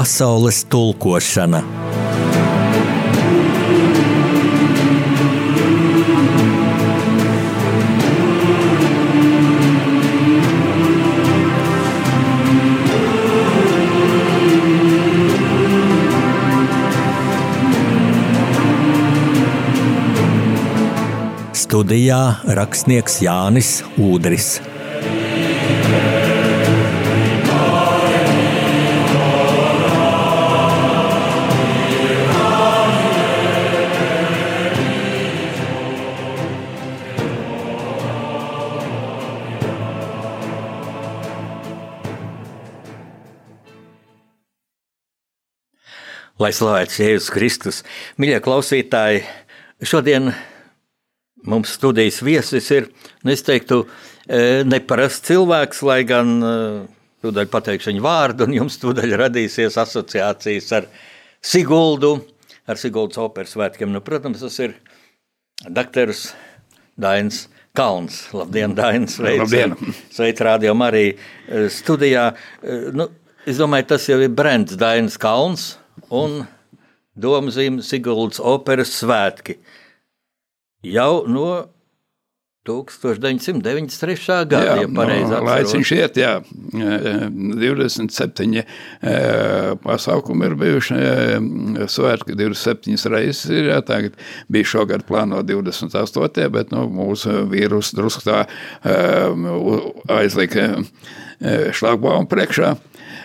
pasaules 0.00 0.62
tulkošana. 0.72 1.60
Studijā 21.52 22.40
rakstnieks 22.56 23.20
Jānis 23.20 23.82
Udris. 24.00 24.69
Lai 46.40 46.54
slavēts 46.56 46.96
Jēzus 46.96 47.32
Kristus, 47.34 47.78
mīļie 48.16 48.38
klausītāji, 48.40 49.18
šodien 49.84 50.30
mums 51.44 51.74
studijas 51.76 52.22
viesis 52.24 52.70
ir, 52.72 52.86
nu, 53.20 53.34
es 53.34 53.42
teiktu, 53.44 53.82
e, 54.24 54.62
neparasts 54.64 55.26
cilvēks, 55.28 55.82
lai 55.84 55.98
gan 56.08 56.30
e, 56.40 56.52
tūdaļ 57.20 57.50
pateikšu 57.52 57.90
viņu 57.90 58.04
vārdu, 58.06 58.46
un 58.48 58.56
jums 58.56 58.80
tūdaļ 58.80 59.12
radīsies 59.20 59.76
asociācijas 59.82 60.70
ar 60.78 60.86
Siguldu, 61.44 62.14
ar 62.64 62.80
Siguldas 62.80 63.20
operas 63.20 63.52
svētkiem. 63.52 63.92
Nu, 63.92 64.00
protams, 64.04 64.40
tas 64.40 64.56
ir 64.64 64.78
dakteris 65.68 66.30
Dainis 66.96 67.42
Kalns. 67.76 68.22
Labdien, 68.32 68.72
Dainis! 68.78 69.18
Labdien! 69.20 69.76
Sveic 70.16 70.40
rādījumā 70.48 70.88
arī 70.88 71.04
e, 71.12 71.68
studijā. 71.68 72.30
Nu, 72.96 73.10
es 73.44 73.60
domāju, 73.60 73.90
tas 73.92 74.08
jau 74.08 74.22
ir 74.24 74.32
brands 74.32 74.80
Dainis 74.80 75.20
Kalns 75.20 75.74
un 76.10 76.42
Domzīme 77.20 77.82
Siguldas 77.84 78.40
operas 78.40 78.94
svētki. 79.00 79.58
Jau 80.86 81.26
no 81.28 81.50
1993. 82.68 84.44
gada, 84.44 84.60
jā, 84.66 84.74
ja 84.82 84.88
pareizi 84.92 85.32
no, 85.32 85.38
laiciņš 85.46 85.92
iet, 85.96 86.18
jā, 86.20 86.32
27 86.76 88.58
e, 88.60 88.64
pasaukumi 89.80 90.44
ir 90.50 90.56
bijuši, 90.60 90.98
e, 91.00 91.86
svētki 91.90 92.36
27 92.36 93.08
reizes 93.14 93.48
ir, 93.48 93.70
jā, 93.72 93.80
tagad 93.86 94.18
bija 94.52 94.68
šogad 94.74 95.06
plāno 95.08 95.40
28, 95.46 96.50
bet, 96.52 96.74
nu, 96.76 96.84
mūsu 97.00 97.46
vīrus 97.50 97.94
drusku 97.96 98.28
tā 98.28 98.44
e, 98.44 98.48
aizlika 100.20 100.68
šlagbaumu 101.40 102.28
priekšā. 102.28 102.74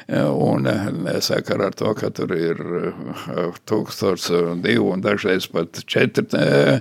Un 0.05 0.67
eh, 0.69 1.16
sakarā 1.25 1.71
ar 1.71 1.73
to, 1.73 1.89
ka 1.97 2.11
tur 2.13 2.29
ir 2.38 2.59
eh, 2.61 3.55
tūkstots 3.66 4.27
divu 4.61 4.91
un 4.93 5.01
dažreiz 5.01 5.47
pat 5.49 5.79
četri 5.89 6.27
eh, 6.38 6.77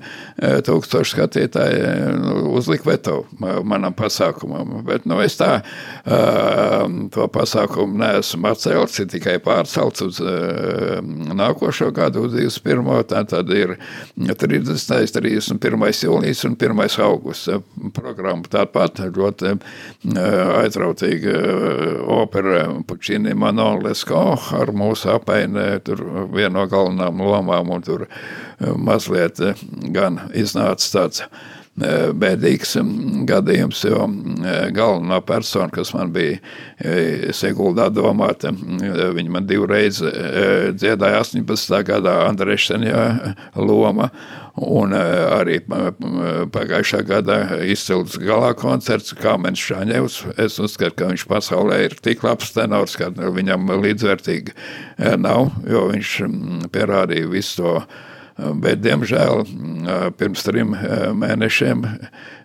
tūkstoši 0.66 1.14
skatītāji 1.14 1.78
uzlika 2.52 2.90
veto 2.90 3.14
manam 3.40 3.96
pasākumam. 3.96 4.82
Bet 4.84 5.08
nu, 5.08 5.22
es 5.24 5.38
tā 5.40 5.62
to 6.04 7.28
pasākumu 7.32 7.96
neesmu 8.02 8.50
atcelts, 8.50 8.98
ir 9.00 9.08
tikai 9.14 9.38
pārcelts 9.42 10.04
uz 10.04 10.20
nākošo 10.20 11.88
gadu, 11.96 12.26
uz 12.28 12.36
21. 12.36 12.92
Tā 13.08 13.24
tad 13.30 13.52
ir 13.56 13.76
30. 14.18 15.16
31. 15.16 15.86
jūlijas 16.04 16.44
un 16.48 16.58
1. 16.60 16.84
augusts 17.06 17.48
programma. 17.96 18.44
Tāpat 18.52 19.00
ļoti 19.16 19.56
aizrautīga 20.60 21.38
opera 22.20 22.66
Pučī 22.84 23.13
Pučini 23.14 23.34
Manolesko 23.38 24.20
ar 24.58 24.72
mūsu 24.74 25.12
apeinē, 25.12 25.78
tur 25.86 26.00
viena 26.34 26.56
no 26.56 26.64
galvenām 26.66 27.20
lomām, 27.22 27.68
un 27.70 27.82
tur 27.86 28.08
eh, 28.08 28.72
mazliet 28.74 29.38
eh, 29.38 29.60
gan 29.94 30.18
iznāca 30.34 30.88
tāds 30.96 31.22
eh, 31.22 32.10
bēdīgs 32.10 32.74
mm, 32.80 33.22
gadījums, 33.30 33.84
jo 33.86 34.08
galvenā 34.74 35.20
persona, 35.22 35.70
kas 35.70 35.94
man 35.94 36.10
bija 36.10 36.40
Seguldā 37.30 37.86
domāta, 37.94 38.50
viņa 38.50 39.30
man 39.30 39.46
divreiz 39.46 40.02
dziedāja 40.02 41.22
18. 41.22 41.78
gadā 41.86 42.16
Andrešsenja 42.26 43.04
loma, 43.54 44.10
Un 44.54 44.92
eh, 44.94 45.00
arī 45.34 45.56
pagājušā 46.54 47.00
gada 47.08 47.38
izcils 47.66 48.14
galā 48.22 48.52
koncerts 48.54 49.14
Kāmens 49.18 49.58
Šaņevs. 49.58 50.20
Es 50.38 50.60
uzskatu, 50.62 50.94
ka 51.00 51.10
viņš 51.10 51.26
pasaulē 51.30 51.80
ir 51.88 51.96
tik 51.98 52.22
labs 52.22 52.54
tenors, 52.54 52.94
ka 53.00 53.10
viņam 53.10 53.72
līdzvērtīgi 53.82 54.54
eh, 54.54 55.16
nav, 55.18 55.50
jo 55.66 55.88
viņš 55.90 56.16
pierādīja 56.74 57.30
visu 57.34 57.62
to. 57.62 57.76
Bet, 58.34 58.80
diemžēl, 58.82 59.44
pirms 60.18 60.42
trim 60.42 60.72
mēnešiem 60.74 61.84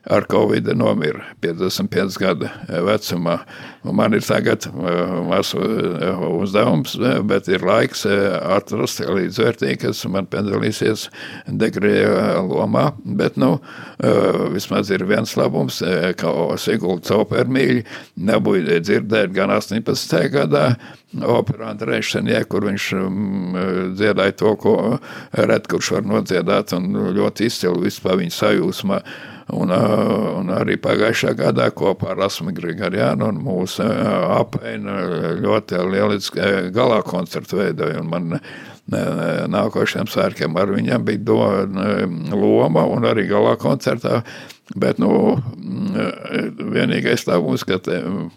ar 0.05 0.27
covid 0.29 0.67
nomira 0.77 1.31
55 1.41 2.19
gadu 2.21 2.51
vecumā. 2.85 3.39
Man 3.83 4.13
ir 4.13 4.23
tagad 4.27 4.65
masu 5.29 5.61
uzdevums, 6.41 6.97
bet 7.29 7.47
ir 7.47 7.63
laiks 7.63 8.03
atrast 8.09 8.99
līdzvērtīgi, 9.05 9.77
kas 9.85 10.03
man 10.11 10.27
piedalīsies 10.27 11.05
degrēja 11.47 12.41
lomā. 12.43 12.89
Bet, 13.05 13.39
nu, 13.39 13.53
vismaz 14.51 14.91
ir 14.91 15.05
viens 15.07 15.31
labums, 15.39 15.79
ka 16.19 16.33
Sigulda 16.59 17.07
Caupermīļi 17.07 17.85
nebūja 18.29 18.81
dzirdēt 18.83 19.31
gan 19.37 19.55
18. 19.55 20.27
gadā, 20.35 20.65
operā 21.39 21.71
Andrēšanē, 21.71 22.43
kur 22.51 22.67
viņš 22.67 22.91
dziedāja 23.95 24.35
to, 24.43 24.55
ko 24.59 24.77
ret 25.39 25.71
kurš 25.71 25.95
var 25.95 26.07
nodziedāt 26.17 26.75
un 26.75 26.91
ļoti 27.15 27.47
izcili 27.47 27.87
vispār 27.87 28.19
viņa 28.19 28.41
sajūsmā. 28.43 29.03
Un, 29.49 29.71
un 29.73 30.51
arī 30.53 30.75
pagājušā 30.81 31.33
gadā 31.37 31.69
kopā 31.73 32.11
ar 32.13 32.19
Rasmu 32.21 32.53
Grigariānu 32.53 33.31
un 33.31 33.39
mūsu 33.41 33.85
apēnu 33.85 34.97
ļoti 35.41 35.79
lieliski 35.89 36.51
galā 36.75 36.99
koncertu 37.07 37.63
veidoja. 37.63 38.03
Man 38.05 38.37
nākošajiem 38.89 40.09
sērkiem 40.09 40.55
ar 40.57 40.71
viņam 40.73 41.03
bija 41.05 41.25
do, 41.25 41.41
loma 42.33 42.85
un 42.89 43.05
arī 43.09 43.27
galā 43.29 43.55
koncertā. 43.61 44.23
Bet 44.77 44.99
nu, 45.01 45.09
vienīgais 46.75 47.25
labums, 47.25 47.63
ka 47.65 47.79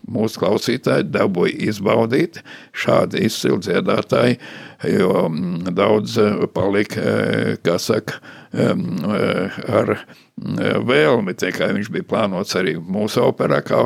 mūsu 0.09 0.41
klausītāji 0.41 1.11
dabūja 1.13 1.59
izbaudīt 1.69 2.41
šādi 2.73 3.27
izcili 3.27 3.61
dziedātāji, 3.67 4.39
jo 4.95 5.27
daudz 5.77 6.17
palika, 6.57 7.05
kā 7.61 7.77
saka, 7.77 8.23
ar 9.69 9.99
vēlmi, 10.43 11.35
tikai 11.39 11.71
viņš 11.77 11.91
bija 11.95 12.07
plānots 12.11 12.57
arī 12.59 12.75
mūsu 12.77 13.23
operā, 13.25 13.61
kā 13.65 13.85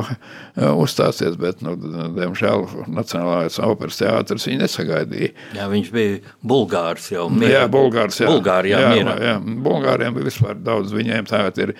uzstāsies, 0.57 1.37
bet, 1.39 1.61
nu, 1.65 1.75
diemžēl, 2.15 2.65
Nacionālais 2.89 3.59
operas 3.61 3.99
teātris 3.99 4.47
viņu 4.49 4.63
nesagaidīja. 4.63 5.29
Jā, 5.57 5.67
viņš 5.69 5.91
bija 5.93 6.17
Bulgārs 6.41 7.11
jau. 7.13 7.27
Miera. 7.29 7.51
Jā, 7.53 7.63
Bulgārs, 7.71 8.17
jā. 8.23 8.31
Bulgāri, 8.31 8.73
jā, 8.73 8.81
jā, 8.97 9.15
jā, 9.27 9.35
Bulgāriem 9.67 10.17
bija 10.17 10.29
vispār 10.29 10.57
daudz, 10.57 10.95
viņiem 10.97 11.29
tagad 11.29 11.61
ir 11.61 11.75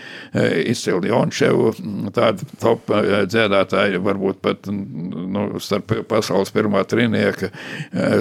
izcili 0.70 1.10
Jončevu, 1.10 1.74
tādi 2.16 2.46
top 2.62 2.92
dziedātāji, 3.32 4.02
varbūt 4.06 4.42
pat, 4.46 4.70
nu, 4.70 5.48
starp 5.64 5.96
pasaules 6.12 6.54
pirmā 6.54 6.86
trinieka 6.88 7.50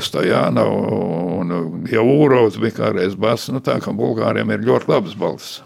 Stojāna 0.04 0.64
un 0.66 1.54
Jaūrovs 1.90 2.56
bija 2.62 2.80
kādreiz 2.80 3.16
bas, 3.18 3.50
nu 3.52 3.60
tā, 3.64 3.76
ka 3.84 3.92
Bulgāriem 3.96 4.56
ir 4.56 4.64
ļoti 4.66 4.94
labas 4.94 5.16
balss. 5.18 5.60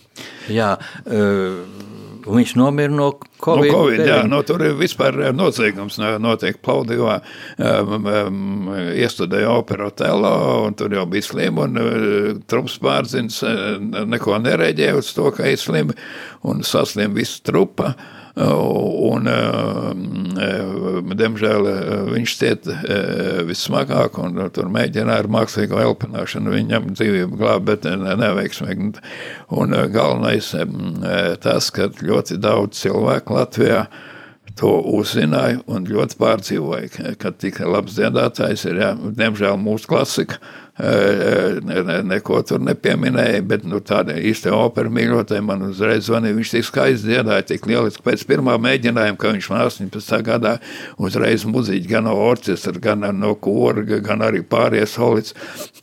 Jā, 0.51 0.75
uh, 1.07 1.89
Viņš 2.21 2.51
nomira 2.59 2.93
no 2.93 3.07
Covid. 3.41 3.71
No 3.71 3.79
COVID 3.79 4.03
jā, 4.05 4.19
no, 4.29 4.43
tur 4.45 4.61
ir 4.65 4.75
vispār 4.79 5.17
noziegums 5.33 5.97
notiek 6.21 6.59
Plaudivā. 6.61 7.17
Um, 7.57 8.07
um, 8.07 8.69
iestudēja 8.93 9.51
opera 9.55 9.89
Otelo, 9.89 10.35
un 10.67 10.77
tur 10.79 10.93
jau 10.95 11.07
bija 11.11 11.31
slim, 11.31 11.61
un 11.65 11.81
uh, 11.81 12.31
trups 12.51 12.77
pārzins 12.83 13.41
uh, 13.47 13.79
neko 13.81 14.37
nereģēja 14.45 15.01
uz 15.01 15.13
to, 15.17 15.31
ka 15.33 15.49
ir 15.49 15.61
slim, 15.61 15.95
un 16.45 16.65
saslim 16.67 17.17
visu 17.17 17.41
trupa. 17.47 17.95
Uh, 17.95 18.20
Un, 18.39 19.27
diemžēl, 21.19 21.67
viņš 22.13 22.35
ciet 22.39 22.69
vissmagāk, 23.49 24.21
un 24.23 24.39
tur 24.55 24.71
mēģināja 24.71 25.25
ar 25.25 25.31
mākslīgo 25.35 25.81
elpināšanu 25.83 26.55
viņam 26.55 26.93
dzīvību 26.95 27.41
glābt, 27.41 27.67
bet 27.67 27.89
neveiksmīgi. 27.91 28.93
Un 29.59 29.75
galvenais 29.91 30.53
tas, 31.43 31.73
ka 31.75 31.91
ļoti 31.99 32.39
daudz 32.39 32.79
cilvēku 32.85 33.35
Latvijā 33.35 33.85
to 34.61 34.73
uzzināju 34.93 35.63
un 35.71 35.87
ļoti 35.89 36.19
pārdzīvoju, 36.21 37.15
ka 37.21 37.31
tik 37.33 37.61
labs 37.65 37.97
dziedātājs 37.97 38.67
ir, 38.69 38.81
jā, 38.83 38.91
diemžēl 39.17 39.57
mūsu 39.61 39.89
klasika, 39.91 40.41
neko 40.81 42.41
tur 42.47 42.61
nepieminēja, 42.65 43.43
bet 43.47 43.65
nu, 43.69 43.81
tāda 43.85 44.15
īsta 44.17 44.53
opera 44.57 44.91
mīļotāja 44.93 45.43
man 45.45 45.67
uzreiz 45.69 46.07
zvanīja. 46.07 46.37
Viņš 46.39 46.53
tik 46.55 46.67
skaisti 46.69 47.11
dziedāja, 47.11 47.47
tik 47.51 47.67
lieliski 47.69 48.05
pēc 48.07 48.25
pirmā 48.29 48.57
mēģinājuma, 48.63 49.19
ka 49.21 49.35
viņš 49.35 49.51
man 49.53 49.65
18. 49.67 50.23
gadā 50.27 50.57
uzreiz 51.01 51.45
muziķi 51.49 51.91
gan 51.91 52.09
no 52.09 52.17
orķestra, 52.25 52.81
gan 52.81 53.05
no 53.19 53.35
kora, 53.35 53.85
gan 54.01 54.25
arī 54.25 54.43
pārējie 54.47 54.87
solids. 54.89 55.35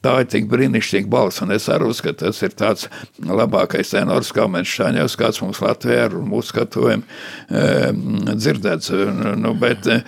Tā 0.02 0.20
ir 0.24 0.30
tik 0.32 0.50
brīnišķīga 0.50 1.10
balss, 1.12 1.42
un 1.46 1.54
es 1.56 1.68
arī 1.74 1.90
uzskatu, 1.92 2.26
tas 2.26 2.42
ir 2.46 2.56
tāds 2.58 2.88
labākais 3.22 3.94
tenors, 3.94 4.32
kā 4.34 4.48
mēs 4.50 4.70
šāņos, 4.78 5.18
kāds 5.20 5.42
mums 5.44 5.62
Latvijā 5.64 6.08
ir 6.08 6.18
un 6.18 6.28
mūsu 6.32 6.54
skatuviem 6.54 7.04
e, 7.04 7.64
dzirdēts. 8.34 8.94
Nu, 9.38 9.54
bet 9.58 9.90
e, 9.92 10.00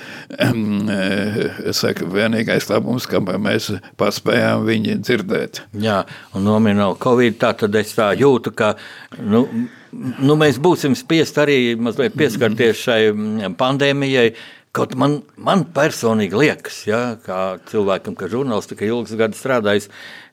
es 1.69 1.81
saku, 1.83 2.09
vienīgais 2.13 2.69
labums, 2.71 3.07
ka 3.09 3.21
mēs 3.21 3.71
paspējām 4.00 4.65
viņu 4.68 4.78
viņi 4.79 4.99
dzirdēt. 5.03 5.63
Jā, 5.83 6.03
un 6.35 6.47
nomināli 6.47 6.97
Covid, 7.01 7.37
tā 7.41 7.53
tad 7.59 7.75
es 7.79 7.91
tā 7.97 8.11
jūtu, 8.17 8.53
ka 8.55 8.73
nu, 9.19 9.45
nu, 9.91 10.37
mēs 10.39 10.59
būsim 10.61 10.95
spiest 10.97 11.37
arī 11.41 11.75
mazliet 11.79 12.17
pieskarties 12.17 12.85
šai 12.87 13.01
mm, 13.11 13.59
pandēmijai. 13.59 14.31
Kaut 14.75 14.93
man, 14.93 15.23
man 15.41 15.63
personīgi 15.73 16.37
liekas, 16.37 16.83
ja, 16.85 17.01
kā 17.25 17.57
cilvēkam, 17.71 18.13
kas 18.17 18.29
žurnālistika 18.29 18.85
ilgus 18.85 19.17
gadus 19.17 19.41
strādājis, 19.41 19.89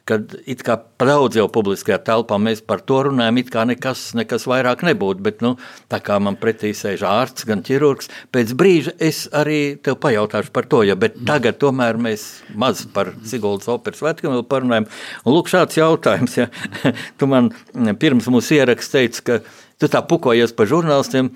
kad 0.07 0.37
it 0.47 0.63
kā 0.67 0.77
daudz 1.03 1.37
jau 1.39 1.47
publiskajā 1.51 1.99
telpā 2.07 2.39
mēs 2.39 2.61
par 2.67 2.83
to 2.87 3.01
runājam, 3.09 3.41
it 3.41 3.51
kā 3.51 3.65
nekas, 3.67 4.13
nekas 4.19 4.47
vairāk 4.47 4.85
nebūtu. 4.87 5.23
Bet, 5.27 5.43
nu, 5.43 5.57
tā 5.91 5.99
kā 6.05 6.21
man 6.23 6.39
pretī 6.39 6.71
sēž 6.77 7.03
ārsts, 7.09 7.47
gan 7.49 7.65
ķirurgs, 7.67 8.11
pēc 8.35 8.55
brīža 8.59 8.95
es 9.03 9.25
arī 9.35 9.61
tev 9.83 9.99
pajautāšu 10.03 10.55
par 10.55 10.69
to. 10.71 10.85
Ja, 10.87 10.95
bet 10.99 11.19
tagad 11.27 11.59
tomēr 11.63 11.99
mēs 11.99 12.27
maz 12.55 12.85
par 12.95 13.11
Siguldas 13.27 13.71
operas 13.73 14.03
svētkiem 14.03 14.31
vēl 14.37 14.47
parunājam. 14.47 14.87
Un 15.25 15.35
lūk, 15.35 15.51
šāds 15.51 15.81
jautājums. 15.81 16.39
Ja. 16.39 16.51
tu 17.19 17.31
man 17.31 17.51
pirms 17.99 18.31
mūsu 18.31 18.61
ieraksts 18.61 18.95
teici, 18.95 19.25
ka 19.27 19.41
tu 19.81 19.91
tā 19.91 20.05
pukojies 20.07 20.55
par 20.57 20.71
žurnālistiem, 20.71 21.33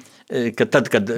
ka 0.57 0.69
tad, 0.71 0.93
kad 0.93 1.11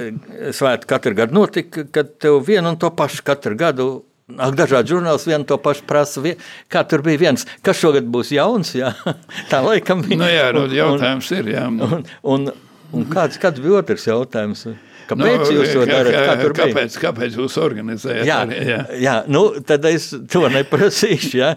svētki 0.57 0.89
katru 0.89 1.13
gadu 1.21 1.37
notika, 1.37 1.85
kad 1.93 2.17
tev 2.23 2.41
vienu 2.47 2.73
un 2.73 2.81
to 2.81 2.89
pašu 2.97 3.21
katru 3.27 3.55
gadu 3.59 3.91
Ak, 4.37 4.55
dažādi 4.57 4.93
žurnālisti 4.93 5.31
vienu 5.33 5.47
to 5.49 5.57
pašu 5.61 5.85
prasa. 5.89 6.23
Kā 6.71 6.83
tur 6.87 7.03
bija 7.05 7.21
viens, 7.21 7.45
kas 7.65 7.79
šogad 7.81 8.07
būs 8.13 8.33
jauns? 8.35 8.73
Jā? 8.77 8.93
Tā 9.51 9.61
laikam 9.65 10.03
bija. 10.05 10.19
Nu, 10.21 10.29
jā, 10.31 10.47
nu, 10.55 10.65
jautājums 10.73 11.29
un, 11.31 11.37
ir. 11.39 11.51
Jā. 11.53 11.67
Un, 11.69 12.07
un, 12.35 12.49
un 12.93 13.07
kāds, 13.11 13.39
kāds 13.41 13.61
bija 13.63 13.81
otrs 13.83 14.07
jautājums? 14.09 14.67
Kāpēc 15.09 15.41
nu, 15.43 15.55
jūs 15.57 15.73
to 15.75 15.85
darāt? 15.89 16.15
Kā, 16.15 16.35
kā, 16.39 16.51
kāpēc, 16.61 16.97
kāpēc 17.01 17.37
jūs 17.39 17.57
organizējat? 17.61 18.25
Jā, 18.27 18.39
arī, 18.45 18.59
jā. 18.69 18.79
jā 19.03 19.15
nu, 19.31 19.43
tad 19.67 19.85
es 19.89 20.09
to 20.31 20.43
neprasīšu. 20.51 21.31
Jā, 21.39 21.49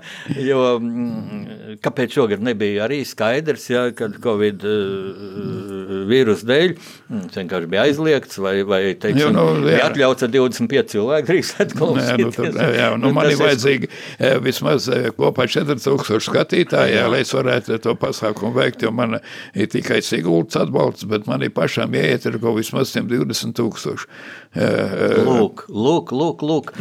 jo, 0.42 0.62
mm, 0.80 1.78
kāpēc 1.84 2.16
šogad 2.16 2.42
nebija 2.44 2.86
arī 2.86 3.02
skaidrs, 3.06 3.68
jā, 3.70 3.84
kad 3.96 4.16
Covid 4.22 4.64
uh, 4.66 6.06
vīrusu 6.10 6.48
dēļ 6.48 6.74
mm, 6.74 7.24
vienkārši 7.36 7.70
bija 7.72 7.86
aizliegts 7.86 8.40
vai, 8.42 8.54
vai 8.66 8.80
teiksim, 8.94 9.22
jo, 9.22 9.30
nu, 9.34 9.46
bija 9.66 9.90
atļauts 9.90 10.26
ar 10.26 10.32
25 10.34 10.94
cilvēku 10.94 11.30
drīkstēt 11.30 11.76
klausīties. 11.76 12.26
Nu, 12.26 12.32
tur, 12.36 12.74
jā, 12.76 12.90
nu, 13.00 13.12
man 13.16 13.30
ir 13.30 13.40
vajadzīgi 13.40 13.90
es... 13.90 14.40
vismaz 14.44 14.90
kopā 15.18 15.46
4000 15.50 16.24
skatītāji, 16.26 16.96
jā, 16.98 17.06
lai 17.12 17.22
es 17.24 17.34
varētu 17.36 17.80
to 17.84 17.96
pasākumu 18.00 18.54
veikt, 18.56 18.86
jo 18.86 18.92
man 18.94 19.18
ir 19.54 19.70
tikai 19.72 20.02
Sigultas 20.06 20.60
atbalsts, 20.64 21.06
bet 21.10 21.28
man 21.30 21.44
ir 21.46 21.52
pašām 21.54 21.94
jāietirgo 21.96 22.54
vismaz 22.56 22.94
120 22.94 23.35
120 23.36 23.56
tūkstoši. 23.56 24.08
Lūk, 25.26 25.66
lūk, 25.68 26.14
lūk, 26.16 26.44
lūk. 26.46 26.72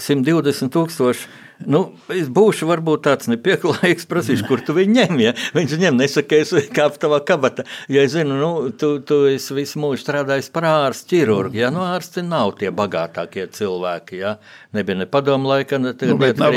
120 0.00 0.72
tūkstoši 0.74 1.28
Nu, 1.68 1.80
es 2.14 2.30
būšu 2.32 2.64
varbūt 2.70 3.02
tāds 3.04 3.28
nepieklājīgs, 3.28 4.06
prasīšu, 4.08 4.46
kur 4.48 4.62
tu 4.64 4.72
viņu 4.76 4.94
ņem. 4.96 5.18
Ja? 5.20 5.32
Viņš 5.56 5.74
ņem, 5.82 5.98
nesaka, 6.00 6.38
es 6.40 6.54
kāpu 6.72 7.00
tavā 7.02 7.20
kabatā. 7.26 7.66
Ja 7.92 8.04
es 8.06 8.14
zinu, 8.14 8.38
nu, 8.40 8.50
tu, 8.72 8.94
tu 9.04 9.22
esi 9.28 9.56
visu 9.58 9.80
mūžu 9.82 10.00
strādājis 10.00 10.48
par 10.54 10.68
ārstu 10.70 11.14
ķirurgu, 11.14 11.60
ja? 11.60 11.68
nu, 11.74 11.82
ārsti 11.84 12.24
nav 12.24 12.54
tie 12.60 12.72
bagātākie 12.72 13.44
cilvēki, 13.52 14.22
ja? 14.22 14.36
Nebija 14.76 15.00
ne 15.02 15.08
padomu 15.10 15.50
laika, 15.50 15.80
ne 15.82 15.92
nu, 15.92 16.16
bet 16.20 16.40
nav. 16.40 16.56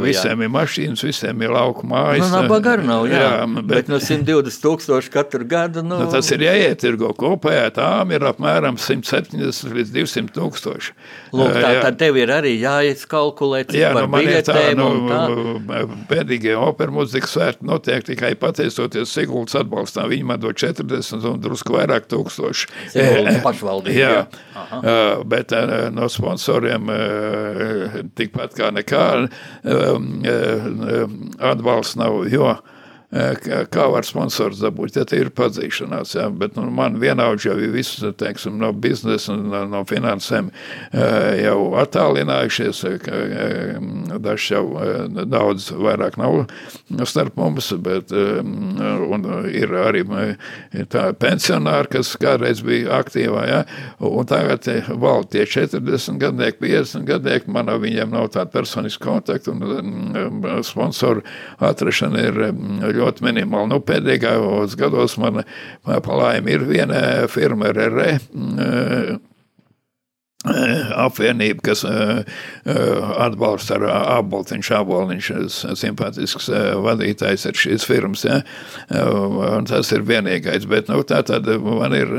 Visiem 0.00 0.42
ir 0.46 0.50
mašīnas, 0.54 1.04
visiem 1.04 1.42
ir 1.44 1.52
lauku 1.54 1.86
mājas. 1.86 2.30
Nu, 2.32 2.42
nav, 2.88 3.06
jā. 3.10 3.20
jā 3.20 3.46
bet, 3.60 3.70
bet 3.70 3.92
no 3.92 4.00
120 4.02 4.62
tūkstoši 4.64 5.12
katru 5.14 5.46
gadu. 5.48 5.84
Nu... 5.84 6.00
Nu, 6.00 6.08
tas 6.10 6.30
ir 6.34 6.42
jāietirgo 6.46 7.12
kopējā, 7.20 7.68
tām 7.76 8.14
ir 8.16 8.24
apmēram 8.32 8.80
170 8.80 9.76
līdz 9.76 9.94
200 9.94 10.34
tūkstoši. 10.38 10.96
Lūk, 11.36 11.52
tā, 11.54 11.74
jā. 11.76 11.82
tad 11.84 12.00
tev 12.00 12.18
ir 12.18 12.32
arī 12.34 12.56
jāizkalkulē, 12.58 13.62
cik 13.68 13.78
jā, 13.78 13.92
par 13.94 14.08
nu, 14.08 14.16
biļeti 14.46 14.80
tā, 15.10 15.20
nu, 15.28 15.96
pēdīgie 16.10 16.54
opera 16.58 16.94
mūzikas 16.94 17.34
svētki 17.36 17.68
notiek 17.68 18.04
tikai 18.06 18.32
pateicoties 18.40 19.12
Siguldas 19.14 19.58
atbalstam. 19.60 20.08
Viņi 20.10 20.26
man 20.30 20.40
do 20.42 20.52
40 20.54 21.28
un 21.30 21.40
drusku 21.42 21.76
vairāk 21.76 22.08
tūkstoši. 22.10 22.70
Siguldas 22.94 23.40
pašvaldība. 23.44 23.96
Jā, 23.98 24.24
jā. 24.56 24.98
bet 25.30 25.54
no 25.94 26.08
sponsoriem 26.12 26.90
tikpat 28.18 28.56
kā 28.58 28.72
nekā 28.74 29.06
atbalsts 31.52 31.98
nav, 32.00 32.22
jo 32.30 32.54
kā 33.10 33.86
var 33.90 34.06
sponsors 34.06 34.60
dabūt, 34.62 34.94
ja 34.94 35.04
tie 35.08 35.24
ir 35.24 35.32
padzīšanās, 35.34 36.12
ja? 36.14 36.28
bet 36.30 36.54
nu, 36.54 36.68
man 36.70 37.00
vienaudž 37.02 37.48
jau 37.48 37.56
ir 37.58 37.72
viss, 37.74 37.98
teiksim, 38.20 38.54
no 38.60 38.70
biznesa 38.70 39.34
no, 39.34 39.64
no 39.66 39.80
finansēm 39.88 40.52
jau 41.40 41.56
attālinājušies, 41.80 42.84
dažs 44.22 44.46
jau 44.52 44.62
daudz 45.26 45.70
vairāk 45.74 46.20
nav 46.22 46.44
starp 47.10 47.40
mums, 47.40 47.72
bet 47.82 48.14
un 48.14 49.26
ir 49.50 49.74
arī 49.82 50.04
tā 50.92 51.08
pensionāri, 51.18 51.90
kas 51.96 52.12
kādreiz 52.20 52.62
bija 52.62 53.00
aktīvā, 53.00 53.42
ja? 53.50 53.60
un 54.06 54.30
tagad 54.30 54.70
valda 55.02 55.32
tie 55.34 55.48
40 55.50 56.22
gadnieki, 56.22 56.62
50 56.62 57.10
gadnieki, 57.10 57.50
man 57.50 57.74
viņiem 57.82 58.14
nav 58.14 58.30
tāda 58.36 58.54
personiska 58.54 59.02
kontakta, 59.02 59.50
un 59.50 60.62
sponsoru 60.62 61.26
atrašana 61.58 62.26
ir 62.30 62.42
ļoti 62.46 62.99
ļoti 63.00 63.26
minimāli. 63.26 63.72
Nu, 63.72 63.80
pēdējos 63.84 64.76
gados 64.80 65.16
man 65.20 65.42
palaimi 66.06 66.56
ir 66.56 66.68
viena 66.68 67.02
firma 67.32 67.72
RR 67.74 69.20
apvienība, 70.40 71.60
kas 71.68 71.82
uh, 71.84 72.22
atbalsta 73.20 73.76
ar 73.76 73.82
Aboltiņš, 74.16 74.70
Aboliņš, 74.78 75.26
simpātisks 75.76 76.48
vadītājs 76.80 77.44
ir 77.50 77.58
šīs 77.60 77.84
firmas, 77.84 78.24
ja? 78.24 78.38
tas 79.68 79.90
ir 79.92 80.06
vienīgais, 80.08 80.64
bet, 80.70 80.88
nu, 80.88 81.02
tā 81.04 81.20
tad 81.28 81.44
man 81.60 81.92
ir, 81.96 82.14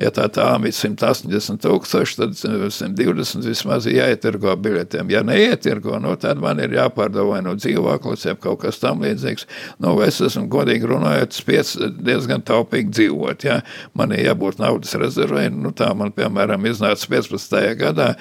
ja 0.00 0.12
tā 0.14 0.24
tām 0.32 0.64
ir 0.64 0.72
180 0.72 1.60
tūkstoši, 1.66 2.16
tad 2.22 2.38
120 2.40 3.44
vismaz 3.44 3.90
jāietirgo 3.90 4.56
biļetēm. 4.64 5.12
Ja 5.12 5.20
neietirgo, 5.26 6.00
nu, 6.00 6.14
tad 6.20 6.40
man 6.40 6.62
ir 6.64 6.78
jāpārdod 6.78 7.28
vai 7.28 7.42
no 7.44 7.52
dzīvoklis, 7.60 8.24
ja 8.30 8.36
kaut 8.40 8.62
kas 8.64 8.80
tam 8.80 9.04
līdzīgs. 9.04 9.44
Nu, 9.84 9.92
es 10.06 10.22
esmu 10.24 10.46
godīgi 10.52 10.88
runājot, 10.94 11.36
spiec 11.36 11.74
diezgan 12.00 12.44
taupīgi 12.46 12.94
dzīvot, 13.02 13.46
ja? 13.50 13.60
Man 13.96 14.16
ir 14.16 14.30
jābūt 14.30 14.64
naudas 14.64 14.96
rezervē, 14.96 15.50
nu, 15.52 15.76
tā 15.76 15.92
man, 15.98 16.14
piemēram, 16.16 16.64
iznāca 16.72 17.12
15 17.12 17.65
gadā, 17.78 18.12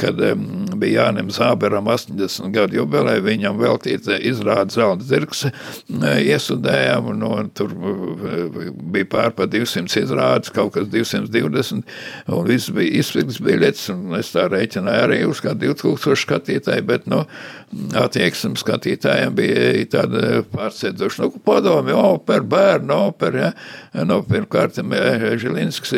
kad 0.00 0.20
bija 0.80 1.06
Jānim 1.06 1.30
Zāberam 1.32 1.88
80 1.90 2.52
gadu 2.54 2.80
jubilē, 2.80 3.16
viņam 3.24 3.58
veltīta 3.60 4.18
izrāda 4.18 4.74
zelta 4.74 5.06
zirgs 5.06 5.46
iesudējām, 5.90 7.10
un 7.12 7.22
no, 7.24 7.32
tur 7.56 7.72
bija 8.92 9.08
pār 9.10 9.34
pa 9.36 9.46
200 9.50 10.04
izrādes, 10.04 10.52
kaut 10.54 10.74
kas 10.76 10.90
220, 10.92 11.86
un 12.30 12.48
viss 12.48 12.72
bija 12.74 13.00
izpildes 13.00 13.40
biļets, 13.44 13.88
un 13.94 14.18
es 14.18 14.32
tā 14.34 14.48
rēķināju 14.50 15.06
arī 15.06 15.22
uz 15.28 15.42
kā 15.44 15.54
2000 15.58 16.18
skatītāji, 16.24 16.86
bet, 16.86 17.08
nu, 17.10 17.24
attieksme 18.00 18.58
skatītājiem 18.58 19.34
bija 19.38 19.84
tāda 19.92 20.42
pārsēdzoša, 20.50 21.22
nu, 21.22 21.42
padomi, 21.46 21.94
opera, 21.94 22.42
bērnu 22.54 22.96
opera, 23.06 23.50
ja, 23.94 24.04
nu, 24.08 24.20
pirmkārt, 24.26 24.80
Žilinskis 25.40 25.94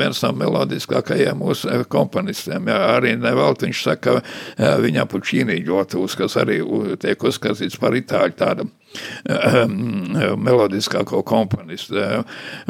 viens 0.00 0.22
no 0.24 0.32
melodiskākajiem 0.40 1.40
mūsu 1.40 1.84
komponistiem, 1.92 2.39
tekstiem. 2.40 2.68
Jā, 2.70 2.80
arī 2.96 3.14
nevelt 3.20 3.62
viņš 3.62 3.82
saka, 3.84 4.20
ka 4.56 4.76
viņam 4.80 5.08
pučīnī 5.10 5.60
ļoti 5.66 6.00
uzskats 6.00 6.36
arī 6.40 6.60
tiek 7.00 7.22
uzskatīts 7.22 7.78
par 7.80 7.96
itāļu 7.98 8.36
tādam 8.38 8.70
melodiskāko 10.46 11.22
komponistu. 11.26 12.00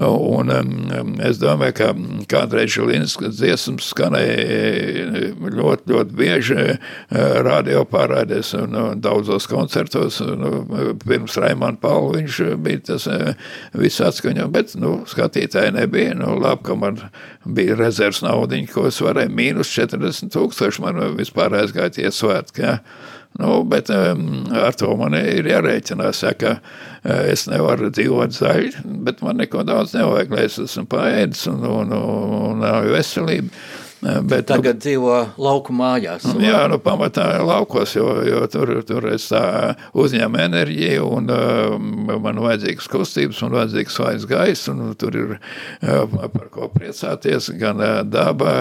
Un 0.00 0.52
es 1.24 1.40
domāju, 1.40 1.76
ka 1.78 1.88
kādreiz 2.30 2.74
Žilinskas 2.74 3.38
dziesmas 3.38 3.90
skanēja 3.94 5.32
ļoti, 5.40 5.88
ļoti 5.90 6.16
bieži 6.18 6.66
radio 7.46 7.84
pārādēs 7.88 8.52
un 8.58 8.76
daudzos 9.00 9.48
koncertos. 9.50 10.20
Un, 10.24 10.44
pirms 11.04 11.38
Raimana 11.40 11.80
Paula 11.80 12.18
viņš 12.18 12.40
bija 12.60 12.84
tas 12.92 13.08
viss 13.76 14.04
atskaņo, 14.04 14.48
bet, 14.52 14.76
nu, 14.80 15.00
skatītāji 15.10 15.76
nebija. 15.78 16.16
Nu, 16.20 16.34
labi, 16.40 16.66
ka 16.68 16.76
man 16.78 17.00
bija 17.44 17.78
rezerves 17.78 18.22
naudiņa, 18.26 18.72
ko 18.74 18.88
es 18.90 19.00
varēju 19.02 19.32
mīnus 19.32 19.72
40 19.72 20.34
tūkstoši 20.34 20.84
man 20.84 21.00
vispār 21.16 21.56
aizgāja 21.62 21.96
tie 21.96 22.12
svētki. 22.14 22.66
Ja? 22.66 22.78
Nu, 23.38 23.62
bet 23.64 23.90
um, 23.94 24.48
ar 24.58 24.74
to 24.76 24.90
man 24.98 25.14
ir 25.14 25.46
jārēķinās, 25.46 26.24
ja, 26.26 26.32
ka 26.36 26.56
uh, 26.58 27.20
es 27.30 27.46
nevaru 27.48 27.92
dzīvot 27.94 28.34
zaļi, 28.34 28.82
bet 29.06 29.22
man 29.24 29.38
neko 29.40 29.62
daudz 29.68 29.94
nevajag, 29.94 30.34
lai 30.34 30.48
es 30.48 30.58
esmu 30.60 30.88
paēdis 30.90 31.46
un, 31.52 31.62
un, 31.62 31.94
un, 31.94 32.34
un, 32.40 32.66
un 32.66 32.90
veselība. 32.90 33.54
Bet, 34.00 34.46
Tagad 34.48 34.78
nu, 34.78 34.80
dzīvo 34.80 35.16
lauku 35.36 35.74
mājās. 35.76 36.24
Nu, 36.24 36.40
jā, 36.40 36.62
nu, 36.72 36.78
pamatā 36.80 37.26
laukos, 37.44 37.92
jo, 37.98 38.06
jo 38.24 38.40
tur, 38.48 38.72
tur 38.88 39.06
es 39.12 39.26
uzņēmu 39.28 40.40
enerģiju, 40.40 41.08
un 41.18 41.28
man 42.24 42.40
vajadzīgas 42.40 42.88
kustības, 42.88 43.42
man 43.44 43.58
vajadzīgs 43.58 43.98
svaigs 43.98 44.24
gaiss, 44.30 44.70
un 44.72 44.94
tur 45.00 45.18
ir 45.20 45.34
par 45.82 46.48
ko 46.54 46.70
priecāties. 46.72 47.50
Gan 47.60 47.82
daba, 48.08 48.54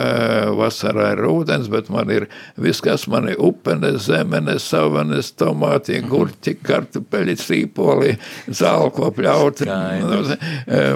vasarā 0.60 1.14
ir 1.16 1.24
ūdens, 1.30 1.72
bet 1.72 1.88
man 1.94 2.12
ir 2.12 2.28
viss, 2.60 2.84
kas 2.84 3.08
man 3.12 3.32
ir 3.32 3.40
upenes, 3.40 4.10
zemenes, 4.10 4.68
savanes, 4.68 5.32
tomāti, 5.40 6.02
mhm. 6.02 6.12
gurķi, 6.12 6.56
kartupeļi, 6.68 7.38
sīpoli, 7.40 8.12
zālko 8.60 9.14
pļauti. 9.16 9.70
Nu, 10.04 10.20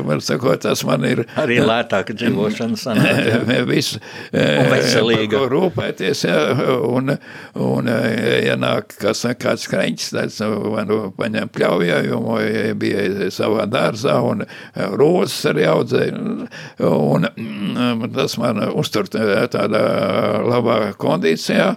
man 0.09 0.19
sakot, 0.23 0.65
tas 0.67 0.83
man 0.88 1.07
ir. 1.07 1.23
Arī 1.39 1.62
lētāk 1.63 2.12
dzīvošana 2.12 2.83
sanāk. 2.83 3.23
Veselīga. 4.33 5.43
Rūpēties, 5.51 6.23
ja, 6.25 6.37
un, 6.89 7.13
un 7.61 7.89
ienāk, 7.89 8.95
kas 9.01 9.25
kāds 9.39 9.67
kreņķis, 9.69 10.39
vai 10.73 10.85
nu 10.89 10.99
paņem 11.17 11.51
pļaujājumu, 11.53 12.37
bija 12.81 13.29
savā 13.33 13.67
dārzā, 13.69 14.17
un 14.25 14.45
rozes 14.97 15.37
arī 15.51 15.67
audzēja, 15.69 16.23
un 16.89 18.09
tas 18.15 18.37
man 18.41 18.63
uztur 18.73 19.11
tādā 19.13 19.83
labā 20.49 20.79
kondīcijā, 20.97 21.73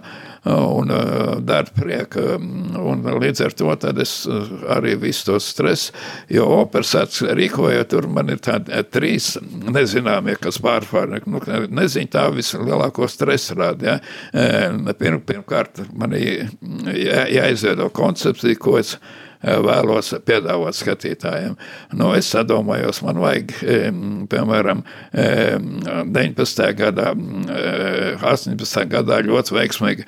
un 0.47 0.91
dara 1.47 1.73
prieku. 1.75 2.23
Un 2.77 3.03
līdz 3.21 3.43
ar 3.45 3.55
to 3.57 3.73
es 4.03 4.13
arī 4.73 4.95
visu 5.01 5.31
to 5.31 5.39
stresu, 5.43 5.93
jo 6.31 6.47
operas 6.61 7.21
rīkoja, 7.21 7.85
tur 7.89 8.07
man 8.07 8.31
ir 8.33 8.41
tādi 8.43 8.81
trīs 8.91 9.35
nezināmie, 9.41 10.37
kas 10.41 10.61
pārpār, 10.63 11.19
nu, 11.27 11.41
nezinu, 11.69 12.11
tā 12.13 12.27
vislielāko 12.33 13.09
stresu 13.11 13.57
rāda. 13.59 13.97
Ja? 14.33 14.93
Pirm, 14.97 15.21
pirmkārt, 15.27 15.83
man 15.97 16.15
jā, 16.17 17.27
jāizveido 17.37 17.89
koncepcija, 17.93 18.59
ko 18.61 18.77
es 18.79 18.97
Eh, 18.97 19.26
vēlos 19.43 20.13
piedāvāt 20.27 20.77
skatītājiem. 20.77 21.57
Nu, 21.97 22.11
es 22.17 22.29
sadomājos, 22.33 23.03
man 23.05 23.21
vajag, 23.21 23.53
piemēram, 24.31 24.83
19. 25.13 26.73
gadā, 26.79 27.13
18. 28.21 28.87
gadā 28.91 29.21
ļoti 29.27 29.57
veiksmīgi 29.57 30.07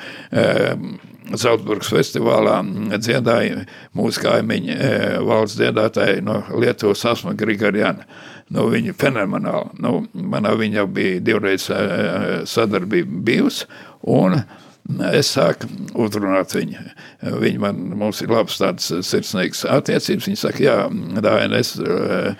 Zeltburgas 1.38 1.92
festivālā 1.94 2.60
dziedāja 2.98 3.64
mūsu 3.98 4.24
kaimiņi 4.24 4.76
eh, 4.76 5.18
valsts 5.26 5.60
dziedātāji 5.60 6.24
no 6.26 6.40
Lietuvas 6.58 7.06
Asma 7.12 7.36
Grigariana. 7.38 8.08
Nu, 8.50 8.66
viņa 8.72 8.96
fenomenāli. 8.98 9.76
Nu, 9.84 10.00
manā 10.14 10.56
viņa 10.58 10.88
bija 10.90 11.22
divreiz 11.22 11.68
eh, 11.74 12.42
sadarbība 12.50 13.22
bijusi, 13.30 13.70
un 14.10 14.40
uh, 14.40 14.69
Es 15.14 15.30
sāku 15.36 15.68
uzrunāt 16.02 16.56
viņu. 16.56 16.82
Viņa 17.44 17.62
man, 17.62 17.82
mums 18.00 18.24
ir 18.26 18.32
labs 18.34 18.58
tāds 18.58 18.88
sirsnīgs 19.06 19.62
attiecības. 19.70 20.30
Viņa 20.30 20.42
saka, 20.42 20.64
jā, 20.66 20.78
Dāvien, 21.22 21.54
es 21.54 21.76
uh, 21.78 22.32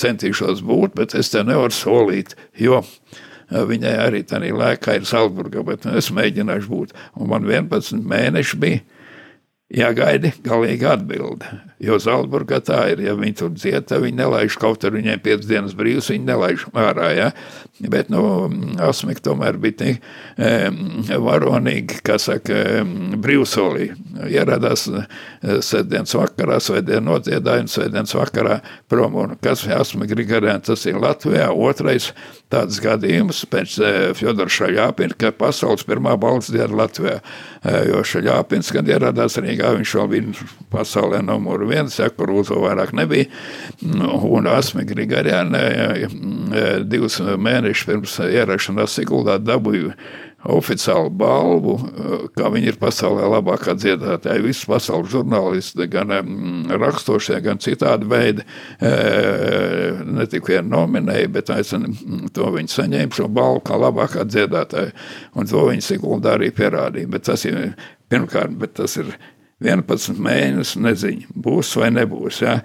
centīšos 0.00 0.64
būt, 0.64 0.96
bet 0.96 1.16
es 1.18 1.32
te 1.34 1.44
nevaru 1.44 1.74
solīt, 1.76 2.32
jo 2.56 2.80
viņai 3.52 3.92
arī 4.00 4.22
tādā 4.24 4.48
laikā 4.56 4.96
ir 4.96 5.04
Salzburga, 5.08 5.64
bet 5.66 5.84
es 5.92 6.08
mēģināšu 6.14 6.72
būt. 6.72 6.96
Un 7.20 7.32
man 7.34 7.44
11 7.48 8.00
mēneši 8.00 8.60
bija 8.62 8.80
jāgaida 9.72 10.32
galīga 10.44 10.96
atbilde. 10.96 11.48
Jo 11.82 11.96
Zalburgā 11.98 12.60
tā 12.62 12.84
ir, 12.92 13.00
ja 13.02 13.16
viņi 13.18 13.34
tur 13.40 13.50
dzied, 13.56 13.88
tad 13.90 14.04
viņi 14.04 14.20
nelaiž 14.20 14.54
kaut 14.60 14.84
ar 14.86 14.94
viņiem 14.94 15.22
piecas 15.24 15.48
dienas 15.50 15.74
brīvs, 15.74 16.12
viņi 16.12 16.28
nelaiž 16.28 16.66
ārā, 16.78 17.08
ja. 17.16 17.30
Bet, 17.90 18.12
nu, 18.12 18.22
Asmik 18.84 19.18
tomēr 19.24 19.56
bija 19.58 19.78
tik 19.80 20.04
e, 20.38 20.50
varonīgi, 21.18 21.98
kā 22.06 22.20
saka, 22.22 22.84
brīvsolī. 23.22 23.88
Ieradās 24.30 24.84
sēdienas 25.42 26.14
vakarā, 26.14 26.60
svētdien 26.62 27.02
nodziedāja 27.08 27.64
un 27.64 27.72
svētdienas 27.72 28.14
vakarā 28.14 28.60
prom. 28.92 29.18
Un 29.18 29.34
kas 29.42 29.64
Asmik 29.66 30.12
Grigarēn, 30.12 30.62
tas 30.68 30.86
ir 30.86 31.00
Latvijā 31.02 31.48
otrais 31.50 32.12
tāds 32.52 32.78
gadījums 32.84 33.42
pēc 33.50 33.78
Fjodora 34.18 34.52
Šaļāpina, 34.52 35.16
ka 35.18 35.32
pasaules 35.34 35.86
pirmā 35.88 36.14
balss 36.20 36.52
diena 36.52 36.84
Latvijā. 36.84 37.18
Jo 37.88 38.02
Šaļāpins, 38.06 38.70
kad 38.74 38.88
ieradās 38.90 39.38
Rīgā, 39.40 39.61
viņš 39.76 39.94
vēl 39.98 40.10
bija 40.10 40.48
pasaulē 40.72 41.22
numuru 41.22 41.70
viens, 41.70 41.94
ja, 42.00 42.10
kur 42.10 42.34
uzo 42.34 42.58
vairāk 42.64 42.90
nebija. 42.98 43.30
Nu, 43.86 44.10
un 44.34 44.50
Asmi 44.50 44.84
Grigariāna 44.88 45.62
divus 46.88 47.20
mēnešus 47.22 47.88
pirms 47.88 48.18
ierašanās 48.26 48.98
Siguldā 48.98 49.38
dabūju 49.38 49.94
oficiālu 50.42 51.06
balvu, 51.14 51.76
kā 52.34 52.48
viņi 52.50 52.72
ir 52.72 52.78
pasaulē 52.80 53.28
labākā 53.30 53.76
dziedātāja. 53.78 54.42
Visas 54.42 54.66
pasaules 54.66 55.12
žurnālisti, 55.12 55.86
gan 55.86 56.10
rakstošie, 56.82 57.36
gan 57.44 57.62
citādi 57.62 58.08
veidi, 58.10 58.42
ne 58.82 60.26
tikai 60.26 60.58
nominēja, 60.66 61.30
bet 61.38 61.52
aicina 61.54 61.92
to 62.34 62.50
viņi 62.56 62.74
saņēma 62.74 63.14
šo 63.20 63.28
balvu 63.30 63.62
kā 63.70 63.78
labākā 63.84 64.26
dziedātāja. 64.26 64.90
Un 65.38 65.46
to 65.46 65.62
viņi 65.68 65.86
Siguldā 65.92 66.34
arī 66.34 66.50
pierādīja. 66.50 67.12
Bet 67.14 67.28
tas 67.30 67.46
ir 67.46 67.76
pirmkārt, 68.10 68.58
bet 68.58 68.74
tas 68.80 68.98
ir 68.98 69.14
11 69.64 70.18
mēnešus 70.22 70.80
neziņa, 70.82 71.28
būs 71.44 71.72
vai 71.80 71.90
nebūs. 71.94 72.40
Ja? 72.44 72.58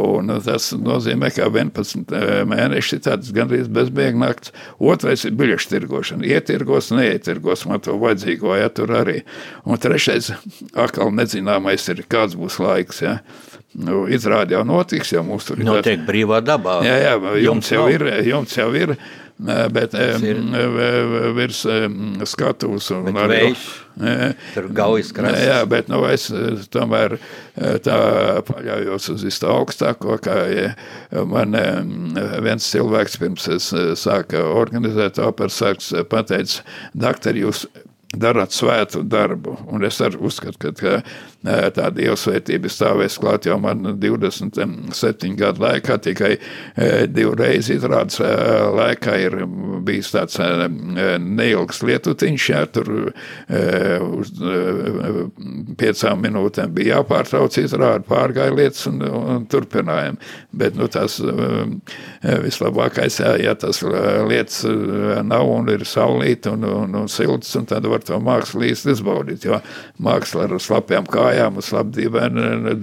Un 0.00 0.32
tas 0.44 0.70
nozīmē, 0.76 1.30
ka 1.34 1.48
11 1.48 2.14
mēneši 2.50 2.96
ir 2.96 3.04
tāds 3.06 3.32
gandrīz 3.36 3.70
bezbēgļu 3.72 4.22
nakts. 4.24 4.54
Otrais 4.78 5.24
ir 5.28 5.36
biļešu 5.38 5.72
tirgošana. 5.74 6.26
Ietirgos, 6.26 6.90
neietirgos 6.96 7.66
man 7.70 7.82
to 7.84 7.96
vajadzīgo, 8.00 8.54
ja 8.58 8.70
tur 8.74 8.94
arī. 9.00 9.20
Un 9.64 9.80
trešais, 9.80 10.32
atkal 10.74 11.14
nezināmais 11.14 11.86
ir, 11.92 12.04
kāds 12.10 12.38
būs 12.38 12.60
laiks. 12.62 13.02
Ja? 13.04 13.18
Nu, 13.78 14.02
izrādi 14.10 14.56
jau 14.56 14.64
notiks, 14.66 15.12
jau 15.14 15.22
mums 15.22 15.46
tur 15.46 15.60
ir. 15.60 15.66
Notiek 15.68 16.00
brīvā 16.06 16.40
dabā. 16.42 16.80
Jā, 16.82 16.96
jā, 17.04 17.12
jums, 17.14 17.42
jums 17.44 17.74
jau 17.76 17.84
ir, 17.92 18.06
jums 18.26 18.56
jau 18.58 18.70
ir 18.74 18.96
bet 19.72 19.94
virs 21.36 21.60
skatuves 22.28 22.90
un 22.92 23.06
bet 23.08 23.20
arī. 23.24 23.38
Vējš, 23.46 23.66
tur 24.54 24.68
gaujas 24.76 25.12
krāsas. 25.16 25.44
Jā, 25.46 25.58
bet 25.70 25.88
nu, 25.92 26.02
es 26.10 26.26
tomēr 26.72 27.16
tā 27.84 27.98
paļaujos 28.48 29.10
uz 29.14 29.24
visu 29.26 29.48
augstāko, 29.50 30.18
kā 30.24 30.38
man 31.30 31.56
viens 32.44 32.68
cilvēks 32.72 33.20
pirms 33.22 33.48
es 33.56 33.70
sāka 34.02 34.44
organizēt 34.50 35.20
operas 35.24 35.60
sāks 35.62 35.92
pateica, 36.10 36.66
daktari, 37.06 37.46
jūs 37.46 37.66
darat 38.10 38.50
svētu 38.50 39.04
darbu, 39.06 39.54
un 39.70 39.84
es 39.86 40.00
arī 40.02 40.18
uzskatu, 40.26 40.72
ka 40.74 40.96
tā 41.76 41.86
dievsvētība 41.94 42.68
stāvēs 42.70 43.18
klāt 43.22 43.46
jau 43.46 43.56
man 43.62 43.94
27 44.02 45.36
gadu 45.38 45.62
laikā, 45.62 45.96
tikai 46.02 46.32
divreiz 47.08 47.70
izrādes 47.70 48.18
laikā 48.20 49.14
ir 49.24 49.36
bijis 49.86 50.10
tāds 50.12 50.40
neilgs 51.22 51.84
lietutiņš, 51.86 52.48
jā, 52.50 52.64
tur 52.74 52.90
uz 54.18 54.34
piecām 55.78 56.26
minūtēm 56.26 56.74
bija 56.74 56.98
jāpārtrauc 56.98 57.60
izrādi, 57.62 58.08
pārgāja 58.10 58.56
lietas 58.56 58.90
un, 58.90 59.00
un 59.06 59.46
turpinājām, 59.50 60.18
bet, 60.50 60.74
nu, 60.74 60.90
tas 60.90 61.20
vislabākais, 62.20 63.22
jā, 63.22 63.36
ja 63.46 63.54
tas 63.54 63.84
lietas 63.86 64.64
nav 65.30 65.46
un 65.54 65.70
ir 65.72 65.86
saulīt 65.86 66.50
un, 66.50 66.66
un, 66.66 67.00
un 67.04 67.08
silts, 67.10 67.54
un 67.56 67.70
tad 67.70 67.86
var 67.86 67.99
nevar 68.00 68.06
to 68.06 68.18
mākslu 68.22 68.64
īsti 68.70 68.94
izbaudīt, 68.94 69.44
jo 69.44 69.60
māksla 70.00 70.46
ar 70.48 70.60
slapjām 70.60 71.06
kājām 71.06 71.56
un 71.56 71.62
slapdībēm 71.62 72.82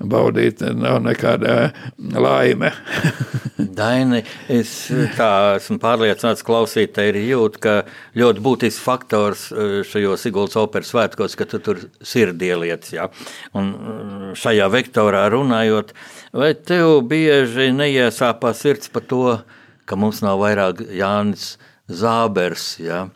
baudīt 0.00 0.60
nav 0.74 1.00
nekāda 1.02 1.72
laime. 1.98 2.72
Daini, 3.58 4.22
es 4.48 4.90
tā 5.16 5.56
esmu 5.56 5.78
pārliecināts, 5.80 6.44
klausītāji 6.44 7.14
ir 7.14 7.20
jūt, 7.30 7.58
ka 7.58 7.84
ļoti 8.16 8.42
būtisks 8.44 8.82
faktors 8.82 9.50
eh, 9.52 9.82
šajos 9.84 10.22
Siguldas 10.26 10.56
operas 10.56 10.92
svētkos, 10.92 11.36
ka 11.36 11.46
tu 11.46 11.60
tur 11.60 11.80
sirdielietas, 12.00 12.92
ja? 12.92 13.08
un 13.54 13.72
eh, 13.72 14.32
šajā 14.36 14.68
vektorā 14.72 15.26
runājot, 15.32 15.94
vai 16.36 16.54
tev 16.54 17.02
bieži 17.08 17.72
neiesāpā 17.72 18.52
sirds 18.56 18.92
par 18.92 19.06
to, 19.08 19.38
ka 19.86 19.96
mums 19.96 20.20
nav 20.24 20.40
vairāk 20.42 20.82
Jānis 20.92 21.56
Zābers, 21.86 22.74
ja? 22.82 23.06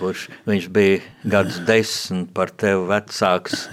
Kurš 0.00 0.26
viņš 0.48 0.68
bija 0.72 1.00
gadus 1.28 1.60
desmit 1.68 2.30
par 2.36 2.50
tevi 2.50 2.86
vecāks, 2.88 3.66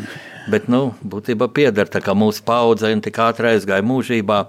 bet 0.51 0.67
nu, 0.71 0.81
būtībā 1.01 1.49
pieder 1.55 1.89
tā 1.91 2.01
kā 2.03 2.15
mūsu 2.17 2.43
paudzei 2.47 2.93
un 2.95 3.03
tik 3.05 3.19
ātri 3.23 3.53
aizgāja 3.53 3.85
mūžībā. 3.87 4.41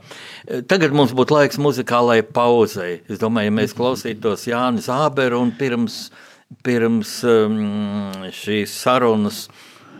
Tagad 0.71 0.97
mums 0.97 1.15
būtu 1.17 1.39
laiks 1.39 1.61
muzikālajai 1.63 2.27
pauzei. 2.35 2.99
Es 3.09 3.23
domāju, 3.23 3.53
ja 3.53 3.57
mēs 3.61 3.77
klausītos 3.79 4.49
Jānis 4.51 4.91
Zāberu 4.91 5.43
un 5.45 5.55
pirms, 5.59 6.09
pirms 6.67 7.19
um, 7.29 7.59
šīs 8.35 8.75
sarunas 8.83 9.47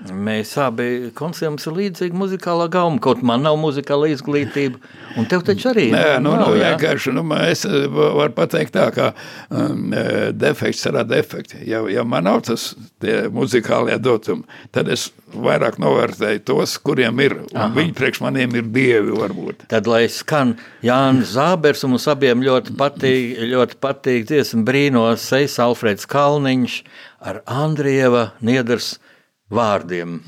Mēs 0.09 0.53
abi 0.63 1.11
ka 1.17 1.67
ir 1.67 1.75
līdzīga 1.75 2.17
muzikālā 2.17 2.69
gauma. 2.73 3.01
Kaut 3.03 3.23
man 3.27 3.43
nav 3.45 3.59
muzikāla 3.61 4.09
izglītība, 4.13 4.79
un 5.19 5.27
tev 5.31 5.43
taču 5.47 5.71
arī 5.73 5.89
Nē, 5.93 6.19
nu, 6.23 6.35
nav. 6.39 6.53
Nu, 6.53 6.61
vienkārši, 6.61 7.15
nu, 7.17 7.25
es 7.45 7.65
eh, 7.69 7.87
varu 7.91 8.33
pateikt 8.37 8.77
tā, 8.77 8.89
ka 8.95 9.11
um, 9.51 9.91
defekts 10.39 10.87
rada 10.95 11.19
efekti. 11.19 11.61
Ja, 11.69 11.83
ja 11.91 12.05
man 12.07 12.29
nav 12.29 12.45
tas 12.49 12.71
muzikālie 13.35 13.99
dotumi, 14.03 14.47
tad 14.75 14.91
es 14.93 15.09
vairāk 15.35 15.77
novērtēju 15.83 16.45
tos, 16.49 16.77
kuriem 16.83 17.21
ir, 17.25 17.35
un 17.53 17.75
viņi 17.77 17.95
priekš 17.97 18.23
maniem 18.25 18.55
ir 18.59 18.71
dievi 18.73 19.17
varbūt. 19.19 19.67
Tad, 19.73 19.91
lai 19.91 20.07
skan 20.13 20.55
Jānis 20.85 21.35
Zābers, 21.35 21.85
un 21.85 21.95
mums 21.95 22.09
abiem 22.11 22.45
ļoti 22.45 22.77
patīk, 22.79 23.35
ļoti 23.53 23.79
patīk 23.83 24.31
dziesmu 24.31 24.65
brīnos, 24.69 25.27
Seis 25.29 25.59
Alfreds 25.63 26.09
Kalniņš 26.09 26.81
ar 27.29 27.43
Andrieva 27.51 28.31
Niedars 28.45 28.97
vārdiem. 29.51 30.21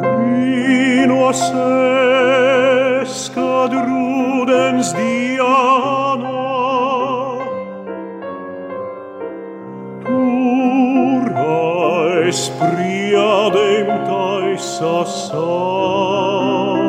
Brīnos 0.00 1.42
es, 1.62 3.16
kad 3.34 3.76
rudens 3.86 4.92
diena 4.98 6.36
tur 10.04 11.32
aiz 11.46 12.44
priedēm 12.60 13.94
taisa 14.10 14.94
sāls. 15.16 16.79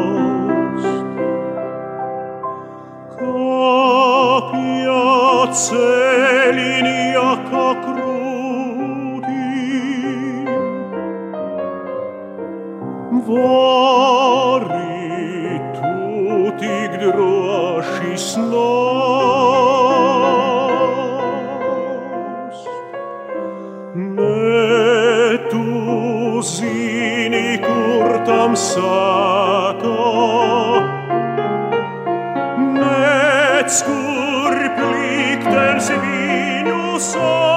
Celinija 5.51 7.31
kā 7.43 7.63
krūti. 7.83 9.47
Vari 13.27 14.79
tu 15.75 15.91
tik 16.61 16.95
droši 17.01 18.13
snos. 18.15 18.61
Ne 23.95 25.35
tu 25.51 25.65
zini, 26.53 27.59
kur 27.65 28.07
tam 28.23 28.55
sātā. 28.55 29.99
Nec 32.79 33.83
viņu 37.01 37.50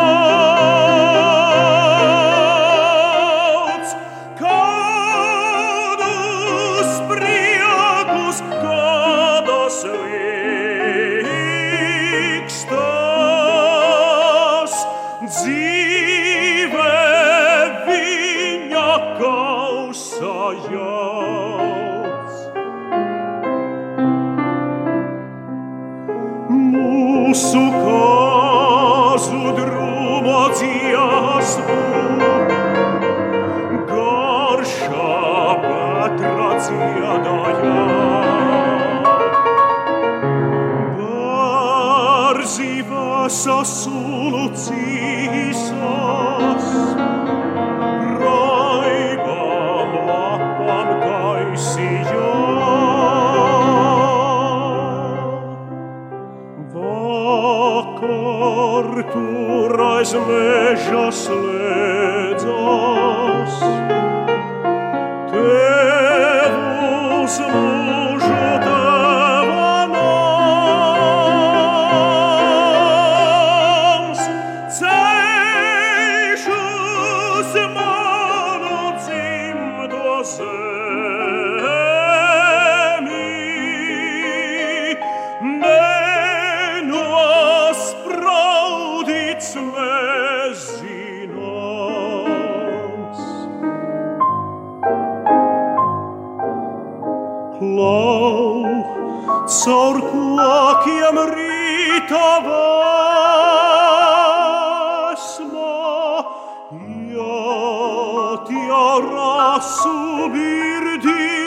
dir 111.02 111.43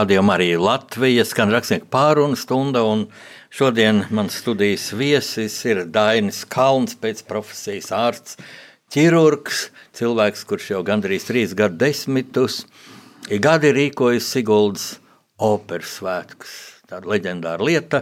Šeit 0.00 0.06
rādījumā 0.08 0.32
arī 0.38 0.54
Latvijas 0.56 1.28
skan 1.34 1.50
rakstnieku 1.52 1.84
pārunu 1.92 2.32
stunda, 2.32 2.80
un 2.88 3.02
šodien 3.52 4.06
mans 4.08 4.32
studijas 4.40 4.94
viesis 4.96 5.58
ir 5.68 5.82
Dainis 5.92 6.46
Kalns, 6.48 6.94
pēc 6.96 7.20
profesijas 7.28 7.90
ārsts, 7.92 8.38
ķirurgs, 8.88 9.66
cilvēks, 9.92 10.46
kurš 10.48 10.70
jau 10.70 10.80
gandrīz 10.88 11.26
trīs 11.28 11.52
gadu 11.52 11.76
desmitus 11.82 12.62
ir 13.28 13.42
gadi 13.44 13.74
rīkojis 13.76 14.30
Siguldas 14.38 14.86
operas 15.36 15.98
svētkus. 15.98 16.56
Tāda 16.88 17.12
leģendāra 17.12 17.60
lieta. 17.60 18.00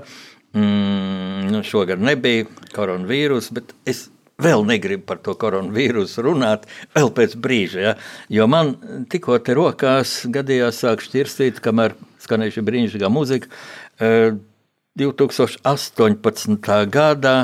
Mm, 0.54 1.50
nu, 1.50 1.64
šogad 1.66 1.98
nebija 1.98 2.46
koronavīrus, 2.78 3.50
bet 3.58 3.74
es 3.90 4.06
vēl 4.42 4.62
negribu 4.66 5.02
par 5.08 5.18
to 5.22 5.34
koronavīrusu 5.38 6.22
runāt, 6.22 6.68
vēl 6.94 7.10
pēc 7.14 7.34
brīža. 7.42 7.80
Ja? 7.82 7.94
Jo 8.38 8.46
man 8.50 8.76
tikko 9.10 9.38
te 9.42 9.56
rokās 9.58 10.20
gadījās 10.30 10.82
sāk 10.84 11.02
šķirstīt, 11.02 11.58
kamēr 11.64 11.96
skanēja 12.22 12.58
šī 12.58 12.64
brīnišķīgā 12.68 13.10
muzika. 13.10 13.50
eh, 14.00 14.36
2018. 14.98 16.86
gadā 16.86 17.36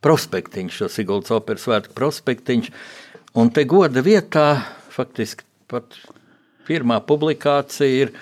prospektiņš, 0.00 0.74
šo 0.74 0.88
Siguldas 0.88 1.30
operas 1.30 1.66
svētku 1.66 1.94
prospektiņš, 1.94 2.70
un 3.34 3.50
te 3.50 3.64
goda 3.64 4.02
vietā 4.02 4.62
faktiski 4.90 5.44
pat 5.70 5.94
pirmā 6.66 7.00
publikācija 7.06 8.06
ir 8.06 8.14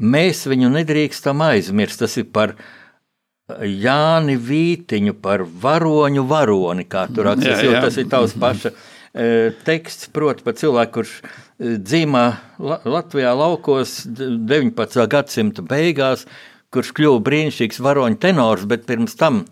Mēs 0.00 0.46
viņu 0.48 0.70
nedrīkstam 0.72 1.42
aizmirst. 1.44 2.00
Tas 2.00 2.16
ir 2.16 2.30
par 2.32 2.54
Jāni 3.66 4.36
Vītiņu, 4.40 5.14
par 5.22 5.44
varoņu 5.44 6.24
varoni, 6.30 6.84
kā 6.90 7.06
tur 7.14 7.28
rakstīts. 7.30 7.62
Jo 7.66 7.72
tas 7.84 7.96
ir 8.00 8.08
tavs 8.12 8.34
paša 8.40 8.70
e, 8.74 9.50
teksts, 9.66 10.10
proti, 10.14 10.44
par 10.46 10.54
cilvēku, 10.60 10.92
kurš 11.00 11.14
e, 11.22 11.74
dzīvo 11.78 12.24
La 12.70 12.80
Latvijā 12.84 13.32
laukos 13.36 14.00
d- 14.06 14.30
19. 14.50 15.06
gadsimta 15.10 15.62
beigās, 15.66 16.26
kurš 16.70 16.92
kļuva 16.98 17.22
brīnišķīgs 17.26 17.80
varoņu 17.82 18.20
tenors, 18.22 18.66
bet 18.70 18.86
pirms 18.86 19.16
tam 19.18 19.44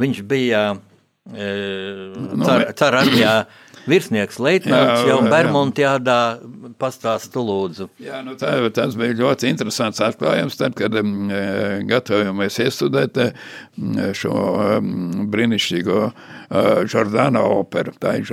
viņš 0.00 0.22
bija 0.30 0.62
Nu, 1.22 2.44
Carāģijā 2.74 3.34
virsnieks 3.88 4.38
leitnants, 4.42 5.06
jau 5.08 5.18
jā. 5.20 5.30
Bermuntjādā 5.32 6.18
pastāstu 6.80 7.42
lūdzu. 7.46 7.88
Jā, 8.02 8.20
nu 8.26 8.34
tā, 8.38 8.54
tas 8.74 8.96
bija 8.98 9.16
ļoti 9.18 9.50
interesants 9.50 10.02
atklājums, 10.04 10.58
tad, 10.58 10.76
kad 10.78 10.94
um, 10.98 11.30
gatavojamies 11.88 12.58
iestudēt 12.64 13.20
eh, 13.22 13.32
šo 14.16 14.32
um, 14.32 15.26
brīnišķīgo 15.32 15.98
uh, 16.02 16.14
Jordāna 16.90 17.44
operu. 17.58 17.94
Tā 18.02 18.16
ir 18.20 18.28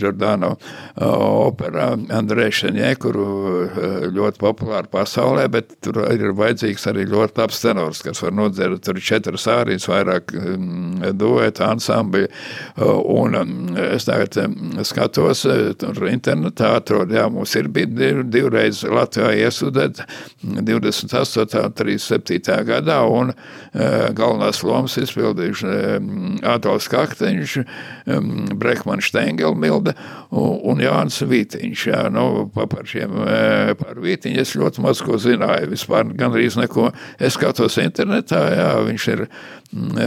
Jordāna 0.00 0.52
uh, 0.54 1.04
opera 1.48 1.92
Andrei 2.14 2.50
Šeņē, 2.54 2.92
kuru 3.02 3.26
uh, 3.26 4.08
ļoti 4.12 4.42
populāra 4.42 4.90
pasaulē, 4.92 5.48
bet 5.52 5.76
tur 5.84 6.02
ir 6.12 6.34
vajadzīgs 6.38 6.88
arī 6.90 7.06
ļoti 7.10 7.42
labs 7.42 7.62
tenors, 7.64 8.02
kas 8.06 8.22
var 8.24 8.36
nodzert, 8.36 8.82
tur 8.86 9.00
četras 9.02 9.48
ārijas, 9.50 9.88
vairāk 9.90 10.34
um, 10.38 11.02
duetu, 11.18 11.66
ansambļi, 11.66 12.28
un 13.12 13.36
um, 13.38 13.54
es 13.92 14.06
tagad 14.08 14.36
skatos, 14.86 15.44
uh, 15.48 15.70
tur 15.78 16.06
internetā 16.10 16.74
atrod, 16.78 17.12
jā, 17.14 17.26
mums 17.32 17.54
ir 17.58 17.68
bija 17.72 17.90
div, 17.90 18.22
divreiz 18.32 18.82
Latvijā 18.84 19.32
iesudēt 19.46 20.02
28. 20.42 21.64
un 21.64 21.74
37. 21.78 22.56
gadā, 22.68 22.98
un 23.08 23.32
uh, 23.32 24.08
galvenās 24.16 24.62
lomas 24.66 24.96
izpildījuši 25.00 25.68
um, 25.72 26.10
Adolfs 26.48 26.88
Kakteņš, 26.92 27.56
Brekmans 28.58 29.06
Štengelmilde 29.08 29.94
un, 30.32 30.80
Jānis 30.82 31.20
Vītiņš. 31.28 31.86
Jā, 31.92 32.02
nu, 32.12 32.46
pa- 32.54 32.66
par 32.70 32.86
šiem, 32.88 33.14
par 33.78 34.00
Vītiņu 34.02 34.42
es 34.42 34.54
ļoti 34.58 34.82
maz 34.84 35.02
ko 35.04 35.18
zināju, 35.20 35.70
vispār 35.72 36.10
gandrīz 36.18 36.58
neko. 36.60 36.90
Es 37.22 37.36
skatos 37.38 37.78
internetā, 37.82 38.42
jā, 38.56 38.70
viņš 38.88 39.08
ir 39.14 39.26
mm, 39.72 39.98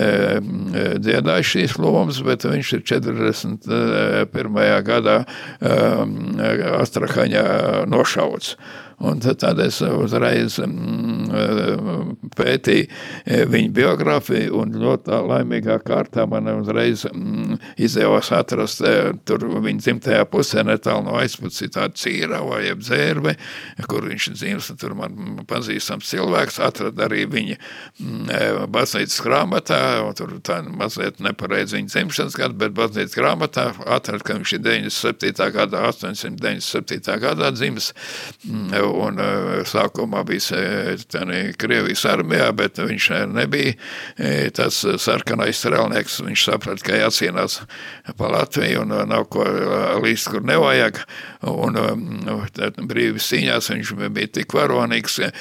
eh, 0.76 0.96
dziedājis 1.02 1.52
šīs 1.52 1.78
lomas, 1.82 2.22
bet 2.26 2.46
viņš 2.48 2.74
ir 2.78 2.82
41. 2.94 4.66
gadā 4.86 5.18
eh, 5.26 6.66
Astrahaņā 6.80 7.46
nošauts. 7.92 8.56
Un 9.04 9.20
tad, 9.20 9.60
es 9.60 9.82
uzreiz 9.84 10.56
mm, 10.64 12.30
pētīju 12.36 12.86
eh, 12.88 13.44
viņa 13.52 13.72
biogrāfiju, 13.76 14.54
un 14.62 14.72
ļoti 14.80 15.20
laimīgā 15.30 15.78
kārtā 15.84 16.24
man 16.30 16.48
uzreiz 16.54 17.04
mm, 17.10 17.58
izdevās 17.76 18.32
atrast 18.36 18.84
eh, 18.88 19.12
tur 19.28 19.44
viņa 19.52 19.84
dzimtajā 19.84 20.28
pusē 20.32 20.64
netālu 20.68 21.10
no 21.10 21.18
aizpusi 21.20 21.68
tādu 21.76 22.00
cīravu, 22.00 22.56
jeb 22.64 22.86
dzērve, 22.86 23.36
kur 23.90 24.08
viņš 24.08 24.30
dzīves, 24.38 24.72
tur 24.80 24.96
man 24.96 25.44
pazīstams 25.50 26.08
cilvēks 26.14 26.62
atrada 26.64 27.10
arī 27.10 27.26
viņa 27.32 27.60
mm, 27.60 28.32
eh, 28.32 28.64
baznīcas 28.72 29.20
grāmatā, 29.28 29.82
un 30.08 30.16
tur 30.16 30.38
tā 30.46 30.62
mazliet 30.72 31.20
nepareizi 31.24 31.82
viņa 31.82 31.92
dzimšanas 31.92 32.40
gadu, 32.40 32.60
bet 32.64 32.78
baznīcas 32.80 33.20
grāmatā 33.20 33.68
atrada, 33.84 34.24
ka 34.24 34.40
viņš 34.40 34.56
ir 34.56 34.66
97. 34.72 35.52
gadā, 35.60 35.84
897. 35.92 37.20
gadā 37.20 37.52
dzimis, 37.56 37.92
mm, 38.48 38.85
un 38.90 39.20
eh, 39.22 39.64
sākumā 39.68 40.24
bija 40.28 40.96
Krievijas 41.60 42.06
armijā, 42.10 42.50
bet 42.56 42.80
viņš 42.82 43.10
nebija 43.34 43.74
eh, 43.74 44.50
tas 44.56 44.82
sarkanais 45.02 45.60
strēlnieks, 45.62 46.22
viņš 46.26 46.46
saprata, 46.50 46.86
ka 46.86 47.00
jācīnās 47.04 47.60
pa 48.18 48.30
Latviju 48.32 48.82
un 48.86 48.92
eh, 48.92 49.06
nav 49.10 49.28
ko 49.34 49.46
eh, 49.46 49.98
līst, 50.04 50.30
kur 50.32 50.46
nevajag, 50.46 51.02
un 51.52 51.78
tad 52.56 52.78
brīvis 52.90 53.28
cīņās 53.32 53.70
viņš 53.72 53.92
bija 54.16 54.32
tik 54.40 54.54
varonīgs, 54.56 55.18
eh, 55.26 55.32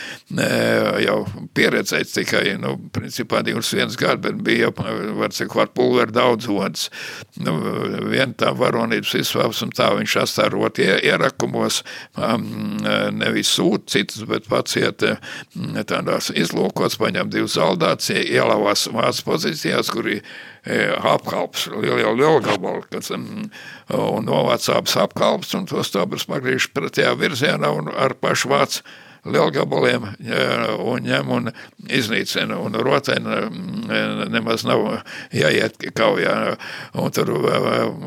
jau 1.04 1.18
pieredzēts 1.56 2.14
tikai, 2.18 2.44
nu, 2.60 2.76
principā 2.94 3.42
21 3.46 3.96
gadu, 4.00 4.22
bet 4.28 4.40
bija 4.44 4.68
jau, 4.68 4.72
var 5.18 5.34
cik 5.34 5.54
var 5.54 5.72
pulveri 5.74 6.14
daudz 6.14 6.48
odas. 6.50 6.88
Nu, 7.40 7.56
vien 8.10 8.34
tā 8.34 8.52
varonības 8.56 9.14
izsvāps 9.20 9.62
un 9.64 9.74
tā 9.74 9.90
viņš 9.96 10.16
astārot 10.24 10.78
ie- 10.82 11.00
ierakumos, 11.10 11.82
um, 12.16 12.78
nevis 13.12 13.52
sūt 13.56 13.88
citus, 13.94 14.24
bet 14.28 14.48
pats 14.50 14.76
iet 14.80 15.02
mm, 15.04 15.84
tādās 15.90 16.30
izlūkos, 16.34 16.98
paņem 17.00 17.30
divas 17.32 17.56
zaldāts, 17.58 18.10
ielavās 18.14 18.88
vācu 18.92 19.28
pozīcijās, 19.30 19.90
kur 19.92 20.08
ir 20.08 20.20
e, 20.20 20.53
apkalps, 20.64 21.68
liela 21.76 22.12
lielgabala, 22.16 22.84
kas 22.90 23.10
mm, 23.12 23.48
un 23.98 24.28
novāc 24.28 24.68
abas 24.72 24.96
apkalps, 24.96 25.54
un 25.58 25.66
tos 25.68 25.92
tobras 25.92 26.24
pagriež 26.28 26.70
pretējā 26.72 27.14
virzienā 27.20 27.72
un 27.74 27.90
ar 27.92 28.16
pašu 28.20 28.52
vācu 28.52 28.84
lielgabaliem 29.24 30.06
jā, 30.24 30.40
un 30.84 31.04
ņem 31.04 31.30
un 31.32 31.50
iznīcina, 31.88 32.58
un 32.60 32.76
rotēna 32.76 33.38
mm, 33.48 34.24
nemaz 34.32 34.66
nav 34.68 34.84
jāiet 35.32 35.80
kaujā, 35.96 36.34
un 37.00 37.14
tur 37.14 37.32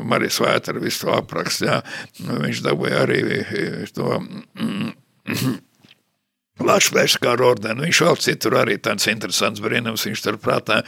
Marijas 0.02 0.40
Vētra 0.42 0.78
visu 0.82 1.06
to 1.06 1.14
aprakst, 1.18 1.66
jā. 1.66 1.80
viņš 2.22 2.62
dabūja 2.66 3.02
arī 3.06 3.22
to 3.94 4.18
mm, 4.18 4.92
Latvijas 6.64 7.16
kara 7.22 7.46
ordeni. 7.52 7.86
Viņš 7.86 8.00
vēl 8.06 8.18
citur 8.22 8.56
arī 8.60 8.78
tāds 8.82 9.06
interesants 9.10 9.62
brīnums. 9.62 10.04
Viņš 10.08 10.22
tur 10.24 10.38
prātā 10.42 10.80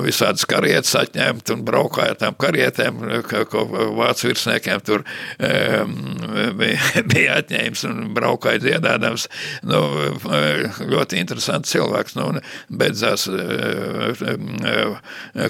visādas 0.00 0.46
karietas 0.48 0.94
atņemt 0.98 1.52
un 1.54 1.64
braukāja 1.66 2.16
tām 2.22 2.36
karietēm, 2.40 3.02
ka- 3.28 3.44
ko 3.48 3.64
vācu 3.98 4.30
virsniekiem 4.30 4.80
tur 4.86 5.04
um, 5.04 5.94
bija, 6.58 7.02
bija 7.12 7.38
atņēmis 7.42 7.84
un 7.90 8.00
braukāja 8.16 8.62
dziedādams. 8.64 9.28
Nu, 9.68 9.82
ļoti 10.88 11.20
interesants 11.20 11.72
cilvēks. 11.74 12.16
Nu, 12.18 12.30
beidzās 12.72 13.28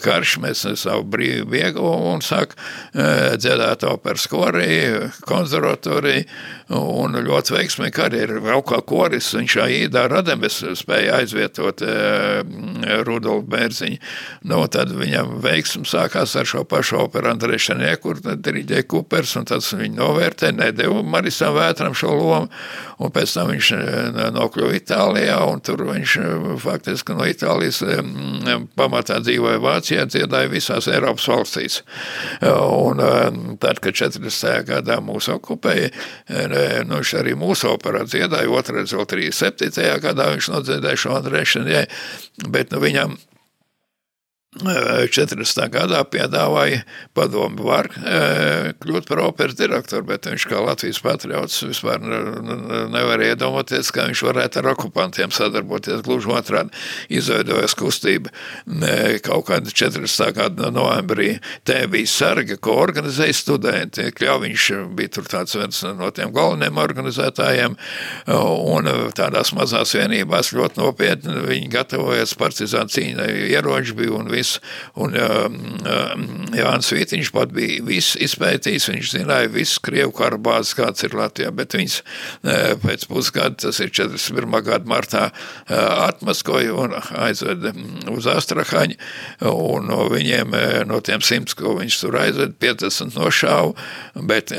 karš, 0.04 0.36
mēs 0.42 0.64
savu 0.80 1.06
brīvu 1.14 1.58
ieguvumu 1.58 2.14
un 2.16 2.24
sāk 2.24 2.54
uh, 2.58 3.34
dziedāt 3.38 3.84
operas 3.88 4.26
korī, 4.30 4.68
konservatoriju 5.28 6.26
un 6.78 7.16
ļoti 7.24 7.54
veiksmīgi 7.56 7.94
karjeru. 7.96 8.42
Vēl 8.44 8.62
kā 8.68 8.80
koris, 8.88 9.30
viņš 9.38 9.56
Aīdā 9.68 10.06
Rademes 10.10 10.60
spēja 10.78 11.18
aizvietot 11.18 11.82
e, 11.82 11.92
Rudolfu 13.06 13.46
Bērziņu. 13.50 14.00
Nu, 14.48 14.62
tad 14.72 14.94
viņam 14.96 15.38
veiksmi 15.44 15.86
sākās 15.88 16.36
ar 16.38 16.48
šo 16.48 16.64
pašu 16.68 17.02
operu 17.04 17.32
Andrei 17.32 17.60
Šanē, 17.60 17.94
kur 18.02 18.20
tad 18.22 18.42
diriģēja 18.46 18.88
Kupers, 18.88 19.36
un 19.40 19.48
tas 19.48 19.72
viņu 19.74 19.98
novērtē, 19.98 20.52
ne 20.54 20.68
Argentīnai, 20.68 20.76
deva 20.76 21.02
Marisam 21.02 21.54
Vētram 21.54 21.94
šo 21.94 22.12
lomu, 22.14 22.48
un 22.98 23.10
pēc 23.12 23.34
tam 23.34 23.50
viņš 23.52 23.68
nokļuva 24.34 24.76
Itālijā, 24.76 25.38
un 25.48 25.60
tur 25.60 25.84
viņš 25.86 26.14
faktiski 26.62 27.14
no 27.14 27.24
Itālijas 27.26 27.82
pamatā 28.76 29.20
dzīvoja 29.22 29.60
Vācijā, 29.62 30.06
dziedāja 30.06 30.48
visās 30.50 30.88
Eiropas 30.88 31.28
valstīs. 31.28 31.82
Un 32.42 33.02
tad, 33.60 33.80
kad 33.80 33.94
40. 33.94 34.64
gadā 34.68 35.00
mūs 35.00 35.28
okupēja, 35.32 35.90
nu, 36.86 36.98
viņš 36.98 37.14
arī 37.20 37.34
mūsu 37.38 37.72
operā 37.72 38.04
dziedāja, 38.04 38.50
otrais 38.50 38.92
vēl 38.92 39.06
37. 39.06 39.57
Gadā 40.02 40.30
viņš 40.34 40.50
nodziedāja 40.54 41.00
šo 41.00 41.16
Andrēšanai, 41.18 41.84
bet 42.48 42.72
nu, 42.72 42.82
viņam 42.84 43.16
40. 44.56 45.68
gadā 45.68 45.98
piedāvāja 46.08 46.80
padomu 47.12 47.66
var 47.68 47.90
kļūt 48.80 49.04
par 49.10 49.20
operas 49.20 49.58
direktoru, 49.58 50.06
bet 50.08 50.24
viņš 50.24 50.46
kā 50.48 50.62
Latvijas 50.64 51.02
patriots 51.04 51.58
vispār 51.68 52.00
nevarēja 52.00 53.36
iedomāties, 53.36 53.92
kā 53.92 54.06
viņš 54.08 54.22
varētu 54.24 54.62
ar 54.62 54.70
okupantiem 54.72 55.34
sadarboties. 55.36 56.00
Gluži 56.06 56.32
otrādi 56.32 56.72
izveidojas 57.12 57.76
kustība 57.76 58.32
kaut 59.26 59.50
kāda 59.50 59.68
40. 59.68 60.32
gada 60.40 60.72
novembrī. 60.72 61.34
Te 61.68 61.82
bija 61.92 62.08
sarga, 62.08 62.56
ko 62.56 62.78
organizēja 62.80 63.36
studenti. 63.36 64.08
Kļaviņš 64.16 64.70
bija 64.96 65.12
tur 65.18 65.28
tāds 65.28 65.58
viens 65.60 65.82
no 66.00 66.08
tiem 66.16 66.32
galvenajiem 66.32 66.82
organizētājiem, 66.86 67.76
un 68.32 68.90
tādās 69.12 69.52
mazās 69.52 69.92
vienībās 69.92 70.54
ļoti 70.56 70.80
nopietni 70.80 71.36
viņi 71.52 71.70
gatavojas 71.76 72.32
partizānu 72.40 72.96
cīņai, 72.96 73.30
ieroči 73.52 73.92
bija 74.00 74.16
un 74.16 74.36
viss 74.38 74.48
viss. 74.48 74.60
Un 74.98 75.14
uh, 75.18 75.46
Jānis 76.56 76.92
Vītiņš 76.94 77.32
pat 77.34 77.52
bija 77.54 77.82
viss 77.86 78.16
izpētījis, 78.20 78.88
viņš 78.92 79.12
zināja 79.16 79.50
visu 79.52 79.82
Krievu 79.84 80.14
kara 80.16 80.38
bāzes, 80.40 80.76
kāds 80.78 81.04
ir 81.06 81.16
Latvijā, 81.18 81.52
bet 81.54 81.76
viņš 81.76 81.98
uh, 82.00 82.74
pēc 82.82 83.06
pusgada, 83.10 83.56
tas 83.66 83.80
ir 83.84 83.92
41. 83.94 84.58
gada 84.66 84.88
martā, 84.88 85.28
uh, 85.30 85.76
atmaskoja 86.08 86.74
un 86.78 86.96
aizveda 86.98 87.74
uz 88.12 88.28
Astrahaņu, 88.30 88.98
un 89.48 89.88
no 89.88 90.04
viņiem, 90.12 90.54
no 90.88 90.98
tiem 91.04 91.22
simts, 91.24 91.56
ko 91.58 91.74
viņš 91.78 92.00
tur 92.02 92.16
aizveda, 92.20 92.54
50 92.60 93.16
nošāva, 93.18 93.72
bet 94.28 94.52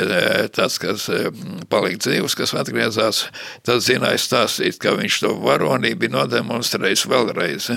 tas, 0.56 0.78
kas 0.82 1.08
palika 1.72 2.02
dzīvs, 2.06 2.36
kas 2.38 2.54
atgriezās, 2.58 3.22
tas 3.68 3.86
zināja 3.88 4.20
stāstīt, 4.22 4.80
ka 4.82 4.96
viņš 4.98 5.20
to 5.24 5.34
varonību 5.44 6.10
nodemonstrējis 6.13 7.06
vēlreiz. 7.10 7.70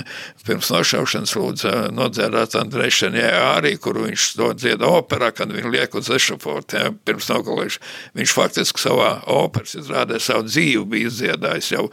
Pirms 0.47 0.71
nošaušanas 0.73 1.35
lūdza 1.37 1.73
nodziedāts 1.95 2.57
Andrēšanai 2.59 3.25
arī, 3.37 3.73
kur 3.81 3.99
viņš 4.03 4.27
to 4.39 4.49
dziedā 4.57 4.89
operā, 4.99 5.31
kad 5.35 5.51
viņu 5.53 5.71
liek 5.73 5.95
uz 5.97 6.09
ešafotu, 6.13 6.79
ja, 6.79 6.91
pirms 7.05 7.29
nogalēšu. 7.31 7.81
Viņš 8.17 8.35
faktiski 8.35 8.83
savā 8.83 9.11
operas 9.31 9.75
izrādē 9.79 10.19
savu 10.23 10.47
dzīvi 10.49 10.83
bija 10.93 11.11
izdziedājis 11.11 11.71
jau 11.73 11.87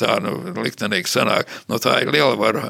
tā, 0.00 0.18
nu, 0.24 0.36
liktenīgi 0.62 1.10
sanāk. 1.10 1.50
No 1.70 1.80
tā 1.82 2.00
ir 2.04 2.12
liela 2.14 2.34
var, 2.40 2.60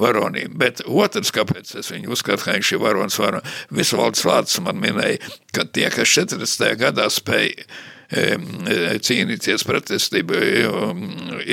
varonība. 0.00 0.54
Bet 0.66 0.84
otrs, 0.88 1.32
kāpēc 1.34 1.74
es 1.80 1.92
viņu 1.92 2.14
uzskatu, 2.14 2.46
ka 2.46 2.58
viņš 2.58 2.74
ir 2.74 2.84
varonis, 2.84 3.18
varonis, 3.20 3.64
Visvalds 3.74 4.24
Lācis 4.28 4.62
man 4.64 4.80
minēja, 4.82 5.20
ka 5.54 5.66
tie, 5.68 5.88
kas 5.92 6.16
40. 6.16 6.70
gadā 6.80 7.10
spēja 7.12 7.68
cīnīties 8.10 9.64
pretestību 9.68 10.40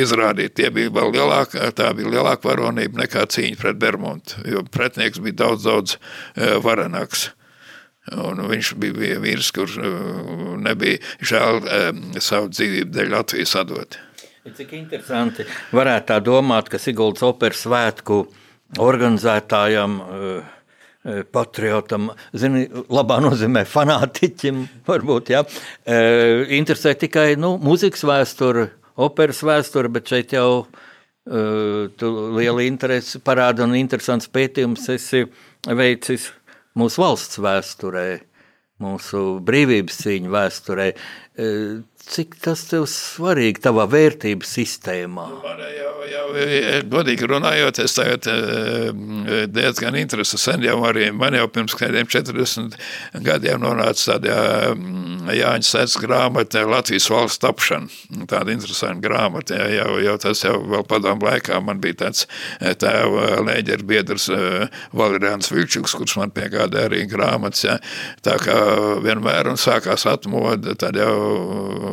izrādīt. 0.03 0.55
Tie 0.59 0.69
bija 0.73 0.91
vēl 0.93 1.13
lielāka, 1.15 1.69
tā 1.75 1.91
bija 1.97 2.11
lielāka 2.17 2.51
varonība 2.51 3.03
nekā 3.03 3.25
cīņa 3.31 3.59
pret 3.61 3.79
Bermontu, 3.81 4.43
jo 4.49 4.63
pretnieks 4.71 5.21
bija 5.23 5.41
daudz, 5.45 5.67
daudz 5.67 5.95
e, 5.95 6.53
varenāks. 6.63 7.29
Un 8.17 8.41
viņš 8.49 8.73
bija 8.81 9.19
vīrs, 9.21 9.51
kurš 9.55 9.77
e, 9.77 9.91
nebija 10.65 11.01
žēl 11.21 11.61
savu 12.19 12.49
dzīvību 12.51 12.95
dēļ 12.97 13.13
Latvijas 13.13 13.57
atdot. 13.61 13.99
Cik 14.41 14.71
interesanti 14.73 15.45
varētu 15.69 16.07
tā 16.09 16.17
domāt, 16.25 16.71
ka 16.71 16.79
Siguldas 16.81 17.21
operas 17.27 17.61
svētku 17.61 18.23
organizētājam 18.81 19.99
uh, 20.01 20.60
patriotam, 21.33 22.11
zini, 22.37 22.67
labā 22.93 23.17
nozīmē 23.23 23.63
fanātiķim, 23.69 24.61
varbūt, 24.89 25.31
jā, 25.33 25.41
e, 25.85 25.97
interesē 26.59 26.93
tikai, 26.99 27.33
nu, 27.41 27.55
mūzikas 27.61 28.05
vēsture, 28.05 28.67
operas 29.01 29.41
vēsture, 29.45 29.89
bet 29.93 30.11
šeit 30.13 30.35
jau 30.37 30.49
e, 30.61 31.87
tu 31.97 32.11
liela 32.37 32.65
interesi 32.67 33.21
parāda 33.23 33.65
un 33.65 33.73
interesants 33.79 34.29
pētījums 34.29 34.85
esi 34.93 35.25
veicis 35.65 36.29
mūsu 36.77 37.01
valsts 37.01 37.41
vēsturē, 37.41 38.05
mūsu 38.81 39.25
brīvības 39.45 39.99
cīņu 40.05 40.31
vēsturē. 40.33 40.87
Cik 42.09 42.35
tas 42.43 42.63
tev 42.67 42.87
svarīgi 42.89 43.61
tavā 43.63 43.85
vērtības 43.91 44.49
sistēmā? 44.57 45.25
Man 45.43 45.59
jau, 45.61 45.91
jau, 46.09 46.23
godīgi 46.91 47.27
runājot, 47.29 47.79
es 47.83 47.95
tagad 47.95 48.27
eh, 48.31 48.89
diezgan 49.51 49.95
interesi 49.99 50.39
sen 50.41 50.65
jau 50.65 50.79
arī, 50.89 51.09
man 51.15 51.37
jau 51.37 51.45
pirms 51.53 51.75
kādiem 51.77 52.09
40 52.09 52.75
gadiem 53.23 53.61
nonāca 53.61 54.15
tādā 54.15 54.39
mm, 54.73 55.29
Jāņa 55.37 55.67
Sēts 55.67 55.97
grāmata 56.01 56.63
Latvijas 56.67 57.07
valsts 57.13 57.41
tapšana. 57.43 57.91
Tāda 58.31 58.55
interesanta 58.55 59.03
grāmata, 59.05 59.59
jau, 59.71 59.99
jau 60.01 60.17
tas 60.25 60.43
jau 60.43 60.57
vēl 60.73 60.83
padomu 60.89 61.29
laikā 61.29 61.61
man 61.63 61.79
bija 61.83 62.01
tāds 62.05 62.25
eh, 62.59 62.73
tēva 62.73 63.43
lēģeru 63.45 63.87
biedrs 63.87 64.27
eh, 64.33 64.81
Valerians 64.97 65.53
Vilčuks, 65.53 65.95
kurš 65.99 66.17
man 66.19 66.33
piegādā 66.35 66.87
arī 66.89 67.05
grāmatas, 67.11 67.63
ja. 67.67 67.77
tā 68.25 68.37
kā 68.41 68.57
vienmēr 69.05 69.51
un 69.53 69.61
sākās 69.61 70.07
atmoda, 70.09 70.75
tad 70.79 70.97
jau 70.99 71.90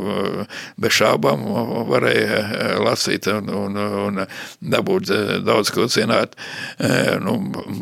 bez 0.81 0.95
šābām 0.99 1.45
varēja 1.89 2.39
eh, 2.39 2.75
lasīt 2.83 3.29
un, 3.33 3.49
un, 3.53 3.79
un 3.79 4.21
dabūt 4.61 5.13
eh, 5.15 5.33
daudz 5.45 5.73
ko 5.75 5.87
zināt. 5.91 6.37
Eh, 6.79 7.17
nu, 7.23 7.37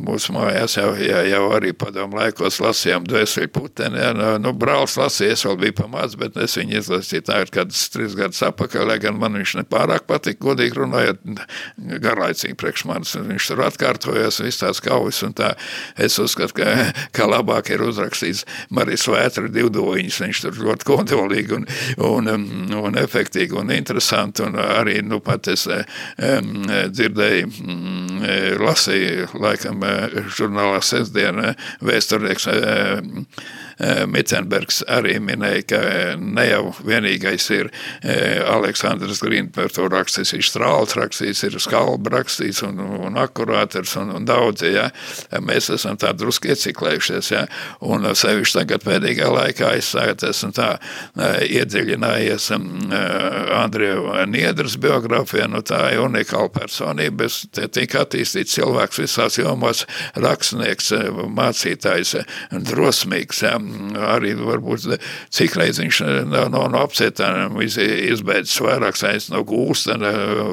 mūsu 0.06 0.34
mājās 0.36 0.78
jau, 0.78 0.90
jau, 1.00 1.22
jau 1.30 1.42
arī 1.56 1.72
padomu 1.76 2.20
laikos 2.20 2.60
lasījām 2.62 3.06
dvēseli 3.08 3.50
puteni. 3.52 4.00
Ja, 4.02 4.12
nu, 4.16 4.32
nu, 4.42 4.54
brālis 4.56 4.96
lasīja, 5.00 5.36
es 5.36 5.44
vēl 5.46 5.58
biju 5.64 5.78
pamāc, 5.82 6.16
bet 6.20 6.38
es 6.42 6.56
viņu 6.58 6.80
izlasīju 6.80 7.26
tā 7.28 7.40
ir 7.44 7.52
kādas 7.54 7.86
trīs 7.92 8.16
gadus 8.18 8.42
apakaļ, 8.46 8.86
lai 8.90 8.98
gan 9.02 9.18
man 9.20 9.38
viņš 9.38 9.56
nepārāk 9.60 10.06
patika, 10.08 10.42
godīgi 10.46 10.80
runājot, 10.80 11.22
garlaicīgi 12.04 12.58
priekš 12.60 12.86
manis. 12.90 13.16
Viņš 13.16 13.50
tur 13.50 13.64
atkārtojas, 13.66 14.40
viss 14.44 14.62
tās 14.62 14.82
kaujas 14.84 15.22
un 15.26 15.36
tā. 15.36 15.52
Es 16.00 16.18
uzskatu, 16.22 16.60
ka, 16.60 16.90
ka 17.16 17.28
labāk 17.30 17.72
ir 17.74 17.84
uzrakstīts 17.86 18.44
Marijas 18.74 19.06
Vētra 19.10 19.48
divdoņas, 19.52 20.20
viņš 20.24 20.42
tur 20.44 20.60
ļoti 20.66 20.88
kodolīgi 20.88 21.56
un, 21.56 21.66
un, 22.14 22.30
un 22.78 22.98
efektīgi 23.00 23.56
un 23.58 23.72
interesanti. 23.74 24.44
Un 24.46 24.58
arī 24.62 25.00
nu, 25.06 25.20
pat 25.24 25.50
es 25.52 25.66
um, 25.68 26.64
dzirdēju, 26.66 27.52
um, 27.66 28.24
lasīju 28.62 29.30
laikam 29.42 29.84
žurnālā 30.38 30.82
sestdienā 30.84 31.54
vēsturnieks. 31.84 32.50
Eh, 33.76 34.06
Micenbergs 34.08 34.78
arī 34.88 35.18
minēja, 35.20 35.64
ka 35.68 35.78
ne 36.16 36.44
jau 36.46 36.70
vienīgais 36.80 37.44
ir 37.52 37.68
eh, 38.00 38.40
Aleksandrs 38.40 39.20
par 39.52 39.68
to 39.68 39.88
rakstījis, 39.92 40.32
ir 40.32 40.46
strāls 40.48 40.94
rakstījis, 40.96 41.42
ir 41.44 41.58
skalba 41.60 42.14
rakstījis 42.14 42.62
un, 42.64 42.80
un 42.80 43.18
akurāters 43.20 43.92
un, 44.00 44.14
un 44.16 44.24
daudzi, 44.24 44.70
ja. 44.78 44.86
Mēs 45.44 45.68
esam 45.74 45.98
tā 46.00 46.14
druski 46.16 46.54
ieciklējušies, 46.54 47.30
ja. 47.34 47.42
Un 47.84 48.08
sevišķi 48.16 48.62
tagad 48.62 48.86
pēdējā 48.86 49.28
laikā 49.34 49.74
es 49.76 49.92
esmu 49.92 50.52
tā 50.56 50.70
eh, 50.78 51.44
iedziļinājies 51.60 52.48
Andriju 52.56 54.16
Niedras 54.32 54.78
biogrāfijā, 54.80 55.50
nu 55.52 55.60
tā 55.60 55.82
ir 55.92 56.00
unikāla 56.06 56.48
personība, 56.54 57.28
es 57.28 57.42
te 57.52 57.68
tik 57.68 57.98
attīstīts 58.00 58.56
cilvēks 58.56 59.04
visās 59.04 59.36
jomās, 59.36 59.84
rakstnieks, 60.16 60.94
mācītājs, 61.36 62.16
drosmīgs, 62.72 63.44
ja 63.44 63.58
arī 64.08 64.34
varbūt 64.38 64.86
cik 65.34 65.56
reiz 65.58 65.80
viņš 65.80 66.00
no, 66.28 66.46
no, 66.52 66.64
no 66.72 66.82
apcietām 66.84 67.58
izbeidzis 67.62 68.60
vairāk 68.64 68.98
saistīts 68.98 69.32
no 69.34 69.42
gūsta 69.46 69.96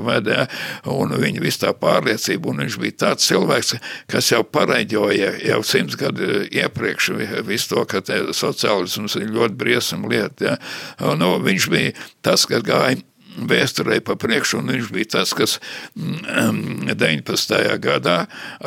vedē, 0.05 0.47
un 0.91 1.15
viņa 1.19 1.43
visu 1.43 1.63
tā 1.65 1.73
pārliecība, 1.77 2.51
un 2.51 2.63
viņš 2.63 2.79
bija 2.81 2.99
tāds 3.05 3.29
cilvēks, 3.29 3.75
kas 4.11 4.31
jau 4.33 4.43
pareģoja 4.43 5.33
jau 5.49 5.61
simts 5.67 5.97
gadu 5.99 6.43
iepriekš 6.49 7.11
visu 7.47 7.73
to, 7.73 7.85
ka 7.89 8.03
sociālisms 8.35 9.17
ir 9.19 9.31
ļoti 9.33 9.59
briesam 9.59 10.07
lieta. 10.09 10.53
Ja. 10.53 11.15
Nu, 11.19 11.35
viņš 11.43 11.69
bija 11.71 11.95
tas, 12.25 12.47
kas 12.49 12.63
gāja 12.65 12.99
vēsturē 13.37 13.99
pa 14.05 14.15
priekšu, 14.19 14.59
un 14.61 14.71
viņš 14.73 14.89
bija 14.93 15.09
tas, 15.17 15.33
kas 15.37 15.57
19. 15.95 17.55
gadā 17.83 18.17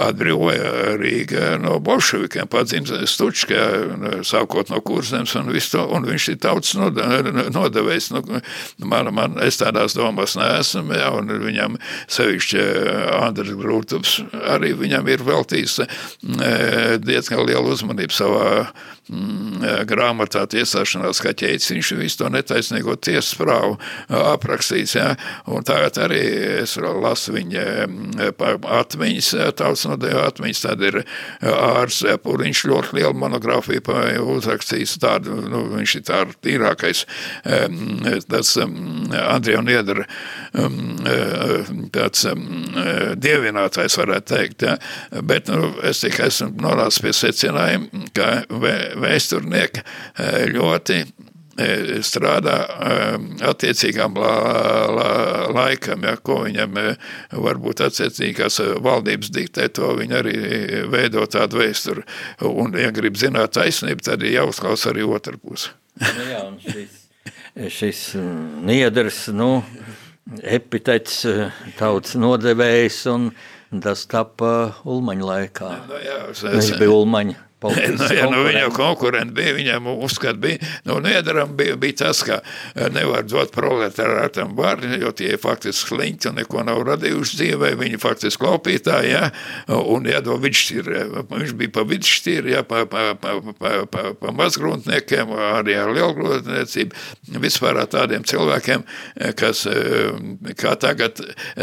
atbrīvoja 0.06 0.96
Rīgā 1.00 1.52
no 1.62 1.78
bolševikiem, 1.84 2.48
padzimta 2.50 3.02
Stučkā, 3.06 3.62
sākot 4.26 4.72
no 4.72 4.80
kurzems 4.84 5.36
un 5.38 5.52
visu 5.54 5.76
to, 5.76 5.86
un 5.96 6.08
viņš 6.08 6.28
ir 6.32 6.40
tautas 6.42 6.74
nodevējs. 6.76 8.10
Nu, 8.16 8.22
man, 8.88 9.12
man, 9.14 9.38
es 9.44 9.60
tādās 9.60 9.96
domās 9.98 10.36
neesmu, 10.38 10.96
ja, 10.96 11.12
un 11.16 11.30
viņam 11.46 11.78
sevišķi 12.12 12.66
Andris 13.20 13.56
Grūtups 13.56 14.18
arī 14.56 14.74
viņam 14.78 15.08
ir 15.12 15.24
veltījis 15.26 15.80
diezgan 17.06 17.46
lielu 17.46 17.74
uzmanību 17.76 18.16
savā 18.16 18.46
Mm, 19.06 19.62
grāmatā 19.86 20.40
tiesāšanās 20.50 21.20
kā 21.22 21.30
ķēdes, 21.38 21.68
viņš 21.70 21.90
visu 21.94 22.18
to 22.18 22.30
netaisnīgo 22.34 22.96
tiesas 22.98 23.36
prāvu 23.38 23.76
aprakstīs, 24.56 24.96
ja? 24.96 25.14
tagad 25.66 25.98
arī 26.06 26.22
es 26.62 26.76
lasu 26.80 27.34
viņa 27.36 27.64
atmiņas, 28.80 29.30
tautas 29.58 29.86
nodejo 29.88 30.22
atmiņas, 30.24 30.62
tad 30.64 30.84
ir 30.86 31.00
ārs, 31.42 32.02
viņš 32.26 32.64
ļoti 32.70 32.98
lielu 32.98 33.14
monogrāfiju 33.20 33.84
uzrakstījis 34.36 34.96
tādu, 35.02 35.36
nu, 35.50 35.64
viņš 35.76 35.96
ir 36.00 36.06
tā 36.06 36.22
tīrākais, 36.44 37.04
tas 38.30 38.54
Andrija 38.56 39.60
un 39.60 39.70
Iedara 39.72 40.06
tāds 41.92 42.26
dievinātājs 43.26 43.98
varētu 44.00 44.34
teikt, 44.34 44.66
ja? 44.66 44.76
bet 45.26 45.50
nu, 45.52 45.74
es 45.86 46.00
tikai 46.04 46.30
esmu 46.30 46.52
nonācis 46.62 47.02
pie 47.04 47.14
secinājuma, 47.16 48.06
ka 48.16 48.30
vēsturnieki 49.02 49.82
eh, 49.82 50.46
ļoti 50.54 50.98
eh, 51.02 51.12
strādā 52.04 52.56
eh, 52.66 53.16
attiecīgām 53.48 54.16
la, 54.20 54.34
la, 54.92 55.08
laikam, 55.56 56.04
ja, 56.04 56.16
ko 56.20 56.42
viņam 56.44 56.76
varbūt 57.32 57.82
attiecīgās 57.86 58.60
valdības 58.84 59.32
diktē, 59.32 59.68
to 59.72 59.94
viņi 59.96 60.18
arī 60.20 60.36
veido 60.92 61.24
tādu 61.30 61.62
vēsturi. 61.62 62.04
Un, 62.46 62.76
ja 62.80 62.92
grib 62.94 63.16
zināt 63.20 63.56
taisnību, 63.56 64.04
tad 64.04 64.24
ir 64.24 64.36
jāuzklaus 64.40 64.86
arī 64.90 65.06
otru 65.08 65.40
pusi. 65.40 65.72
nu, 66.02 66.28
jā, 66.28 66.44
šis, 66.66 67.00
šis 67.72 68.02
niedrs, 68.66 69.26
nu, 69.32 69.64
epitets, 70.42 71.22
tautas 71.78 72.18
nodevējs, 72.20 73.00
un 73.14 73.30
tas 73.82 74.04
tapa 74.10 74.76
Ulmaņa 74.84 75.32
laikā. 75.32 75.72
Nu, 75.88 76.04
jā, 76.04 76.20
es, 76.30 76.44
es, 76.44 76.52
Viņš 76.52 76.78
bija 76.82 77.00
Ulmaņa 77.00 77.45
nu, 77.98 78.08
ja, 78.14 78.28
nu, 78.30 78.42
viņa 78.46 78.68
konkurenti. 78.76 79.34
bija, 79.36 79.54
viņam 79.56 79.88
uzskat 79.94 80.38
bija, 80.42 80.58
nu, 80.88 80.98
nedaram 81.04 81.56
bija, 81.56 81.76
bija 81.80 81.96
tas, 82.04 82.22
ka 82.26 82.40
eh, 82.42 82.88
nevar 82.92 83.26
dot 83.26 83.52
proletārātam 83.54 84.54
vārdu, 84.58 84.90
jo 85.00 85.12
tie 85.16 85.34
faktiski 85.40 85.92
sliņķi 85.92 86.32
neko 86.40 86.64
nav 86.66 86.82
radījuši 86.88 87.40
dzīvē, 87.40 87.72
viņi 87.80 88.00
faktiski 88.02 88.42
klaupītāji, 88.44 89.12
ja, 89.12 89.30
un 89.68 90.06
jādod 90.08 90.42
vidšķir, 90.44 90.90
viņš 91.30 91.54
bija 91.58 91.74
pa 91.74 91.86
vidšķir, 91.88 92.50
ja, 92.52 92.62
pa, 92.66 92.84
pa, 92.90 93.08
pa, 93.20 93.36
pa, 93.58 93.72
pa, 93.90 94.04
pa 94.20 94.34
mazgruntniekiem, 94.36 95.32
arī 95.60 95.76
ar 95.80 95.92
lielgrūtniecību, 95.96 97.04
vispār 97.42 97.82
tādiem 97.90 98.24
cilvēkiem, 98.26 98.84
kas, 99.38 99.66
eh, 99.70 100.54
kā 100.58 100.76
tagad 100.80 101.20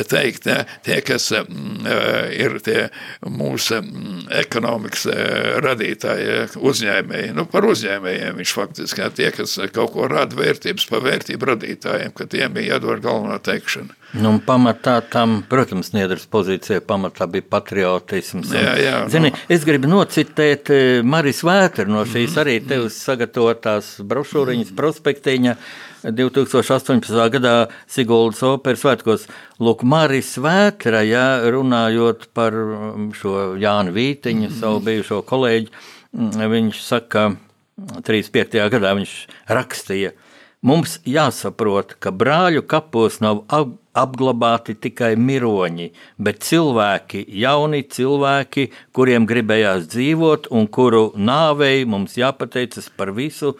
teikt, 0.09 0.47
ja, 0.49 0.63
tie, 0.85 0.99
kas 1.05 1.29
mm, 1.43 1.87
eh, 1.87 2.33
ir 2.43 2.59
tie 2.63 2.79
mūsu 3.27 3.79
mm, 3.81 4.27
ekonomikas 4.43 5.07
radītāji, 5.63 5.92
radītāji, 5.93 6.59
uzņēmēji. 6.59 7.33
Nu, 7.35 7.45
par 7.45 7.65
uzņēmējiem 7.65 8.37
viņš 8.39 8.53
faktiski 8.57 9.09
tie, 9.15 9.31
kas 9.31 9.57
kaut 9.73 9.93
ko 9.93 10.07
rada 10.07 10.35
vērtības 10.35 10.87
par 10.89 11.03
vērtību 11.03 11.45
radītājiem, 11.53 12.13
ka 12.13 12.25
tiem 12.25 12.53
bija 12.53 12.75
jādod 12.75 13.01
galvenā 13.03 13.39
teikšana. 13.43 13.93
Nu, 14.13 14.35
pamatā 14.45 15.01
tam, 15.09 15.43
protams, 15.49 15.93
Niedras 15.93 16.25
pozīcija 16.29 16.83
pamatā 16.85 17.27
bija 17.27 17.45
patriotisms. 17.49 18.51
Un, 18.51 18.59
jā, 18.59 18.75
jā, 18.77 18.97
zini, 19.09 19.31
no. 19.33 19.39
Es 19.49 19.65
gribu 19.65 19.89
nocitēt 19.89 20.69
eh, 20.73 21.01
Maris 21.01 21.41
Vētru 21.43 21.89
no 21.89 22.05
šīs 22.05 22.37
arī 22.41 22.59
tevis 22.61 22.99
sagatavotās 23.01 23.95
brošūriņas 24.05 24.75
prospektiņa 24.77 25.57
2018. 26.03 27.15
gadā 27.31 27.53
Siguldas 27.87 28.41
operas 28.43 28.83
svētkos. 28.83 29.27
Lūk, 29.63 29.85
Maris 29.87 30.33
Vētra, 30.41 31.03
ja, 31.07 31.27
runājot 31.47 32.27
par 32.35 32.57
um, 32.57 33.11
šo 33.15 33.53
Jānu 33.61 33.95
Vītiņu, 33.95 34.51
savu 34.59 34.83
bijušo 34.83 35.21
kolēģi, 35.29 35.71
mm, 36.11 36.43
viņš 36.57 36.83
saka, 36.83 37.29
35. 38.03 38.59
gadā 38.73 38.91
viņš 38.99 39.15
rakstīja, 39.49 40.11
Mums 40.63 40.93
jāsaprot, 41.03 41.97
ka 41.99 42.13
brāļu 42.15 42.61
kapos 42.71 43.17
nav 43.19 43.41
apglabāti 43.51 44.77
tikai 44.79 45.09
miroņi, 45.19 45.89
bet 46.23 46.39
cilvēki, 46.47 47.25
jauni 47.41 47.81
cilvēki, 47.91 48.69
kuriem 48.95 49.27
gribējās 49.27 49.89
dzīvot 49.91 50.47
un 50.55 50.69
kuru 50.71 51.09
nāvei 51.19 51.83
mums 51.83 52.15
jāpateicas 52.15 52.87
par 52.95 53.11
visu, 53.11 53.57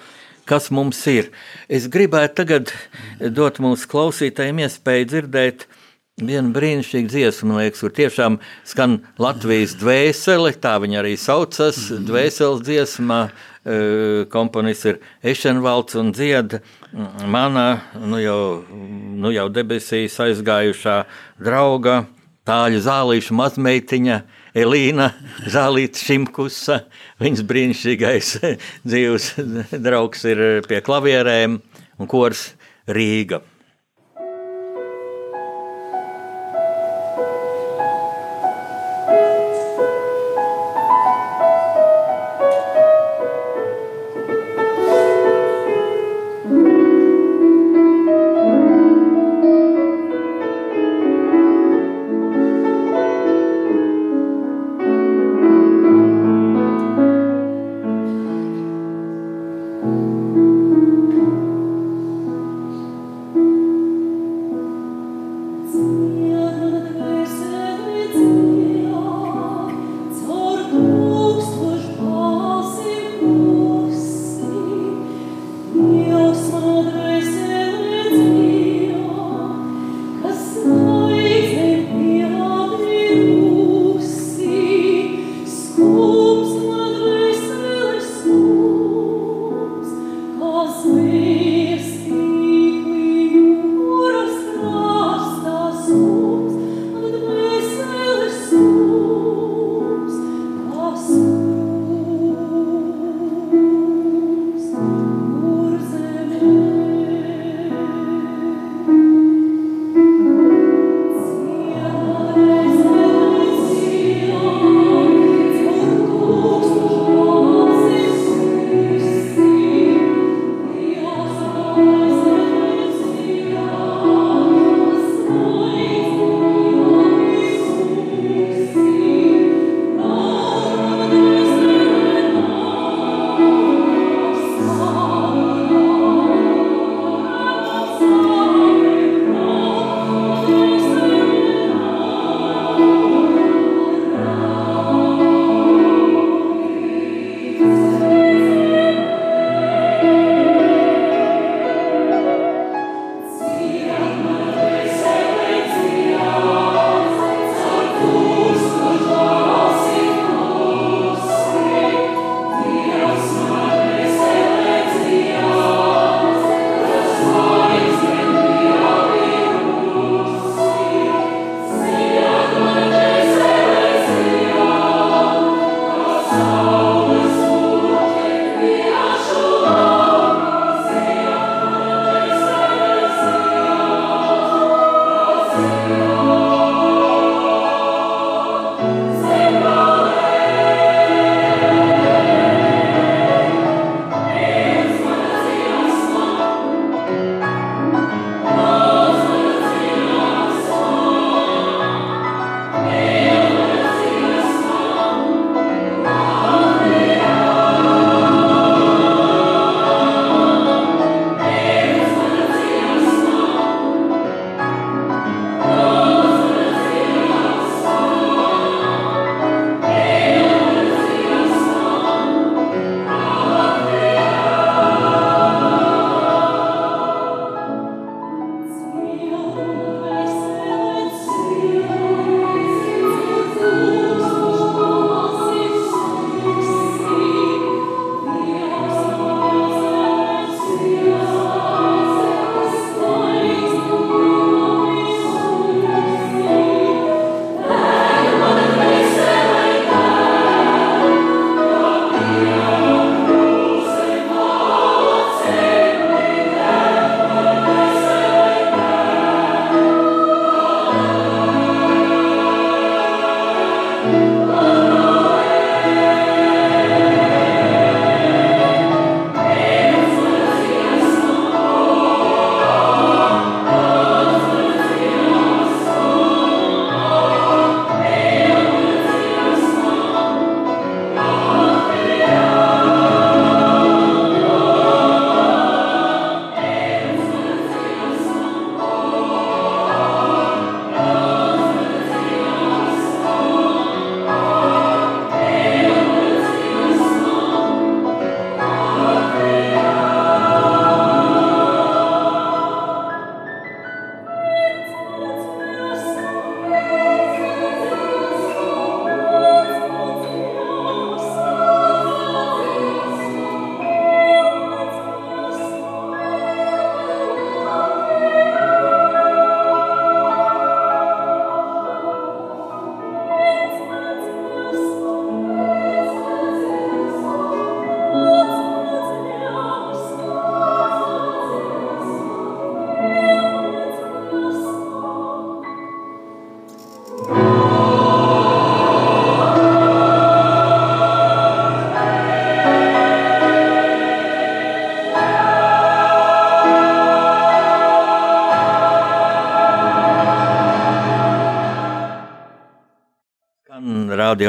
kas 0.49 0.69
mums 0.73 0.99
ir. 1.11 1.31
Es 1.69 1.87
gribētu 1.91 2.41
tagad 2.41 2.73
dot 3.19 3.61
mūsu 3.63 3.89
klausītājiem 3.91 4.63
iespēju 4.65 5.09
dzirdēt 5.11 5.67
vienu 6.21 6.53
brīnišķīgu 6.53 7.09
dziesmu, 7.09 7.57
liekas, 7.57 7.81
kur 7.81 7.93
tiešām 7.95 8.37
skan 8.69 8.99
Latvijas 9.21 9.73
dvēsele, 9.81 10.53
tā 10.61 10.75
viņa 10.83 10.99
arī 11.01 11.15
saucas, 11.17 11.79
dvēseles 11.89 12.61
dziesma 12.65 13.23
komponists 14.29 14.89
ir 14.91 14.99
Ešenvalds 15.23 15.95
un 15.95 16.11
dzied 16.11 16.59
mana 17.25 17.81
nu 17.95 18.19
jau, 18.19 18.63
nu 18.69 19.31
jau 19.31 19.47
debesīs 19.49 20.19
aizgājušā 20.19 20.97
drauga, 21.39 22.03
tāļa 22.45 22.81
zālīša 22.83 23.37
mazmeitiņa, 23.39 24.17
Elīna 24.53 25.09
Zālīta 25.49 25.97
Šimkusa. 25.97 26.83
Viņas 27.23 27.45
brīnišķīgais 27.49 28.33
dzīves 28.85 29.31
draugs 29.81 30.27
ir 30.29 30.43
pie 30.69 30.81
klavierēm 30.85 31.57
un 31.97 32.11
kors 32.11 32.51
Rīga. 32.85 33.41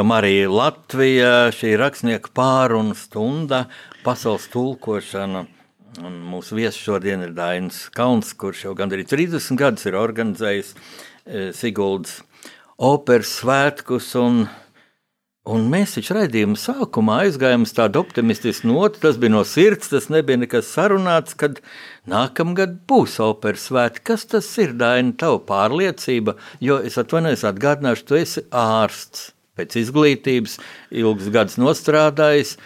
Radio 0.04 0.16
Marija 0.16 0.50
Latvija, 0.50 1.28
šī 1.48 1.78
rakstnieka 1.80 2.28
pārunu 2.36 2.92
stunda, 2.92 3.70
pasaules 4.04 4.50
tulkošana. 4.52 5.46
Un 6.04 6.18
mūsu 6.28 6.58
viesis 6.58 6.76
šodien 6.76 7.22
ir 7.24 7.30
Dainis 7.32 7.86
Kauns, 7.94 8.34
kurš 8.36 8.66
jau 8.66 8.74
gandrīz 8.76 9.08
30 9.08 9.56
gadus 9.56 9.86
ir 9.88 9.96
organizējis 9.96 10.74
e, 10.74 11.46
Siguldas 11.56 12.18
operas 12.76 13.30
svētkus. 13.38 14.10
Un, 14.20 14.42
un 15.48 15.64
mēs 15.72 15.96
taču 15.96 16.18
raidījuma 16.18 16.60
sākumā 16.60 17.22
aizgājām 17.22 17.64
uz 17.64 17.72
tādu 17.72 18.02
optimistisku 18.04 18.68
notu. 18.68 19.00
Tas 19.06 19.16
bija 19.16 19.32
no 19.32 19.40
sirds, 19.48 19.88
tas 19.94 20.10
nebija 20.12 20.42
nekas 20.42 20.68
sarunāts, 20.74 21.32
kad 21.32 21.62
nākamgad 22.04 22.82
būs 22.84 23.16
operas 23.24 23.70
svētki. 23.70 24.04
Kas 24.12 24.28
tas 24.34 24.52
ir, 24.60 24.76
Daina, 24.76 25.16
tava 25.16 25.40
pārliecība? 25.48 26.36
Jo 26.60 26.82
es 26.84 27.00
atvainojos, 27.00 27.46
atgādināšu, 27.54 28.06
tu 28.10 28.20
esi 28.20 28.44
ārsts 28.52 29.30
pēc 29.58 29.76
izglītības, 29.82 30.58
ilgus 30.94 31.30
gadus 31.34 31.58
nostrādājis 31.60 32.56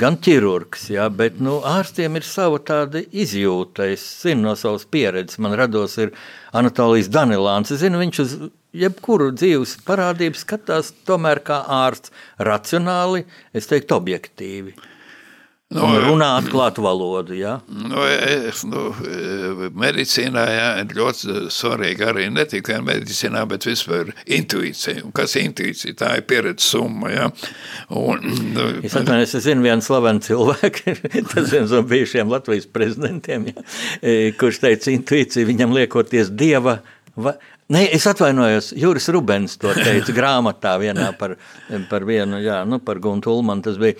gan 0.00 0.16
ķirurgs, 0.22 0.86
jā, 0.94 1.08
bet 1.10 1.40
nu, 1.42 1.58
ārstiem 1.66 2.18
ir 2.18 2.26
sava 2.26 2.60
tāda 2.62 3.02
izjūta. 3.10 3.88
Es 3.90 4.04
zinu 4.22 4.50
no 4.50 4.54
savas 4.58 4.86
pieredzes, 4.86 5.40
man 5.42 5.56
rados 5.58 5.96
ir 5.98 6.14
Anatolijas 6.54 7.10
Danilāns. 7.10 7.72
Es 7.74 7.82
zinu, 7.82 7.98
viņš 8.02 8.22
uz 8.22 8.36
jebkuru 8.76 9.32
dzīves 9.34 9.80
parādību 9.86 10.38
skatās 10.38 10.92
tomēr 11.08 11.42
kā 11.46 11.64
ārsts 11.80 12.14
racionāli, 12.38 13.24
es 13.56 13.66
teiktu 13.70 13.98
objektīvi. 13.98 14.76
Nu, 15.70 15.84
un 15.86 16.00
runā 16.02 16.32
atklātu 16.40 16.82
valodu. 16.82 17.36
Ja? 17.38 17.52
Nu, 17.70 18.02
es, 18.02 18.64
nu, 18.66 18.88
medicīnā 19.78 20.42
jā, 20.50 20.68
ir 20.82 20.94
ļoti 20.98 21.44
svarīgi 21.54 22.08
arī 22.10 22.26
ne 22.34 22.42
tikai 22.50 22.80
medicīnā, 22.82 23.44
bet 23.52 23.68
vispār 23.68 24.10
intuīcija. 24.26 25.04
Un 25.06 25.14
kas 25.14 25.36
ir 25.38 25.46
intuīcija? 25.46 25.94
Tā 26.00 26.10
ir 26.18 26.26
pieredze 26.26 26.66
summa. 26.72 27.12
Ja? 27.14 27.30
Un, 27.94 28.26
nu, 28.56 28.66
es 28.82 28.98
atvainojos, 28.98 29.36
es 29.38 29.46
zinu 29.46 29.68
vienu 29.68 29.86
slavenu 29.86 30.26
cilvēku, 30.26 30.96
tas 31.30 31.54
viens 31.54 31.70
no 31.70 31.84
bijušiem 31.86 32.34
Latvijas 32.34 32.66
prezidentiem, 32.66 33.52
ja, 33.52 33.68
kurš 34.42 34.64
teica 34.66 34.90
intuīcija 34.90 35.46
viņam 35.52 35.78
liekoties 35.78 36.34
dieva 36.34 36.80
Va, 37.18 37.34
Nē, 37.70 37.84
es 37.94 38.02
atvainojos. 38.10 38.72
Juris 38.74 39.04
Rubens 39.14 39.52
to 39.62 39.70
teica 39.76 40.10
grāmatā 40.10 40.72
vienā 40.82 41.12
par, 41.18 41.36
par 41.86 42.02
vienu, 42.08 42.40
jā, 42.42 42.64
nu, 42.66 42.80
par 42.82 42.98
Guntu 42.98 43.30
Ulmanu. 43.30 43.62
Tas 43.62 43.76
bija, 43.78 43.94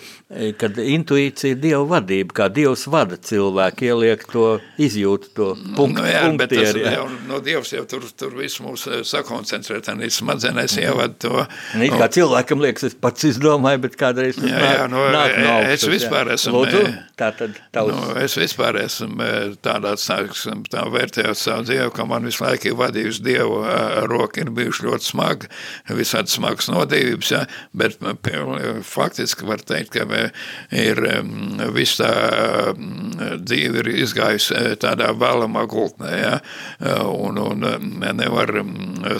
kad 0.59 0.75
intuīcija 0.75 1.55
ir 1.55 1.61
Dieva 1.63 1.85
vadība, 1.93 2.35
kā 2.41 2.47
Dievs 2.51 2.83
vada 2.91 3.15
cilvēku, 3.15 3.87
ieliek 3.87 4.25
to 4.27 4.47
izjūtu, 4.75 5.31
to 5.37 5.47
punktu. 5.77 6.03
Nu, 6.03 6.09
jā, 6.11 6.23
bet 6.41 6.51
tas 6.51 6.75
jā. 6.75 6.95
jau, 6.97 7.05
no 7.29 7.39
Dievs 7.45 7.71
jau 7.71 7.85
tur, 7.87 8.09
tur 8.11 8.35
viss 8.41 8.59
mūs 8.59 8.83
eh, 8.89 9.05
sakoncentrē, 9.07 9.79
ir 9.79 10.11
smadzenēs 10.17 10.75
mhm. 10.75 10.89
ievad 10.89 11.15
to. 11.23 11.31
Nē, 11.79 11.87
nu, 11.93 12.01
kā 12.03 12.11
cilvēkam 12.11 12.65
liekas, 12.65 12.89
es 12.91 12.99
pats 12.99 13.29
izdomāju, 13.31 13.85
bet 13.87 13.95
kādreiz 14.03 14.35
tas 14.35 14.51
jā, 14.51 14.59
jā, 14.81 14.89
no, 14.91 15.05
nāk 15.15 15.37
no 15.39 15.55
augstas, 15.61 15.87
Es 15.87 15.87
vispār 15.95 16.33
esmu, 16.35 16.57
Lūdzu, 16.57 16.83
tā 17.15 17.31
tad 17.39 17.55
tavs. 17.71 17.95
Nu, 17.95 18.19
es 18.19 18.35
vispār 18.35 18.81
esmu 18.83 19.31
tādā, 19.63 19.95
tā 19.95 20.85
vērtējot 20.91 21.39
savu 21.39 21.69
Dievu, 21.71 21.95
ka 21.95 22.09
man 22.09 22.27
visu 22.27 22.43
laiku 22.43 22.73
ir 22.73 22.79
vadījusi 22.83 23.27
Dievu 23.31 23.60
roka 24.09 24.41
ir 24.41 24.51
bijuši 24.55 24.87
ļoti 24.87 25.07
smagi, 25.07 25.49
visādi 25.97 26.33
smagas 26.33 26.69
nodīvības, 26.71 27.31
ja, 27.33 27.43
bet 27.77 27.97
faktiski 28.87 29.47
var 29.47 29.63
teikt, 29.65 29.97
ka 29.97 30.29
ir 30.75 31.01
viss 31.75 31.99
tā 31.99 32.11
dzīve 33.41 33.83
ir 33.83 33.91
izgājusi 34.05 34.77
tādā 34.81 35.11
vēlamā 35.17 35.65
gultnē, 35.71 36.11
ja, 36.21 36.33
un, 37.11 37.39
un 37.41 37.67
nevar 38.17 38.53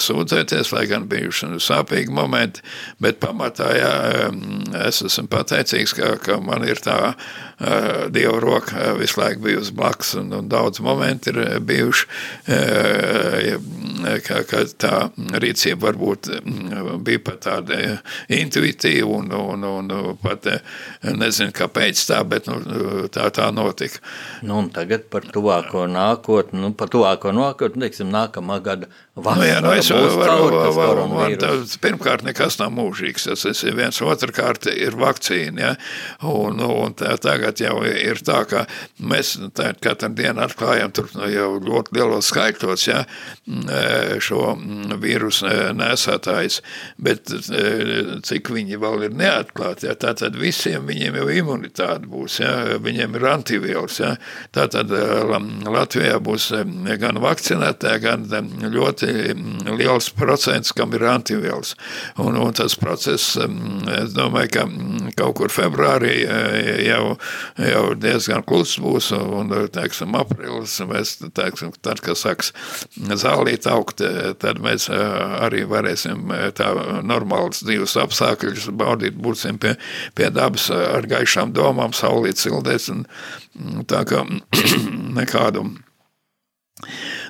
sūdzēties, 0.02 0.74
lai 0.76 0.86
gan 0.92 1.08
bijuši 1.12 1.54
sāpīgi 1.62 2.14
momenti, 2.14 2.64
bet 3.02 3.22
pamatā, 3.24 3.72
ja, 3.78 3.94
es 4.88 5.02
esmu 5.06 5.28
pateicīgs, 5.32 5.96
ka, 5.98 6.16
ka 6.24 6.40
man 6.44 6.66
ir 6.68 6.82
tā 6.84 7.00
Dieva 8.12 8.40
roka 8.42 8.94
visu 8.98 9.20
laiku 9.22 9.44
bijusi 9.46 9.74
blakus, 9.78 10.16
un, 10.18 10.32
un 10.34 10.48
daudz 10.50 10.82
momenti 10.82 11.30
ir 11.30 11.60
bijuši, 11.62 12.08
ka, 14.26 14.42
ka 14.50 14.64
tā 14.82 14.96
rīcība 15.44 15.92
varbūt 15.92 16.32
mm, 16.40 17.04
bija 17.06 17.22
pat 17.26 17.44
tāda 17.46 17.80
intuitīva 18.34 19.20
un, 19.20 19.32
un, 19.36 19.68
un 19.68 19.92
pat 20.22 20.48
nezinu, 21.06 21.54
kāpēc 21.56 22.02
tā, 22.10 22.22
bet 22.28 22.50
nu, 22.50 22.58
tā, 23.14 23.30
tā 23.34 23.52
notika. 23.54 24.02
Nu, 24.42 24.58
un 24.64 24.72
tagad 24.74 25.06
par 25.14 25.26
tuvāko 25.30 25.86
nākotni, 25.92 26.62
nu, 26.64 26.74
par 26.78 26.90
tuvāko 26.94 27.34
nākotni, 27.36 27.86
teiksim, 27.86 28.10
nākamā 28.14 28.62
gada 28.66 28.90
vasara 29.16 29.42
nu, 29.42 29.48
jā, 29.50 29.60
nu, 29.66 29.74
es 29.76 29.92
varu, 29.92 30.10
varu, 30.22 30.74
varu, 30.78 31.06
man 31.12 31.36
tā, 31.42 31.52
pirmkārt 31.84 32.24
nekas 32.26 32.58
nav 32.62 32.72
mūžīgs, 32.78 33.28
tas 33.28 33.64
ir 33.68 33.76
viens, 33.78 34.02
otrkārt 34.02 34.70
ir 34.72 34.96
vakcīna, 35.00 35.62
ja, 35.62 35.74
un, 36.32 36.62
un 36.64 36.96
tā, 36.98 37.18
tagad 37.22 37.51
tagad 37.52 37.60
jau 37.62 37.84
ir 37.86 38.20
tā, 38.24 38.44
ka 38.48 38.66
mēs 39.00 39.36
tā, 39.56 39.74
katru 39.82 40.12
dienu 40.16 40.42
atklājam 40.42 40.92
tur 40.92 41.10
nu, 41.16 41.28
jau 41.30 41.60
ļoti 41.60 41.96
lielos 41.96 42.30
skaitļos 42.32 42.88
ja, 42.88 43.04
mm, 43.48 44.20
šo 44.22 44.56
vīrusu 45.02 45.48
nesētājs, 45.76 46.62
bet 46.98 47.32
cik 48.24 48.52
viņi 48.52 48.80
vēl 48.80 49.08
ir 49.08 49.16
neatklāti, 49.16 49.88
ja, 49.88 49.96
tātad 49.96 50.36
visiem 50.40 50.86
viņiem 50.88 51.18
jau 51.22 51.28
imunitāte 51.30 52.08
būs, 52.08 52.40
ja, 52.42 52.78
viņiem 52.82 53.16
ir 53.16 53.28
antivīrus, 53.32 54.00
ja, 54.02 54.16
tātad 54.52 54.92
Latvijā 54.92 56.20
būs 56.22 56.52
gan 57.02 57.22
vakcinētē, 57.22 57.98
gan 58.02 58.28
ļoti 58.72 59.36
liels 59.78 60.12
procents, 60.16 60.74
kam 60.76 60.94
ir 60.94 61.08
antivīrus, 61.10 61.76
un, 62.22 62.38
un 62.40 62.54
tas 62.56 62.76
process, 62.80 63.38
es 63.38 64.16
domāju, 64.16 64.52
ka 64.56 64.68
kaut 65.18 65.38
kur 65.40 65.54
februārī 65.54 66.22
jau 66.86 67.16
jau 67.58 67.84
diezgan 68.00 68.44
kluss 68.48 68.80
būs, 68.82 69.12
un, 69.16 69.54
teiksim, 69.74 70.16
aprīlis, 70.20 70.78
mēs, 70.90 71.18
teiksim, 71.38 71.74
tad, 71.82 72.02
kad 72.06 72.20
sāks 72.20 72.52
zālīt 73.22 73.68
augt, 73.70 74.04
tad 74.42 74.62
mēs 74.64 74.90
arī 74.92 75.64
varēsim 75.70 76.34
tā 76.58 76.72
normāls 77.08 77.64
dzīves 77.66 77.98
apstākļus 78.06 78.72
baudīt, 78.78 79.18
būsim 79.22 79.60
pie, 79.62 79.76
pie 80.18 80.32
dabas 80.34 80.70
ar 80.74 81.08
gaišām 81.10 81.54
domām, 81.56 81.96
saulīt 81.96 82.42
sildēs, 82.42 82.92
un 82.92 83.06
tā 83.90 84.04
kā 84.10 84.26
nekādu 85.20 85.70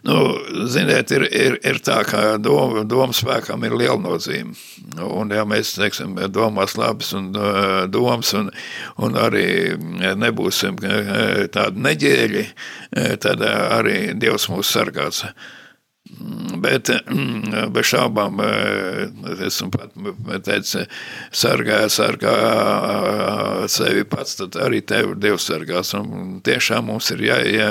Nu, 0.08 0.18
ziniet, 0.72 1.12
ir, 1.14 1.26
ir, 1.30 1.58
ir 1.68 1.80
tā, 1.86 2.02
ka 2.08 2.38
doma, 2.42 2.84
domas 2.88 3.22
spēkam 3.22 3.66
ir 3.68 3.76
liela 3.78 4.00
nozīme. 4.02 4.56
Un, 5.06 5.32
ja 5.36 5.46
mēs 5.48 5.76
teiksim, 5.78 6.18
domās 6.34 6.78
labas 6.80 7.14
un 7.18 7.32
domas, 7.94 8.34
un, 8.38 8.52
un 9.02 9.18
arī 9.22 9.48
nebūsim 10.18 10.82
tādi 10.82 11.88
neģēļi, 11.88 12.46
tad 13.22 13.46
arī 13.48 13.98
Dievs 14.18 14.50
mūs 14.52 14.74
sargās. 14.74 15.26
Bet 16.62 16.90
bez 17.72 17.88
šaubām, 17.88 18.42
esmu 19.46 19.70
pat 19.72 19.94
teicis, 20.44 20.90
sargā, 21.32 21.86
sargā 21.94 22.34
sevi 23.72 24.04
pats, 24.10 24.36
tad 24.42 24.58
arī 24.66 24.82
tevi 24.82 25.16
Dievs 25.22 25.46
sargās. 25.48 25.94
Un 25.98 26.42
tiešām 26.44 26.90
mums 26.90 27.14
ir 27.16 27.24
jā, 27.30 27.38
jā, 27.48 27.70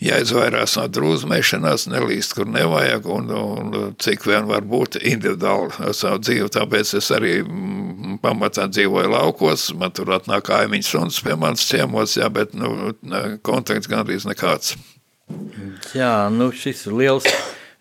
jāizvairās 0.00 0.76
no 0.78 0.86
drūzmēšanās, 0.88 1.86
nelīst, 1.92 2.34
kur 2.36 2.48
nevajag, 2.48 3.08
un, 3.12 3.32
un 3.36 3.74
cik 4.00 4.24
vien 4.28 4.48
var 4.48 4.64
būt 4.68 4.98
individuāli 5.00 5.92
savu 5.96 6.22
dzīvi. 6.24 6.48
Tāpēc 6.56 6.94
es 7.00 7.10
arī 7.14 7.34
mm, 7.42 8.18
pamatā 8.24 8.66
dzīvoju 8.72 9.12
laukos, 9.12 9.68
man 9.76 9.92
tur 9.96 10.14
atnāk 10.16 10.48
kaimiņš 10.48 10.92
suns 10.94 11.20
pie 11.24 11.36
manas 11.40 11.66
ciemos, 11.68 12.16
jā, 12.16 12.30
bet 12.32 12.56
nu, 12.56 12.94
kontakts 13.46 13.90
gandrīz 13.90 14.28
nekāds. 14.28 14.76
Jā, 15.94 16.14
nu 16.32 16.50
šis 16.56 16.86
ir 16.88 16.96
liels, 16.96 17.28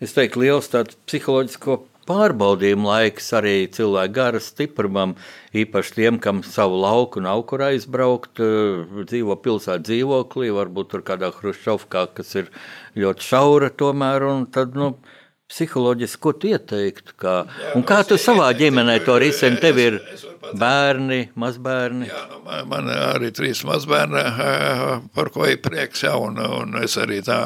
es 0.03 0.13
teiktu, 0.15 0.43
liels 0.43 0.69
tāds 0.71 0.99
psiholoģisko 1.09 1.79
pārbaudījuma 2.09 2.89
laiks 2.89 3.29
arī 3.37 3.67
cilvēku 3.73 4.15
gara 4.15 4.41
stiprumam, 4.41 5.13
īpaši 5.53 5.95
tiem, 5.95 6.17
kam 6.21 6.41
savu 6.45 6.79
lauku 6.81 7.21
nav 7.21 7.43
kur 7.49 7.63
aizbraukt, 7.67 8.41
eh, 8.41 9.05
dzīvo 9.11 9.37
pilsētā 9.43 9.83
dzīvoklī, 9.85 10.49
varbūt 10.57 10.89
tur 10.95 11.05
kādā 11.05 11.31
hruščovkā, 11.35 12.07
kas 12.17 12.35
ir 12.35 12.49
ļoti 12.97 13.29
šaura 13.29 13.69
tomēr, 13.69 14.25
un 14.31 14.45
tad, 14.49 14.73
nu, 14.75 14.95
psiholoģiski, 15.49 16.21
ko 16.21 16.33
tu 16.37 16.51
ieteiktu? 16.51 17.15
Kā, 17.19 17.35
un 17.77 17.85
kā 17.87 18.01
tu 18.07 18.19
savā 18.21 18.51
ģimenē 18.57 18.99
to 19.05 19.17
risini? 19.21 19.59
Tev 19.61 19.79
ir 19.81 19.97
bērni, 20.59 21.19
mazbērni? 21.39 22.07
Jā, 22.09 22.21
nu, 22.31 22.39
man, 22.45 22.67
man 22.69 22.89
arī 22.93 23.31
trīs 23.35 23.61
mazbērni, 23.67 24.21
eh, 24.21 24.83
par 25.15 25.31
ko 25.33 25.47
ir 25.49 25.59
prieks, 25.63 26.03
jā, 26.05 26.13
un, 26.19 26.39
un 26.39 26.77
es 26.83 26.95
arī 27.01 27.19
tā 27.25 27.39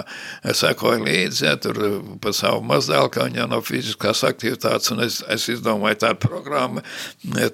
sekoju 0.43 1.03
līdzi, 1.05 1.45
jā, 1.47 1.55
tur 1.63 1.79
pa 2.23 2.33
savu 2.35 2.63
mazdēlu, 2.67 3.11
ka 3.13 3.27
viņa 3.29 3.47
nav 3.51 3.63
fiziskās 3.67 4.23
aktivitātes, 4.27 4.91
un 4.93 5.03
es, 5.07 5.21
es 5.31 5.47
izdomāju 5.55 6.01
tādu 6.03 6.21
programmu 6.27 6.83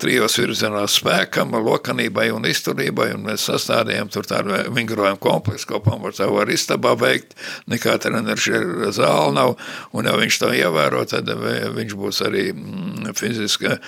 trijos 0.02 0.38
virzienos 0.39 0.97
spēkam, 1.00 1.56
lokanībai 1.66 2.30
un 2.36 2.47
izturībai, 2.50 3.12
un 3.16 3.26
mēs 3.30 3.47
sastādījām 3.50 4.12
tur 4.14 4.28
tādu 4.30 4.58
vingrojumu 4.76 5.22
kompleksu, 5.24 5.70
ko 5.74 5.84
pamatā 5.86 6.30
var 6.32 6.52
istabā 6.54 6.95
veikt, 7.00 7.38
nekā 7.70 7.97
treneris 8.02 8.50
ir 8.50 8.91
zāle 8.95 9.34
nav, 9.36 9.56
un 9.93 10.10
jau 10.10 10.18
viņš 10.20 10.39
to 10.40 10.50
ievēro, 10.56 11.04
tad 11.10 11.28
vi- 11.30 11.70
viņš 11.78 11.96
būs 12.00 12.22
arī 12.26 12.46
mm, 12.54 13.14
fiziski 13.20 13.70
eh, 13.70 13.80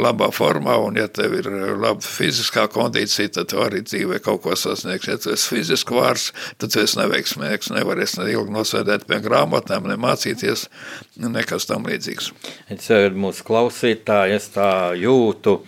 labā 0.00 0.30
formā, 0.34 0.76
un 0.84 0.96
ja 1.00 1.06
tev 1.08 1.34
ir 1.38 1.48
laba 1.78 2.00
fiziskā 2.04 2.66
kondīcija, 2.72 3.32
tad 3.38 3.48
tu 3.52 3.60
arī 3.64 3.82
dzīvē 3.86 4.20
kaut 4.24 4.42
ko 4.46 4.56
sasniegsi. 4.58 5.10
Ja 5.14 5.16
tu 5.22 5.32
esi 5.36 5.52
fiziski 5.56 5.94
vārs, 5.96 6.30
tad 6.58 6.72
tu 6.74 6.80
esi 6.82 6.98
neveiksmīgs, 7.00 7.72
nevarēsi 7.76 8.22
ne 8.22 8.30
ilgi 8.34 8.54
nosēdēt 8.58 9.06
pie 9.08 9.20
grāmatām, 9.24 9.86
ne 9.90 9.96
mācīties, 10.00 10.66
nekas 11.18 11.66
tam 11.70 11.84
līdzīgs. 11.88 12.32
Es 12.74 12.90
eh, 12.94 13.08
mūsu 13.14 13.44
klausītāju, 13.48 14.36
es 14.38 14.48
tā 14.54 14.70
jūtu, 14.98 15.60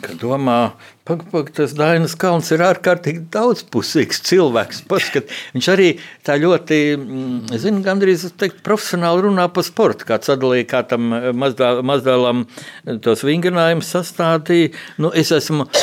ka 0.00 0.14
domā, 0.20 0.72
pag, 1.08 1.24
pag, 1.32 1.50
tas 1.56 1.74
Dainas 1.76 2.14
Kalns 2.18 2.48
ir 2.54 2.64
ārkārtīgi 2.64 3.26
daudzpusīgs 3.34 4.22
cilvēks. 4.28 4.84
Paskat, 4.90 5.30
viņš 5.56 5.68
arī 5.74 5.88
tā 6.26 6.38
ļoti, 6.40 6.80
mm, 6.96 7.60
zinu, 7.62 7.82
gandrīz 7.84 8.26
es 8.28 8.36
teiktu, 8.38 8.62
profesionāli 8.66 9.26
runā 9.28 9.48
par 9.52 9.66
sportu. 9.66 10.08
Kāds 10.08 10.30
sadalīja, 10.30 10.70
kā 10.72 10.82
tam 10.88 11.12
eh, 11.12 11.30
mazdēl- 11.32 11.82
mazdēlam 11.84 12.46
tos 13.04 13.26
vingrinājumus 13.26 13.92
sastādīja. 13.96 14.72
Nu, 14.98 15.12
es 15.12 15.34
esmu 15.34 15.68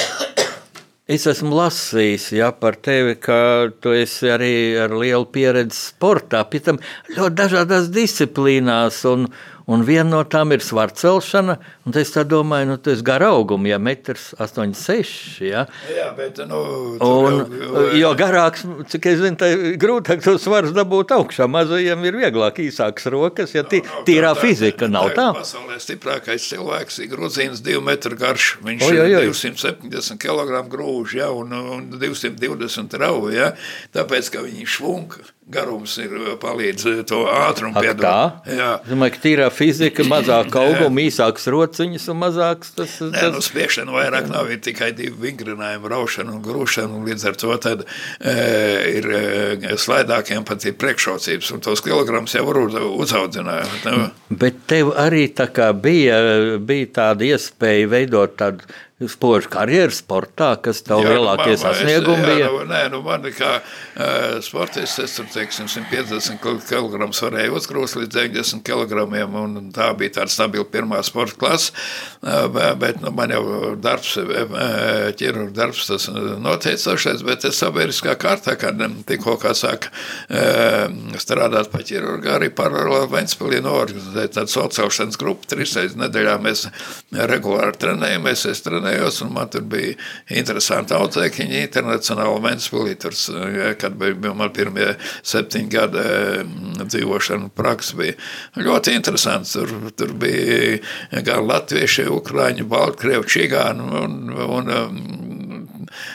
Es 1.10 1.24
esmu 1.26 1.56
lasījis 1.58 2.28
ja, 2.38 2.52
par 2.54 2.76
tevi, 2.86 3.16
ka 3.18 3.72
tu 3.82 3.96
esi 3.98 4.30
arī 4.30 4.78
ar 4.78 4.92
lielu 4.94 5.26
pieredzi 5.34 5.74
sportā, 5.74 6.44
pie 6.46 6.60
tam 6.62 6.78
ļoti 7.16 7.34
dažādās 7.40 7.88
disciplīnās. 7.90 9.00
Un, 9.10 9.26
un 9.70 9.84
viena 9.86 10.10
no 10.10 10.24
tām 10.26 10.54
ir 10.56 10.64
svarcelšana. 10.66 11.58
un 11.86 11.98
Es 12.00 12.14
tā 12.16 12.24
domāju, 12.24 12.70
nu, 12.70 12.78
tas 12.80 13.02
ir 13.02 13.06
gara 13.06 13.28
augums, 13.36 13.68
ja 13.68 13.78
metrs 13.82 14.30
86. 14.40 15.42
Ja. 15.44 15.66
Jā, 15.92 16.10
bet, 16.16 16.40
nu, 16.48 16.60
Un, 17.04 17.42
jo 18.00 18.12
garāks, 18.18 18.64
cik 18.92 19.08
es 19.12 19.20
zinu, 19.20 19.38
tā 19.40 19.50
grūtāk 19.82 20.24
to 20.24 20.38
svaru 20.42 20.72
dabūt 20.76 21.12
augšā. 21.16 21.48
Mazajiem 21.52 22.06
ir 22.08 22.20
vieglāk, 22.22 22.62
īsākas 22.64 23.10
rokas, 23.12 23.56
ja 23.58 23.66
tī, 23.68 23.82
tīrā 24.08 24.32
fizika 24.40 24.88
nav 24.92 25.12
tā. 25.18 25.30
Pasaulē 25.38 25.80
stiprākais 25.84 26.48
cilvēks 26.54 27.02
ir 27.04 27.12
grūzīns, 27.14 27.64
divu 27.66 27.84
metru 27.86 28.18
garš. 28.20 28.54
Viņš 28.66 28.86
Oi, 28.88 28.94
oi, 28.96 29.10
oi. 29.20 29.26
ir 29.28 29.34
270 29.34 30.22
kg 30.24 30.64
grūž, 30.72 31.18
ja, 31.20 31.32
un, 31.36 31.54
un 31.76 31.90
220 32.00 32.98
rauja, 33.02 33.36
ja, 33.36 33.52
tāpēc, 33.96 34.32
ka 34.34 34.46
viņi 34.46 34.70
švunka. 34.78 35.28
Garums 35.50 35.96
ir 35.98 36.12
palīdz 36.42 36.84
to 37.10 37.24
ātrumu 37.26 37.82
piedot. 37.82 38.04
tā? 38.04 38.54
Jā. 38.54 38.68
Es 38.84 38.92
domāju, 38.92 39.14
ka 39.16 39.22
tīrā 39.24 39.48
fizika, 39.50 40.04
mazāk 40.06 40.54
auguma, 40.62 41.02
īsākas 41.02 41.48
rociņas 41.50 42.06
un 42.14 42.20
mazāks 42.22 42.76
tas. 42.78 42.94
Nē, 43.02 43.24
nu, 43.32 43.40
tas 43.40 43.48
spiešana 43.50 43.96
vairāk 43.96 44.28
nav 44.30 44.52
ir 44.54 44.60
tikai 44.66 44.92
divi 44.94 45.16
vingrinājumi, 45.26 45.90
raušana 45.90 46.36
un 46.36 46.44
grūšana. 46.46 46.94
un 47.00 47.08
Līdz 47.10 47.26
ar 47.32 47.40
to 47.42 47.56
tad, 47.66 47.82
e, 48.22 48.36
ir 49.00 49.10
e, 49.10 49.74
slaidākiem 49.82 50.46
pat 50.46 50.68
ir 50.70 50.76
priekšrocības, 50.78 51.50
un 51.56 51.64
tos 51.66 51.82
kilogramus 51.82 52.36
jau 52.38 52.46
var 52.46 52.62
uz- 52.62 52.78
uzaudzināt. 53.08 53.90
Bet 54.30 54.62
tev 54.70 54.94
arī 55.02 55.26
tā 55.34 55.48
kā 55.50 55.72
bija, 55.74 56.20
bija 56.62 56.92
tāda 57.00 57.26
iespēja 57.34 57.90
veidot 57.90 58.38
tādu 58.38 58.70
spožu 59.08 59.48
karjeru 59.54 59.94
sportā, 59.96 60.50
kas 60.62 60.82
tev 60.84 61.00
Jā, 61.06 61.14
lielākie 61.16 61.38
man- 61.38 61.46
man- 61.46 61.54
es- 61.54 61.62
sasniegumi 61.64 62.20
jā, 62.20 62.26
bija. 62.36 62.48
Nu, 62.52 62.66
nē, 62.68 62.82
nu, 62.92 63.02
man 63.02 63.22
kā 63.24 63.52
uh, 63.62 64.42
sportists, 64.44 65.00
es 65.00 65.16
tur 65.16 65.26
teiksim, 65.32 65.70
150 65.72 66.40
kg 66.42 67.08
varēju 67.08 67.56
uzgrūst 67.56 67.96
līdz 67.96 68.12
90 68.18 68.64
kg. 68.68 69.06
Un 69.40 69.72
tā 69.72 69.94
bija 69.96 70.18
tāda 70.20 70.30
stabila 70.34 70.66
pirmā 70.66 71.00
sporta 71.04 71.38
klase. 71.40 71.72
Uh, 72.22 72.74
bet 72.76 73.00
nu, 73.02 73.12
man 73.16 73.30
jau 73.32 73.76
darbs, 73.80 74.18
uh, 74.18 75.12
ķirurga 75.16 75.54
darbs, 75.56 75.86
tas 75.88 76.10
noteicošais, 76.12 77.24
bet 77.24 77.46
es 77.46 77.60
sabiedriskā 77.64 78.16
kārtā, 78.20 78.58
kad 78.60 78.76
tikko 79.08 79.38
kā 79.40 79.54
sāk 79.56 79.88
uh, 80.30 80.92
strādāt 81.20 81.72
pa 81.72 81.80
ķirurgu, 81.86 82.28
arī 82.36 82.50
paralēli 82.52 83.08
Ventspilī 83.14 83.62
norganizēt 83.64 84.36
tādu 84.36 84.52
sociālšanas 84.58 85.18
grupu. 85.20 85.48
Trīs 85.50 85.76
reizes 85.80 85.96
nedēļā 86.00 86.36
mēs 86.44 86.66
regulāri 87.30 87.78
trenējamies, 87.80 88.46
es 88.52 88.62
trenējos, 88.90 89.22
un 89.24 89.34
man 89.34 89.50
tur 89.50 89.64
bija 89.70 89.96
interesanti 90.30 90.96
audzēkiņi, 90.98 91.62
internacionāli 91.68 92.42
Ventspilī, 92.44 92.96
tur, 93.00 93.16
kad 93.80 93.96
bija 94.00 94.34
man 94.34 94.52
pirmie 94.54 94.96
septiņi 95.24 95.70
gadi 95.70 96.00
eh, 96.00 96.44
dzīvošana 96.84 97.52
praksa 97.56 97.98
bija 98.00 98.14
ļoti 98.58 98.96
interesants. 98.96 99.54
Tur, 99.54 99.92
tur 99.96 100.14
bija 100.14 100.80
gan 101.26 101.46
latvieši, 101.48 102.08
ukrāņi, 102.10 102.68
baltkrievi, 102.70 103.28
čigāni 103.30 103.86
un, 104.04 104.20
un 104.34 104.74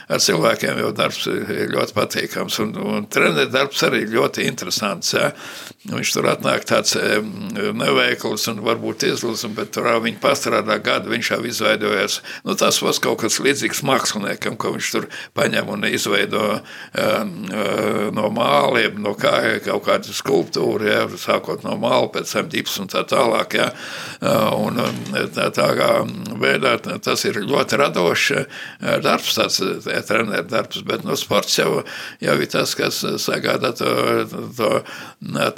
ar 0.08 0.22
cilvēkiem 0.22 0.80
jau 0.82 0.90
darbs 0.96 1.26
ir 1.30 1.72
ļoti 1.72 1.96
patīkams. 1.96 2.58
Un, 2.64 2.74
un 2.78 3.06
treneru 3.10 3.50
darbs 3.52 3.82
arī 3.86 4.04
ļoti 4.10 4.46
interesants. 4.48 5.14
Ja. 5.16 5.30
Viņš 5.84 6.12
tur 6.14 6.28
atnāk 6.32 6.64
tāds 6.68 6.96
neveikls 6.96 8.48
un 8.52 8.62
varbūt 8.64 9.06
izlūks, 9.10 9.46
bet 9.56 9.74
tur 9.76 9.88
viņa 10.04 10.20
pastrādā 10.22 10.78
gadu. 10.84 11.12
Viņš 11.12 11.30
jau 11.34 11.40
izveidojas. 11.48 12.20
Nu, 12.44 12.56
tas 12.58 12.80
būs 12.82 13.00
kaut 13.04 13.22
kas 13.24 13.40
līdzīgs 13.44 13.84
māksliniekam, 13.86 14.58
ko 14.60 14.74
viņš 14.76 14.90
tur 14.94 15.08
paņem 15.36 15.70
un 15.74 15.88
izveido 15.88 16.44
um, 16.54 17.34
no 18.14 18.30
māliem, 18.34 18.98
no 19.04 19.14
kā, 19.18 19.34
kaut 19.64 19.84
kādu 19.88 20.14
skulptūru, 20.16 20.88
ja, 20.88 21.04
sākot 21.20 21.64
no 21.66 21.76
māla, 21.80 22.08
pēc 22.14 22.32
tam 22.36 22.50
ģips 22.52 22.78
un 22.82 22.90
tā 22.92 23.04
tālāk. 23.08 23.58
Ja. 23.60 23.70
Un, 24.54 24.78
un 24.80 25.30
tā, 25.34 25.50
tā 25.54 25.68
kā 25.78 25.90
veidā 26.40 26.76
tas 27.04 27.24
ir 27.28 27.40
ļoti 27.44 27.78
radošs 27.80 28.26
eh, 28.36 28.46
darbs, 29.04 29.34
tāds 29.36 29.60
eh, 29.94 30.02
treneru 30.06 30.48
darbs, 30.50 30.82
bet 30.86 31.04
nu, 31.06 31.16
sports 31.18 31.58
jau, 31.58 31.82
jau 32.24 32.36
ir 32.40 32.50
tas, 32.50 32.74
kas 32.78 33.00
sagādā 33.22 33.72
to, 33.78 33.90
to, 34.58 34.70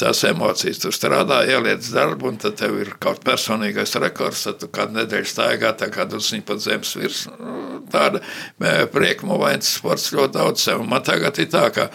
tās 0.00 0.22
emocijas. 0.28 0.80
Tu 0.82 0.92
strādā, 0.94 1.42
ieliec 1.48 1.86
darbu, 1.92 2.30
un 2.32 2.40
tad 2.42 2.58
tev 2.60 2.78
ir 2.82 2.94
kaut 3.02 3.22
personīgais 3.26 3.96
rekords, 4.02 4.46
tad 4.46 4.60
tu 4.62 4.70
kādu 4.72 5.00
nedēļu 5.00 5.30
staigā, 5.30 5.72
tā 5.78 5.90
kā 5.94 6.06
drusciņ 6.10 6.44
pat 6.46 6.62
zemes 6.64 6.94
virs. 6.98 7.24
Tāda 7.92 8.20
priekmuvains 8.92 9.68
sports 9.78 10.10
ļoti 10.14 10.34
daudz 10.34 10.64
sev. 10.66 10.82
Man 10.88 11.04
tagad 11.06 11.38
ir 11.38 11.50
tā, 11.52 11.68
ka 11.74 11.88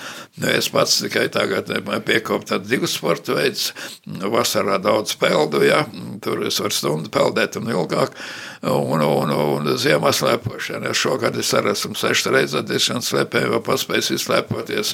es 0.52 0.70
pats 0.72 1.02
tikai 1.04 1.28
tagad 1.34 1.72
piekopu 2.08 2.48
tādu 2.54 2.70
divu 2.72 2.90
sportu 2.90 3.36
veids. 3.38 3.72
Vasarā 4.08 4.80
daudz 4.82 5.18
peldu, 5.20 5.64
ja, 5.68 5.84
tur 6.24 6.46
es 6.48 6.60
varu 6.64 6.76
stundu 6.76 7.12
peldēt 7.14 7.60
un 7.60 7.72
ilgāk. 7.74 8.16
Un, 8.62 9.02
un, 9.02 9.32
un 9.34 9.70
ziemā 9.82 10.12
slēpošana. 10.14 10.92
Šogad 10.94 11.38
es 11.42 11.50
arī 11.58 11.72
esmu 11.74 11.96
sešas 11.98 12.28
reizes 12.30 12.66
diezgan 12.70 13.02
slēpēju, 13.02 13.56
vai 13.56 13.62
paspējis 13.66 14.12
izslēpoties. 14.20 14.92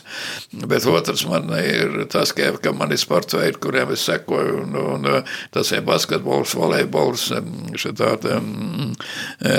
Bet 0.72 0.88
otrs 0.88 1.26
man 1.28 1.52
ir 1.60 2.06
tas, 2.12 2.32
ka, 2.36 2.54
ka 2.64 2.72
man 2.72 2.96
ir 2.96 3.02
sporta 3.02 3.42
veidi, 3.42 3.60
kuriem 3.66 3.92
es 3.92 4.06
sekoju, 4.08 4.62
un, 4.64 4.80
un 4.94 5.10
tas 5.52 5.74
ir 5.76 5.84
basketbols, 5.88 6.56
volejbols, 6.56 7.28
šitāda 7.76 8.40
um, 8.40 8.96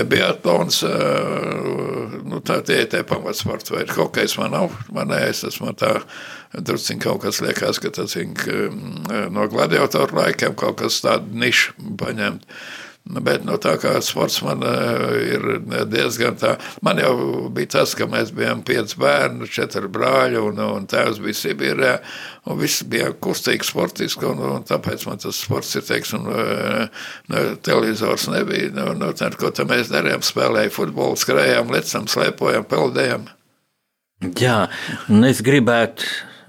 biatlons, 0.09 0.81
nu 2.33 2.41
tā 2.41 2.63
tie 2.65 2.81
ir 2.87 2.91
tie 2.97 3.05
pamatsporta 3.05 3.77
veidi. 3.77 3.93
Hokejs 3.99 4.39
man 4.41 4.57
nav, 4.57 4.73
man 4.89 5.13
es 5.21 5.45
esmu 5.53 5.77
tā 5.77 5.99
drusciņ 6.57 7.05
kaut 7.05 7.27
kas 7.27 7.45
liekas, 7.45 7.85
ka 7.85 7.93
tas 7.93 8.17
ir 8.17 8.33
no 9.29 9.49
gladiatoru 9.53 10.23
laikiem 10.23 10.57
kaut 10.57 10.81
kas 10.81 11.03
tādu 11.05 11.37
nišu 11.45 11.77
paņemt. 12.01 12.49
Bet 13.09 13.45
no 13.49 13.57
tā 13.57 13.73
kā 13.81 13.95
sports 14.05 14.43
man 14.45 14.61
ir 15.25 15.45
diezgan 15.89 16.37
tā, 16.37 16.51
man 16.85 16.99
jau 17.01 17.49
bija 17.55 17.79
tas, 17.79 17.95
ka 17.97 18.05
mēs 18.11 18.35
bijām 18.37 18.61
pieci 18.67 18.99
bērni, 19.01 19.49
četri 19.49 19.89
brāļi 19.89 20.43
un, 20.43 20.61
un 20.61 20.89
tēvs 20.91 21.23
bija 21.25 21.39
Sibīrē, 21.39 21.95
un 22.53 22.61
viss 22.61 22.85
bija 22.85 23.15
kustīgi 23.17 23.65
sportiski, 23.65 24.29
un, 24.29 24.43
un 24.59 24.69
tāpēc 24.69 25.07
man 25.09 25.25
tas 25.25 25.41
sports 25.41 25.73
ir, 25.81 25.87
teiksim, 25.89 26.29
no, 26.29 27.43
televizors 27.65 28.29
nebija, 28.29 28.75
no, 28.77 28.93
no 28.99 29.15
tā, 29.17 29.33
ko 29.41 29.55
tā 29.57 29.65
mēs 29.69 29.89
darījām, 29.95 30.25
spēlēja 30.29 30.75
futbolu, 30.77 31.17
skrējām, 31.17 31.73
lecam, 31.73 32.09
slēpojam, 32.13 32.69
peldējam. 32.69 33.29
Jā, 34.37 34.67
un 35.09 35.25
es 35.25 35.41
gribētu 35.47 36.05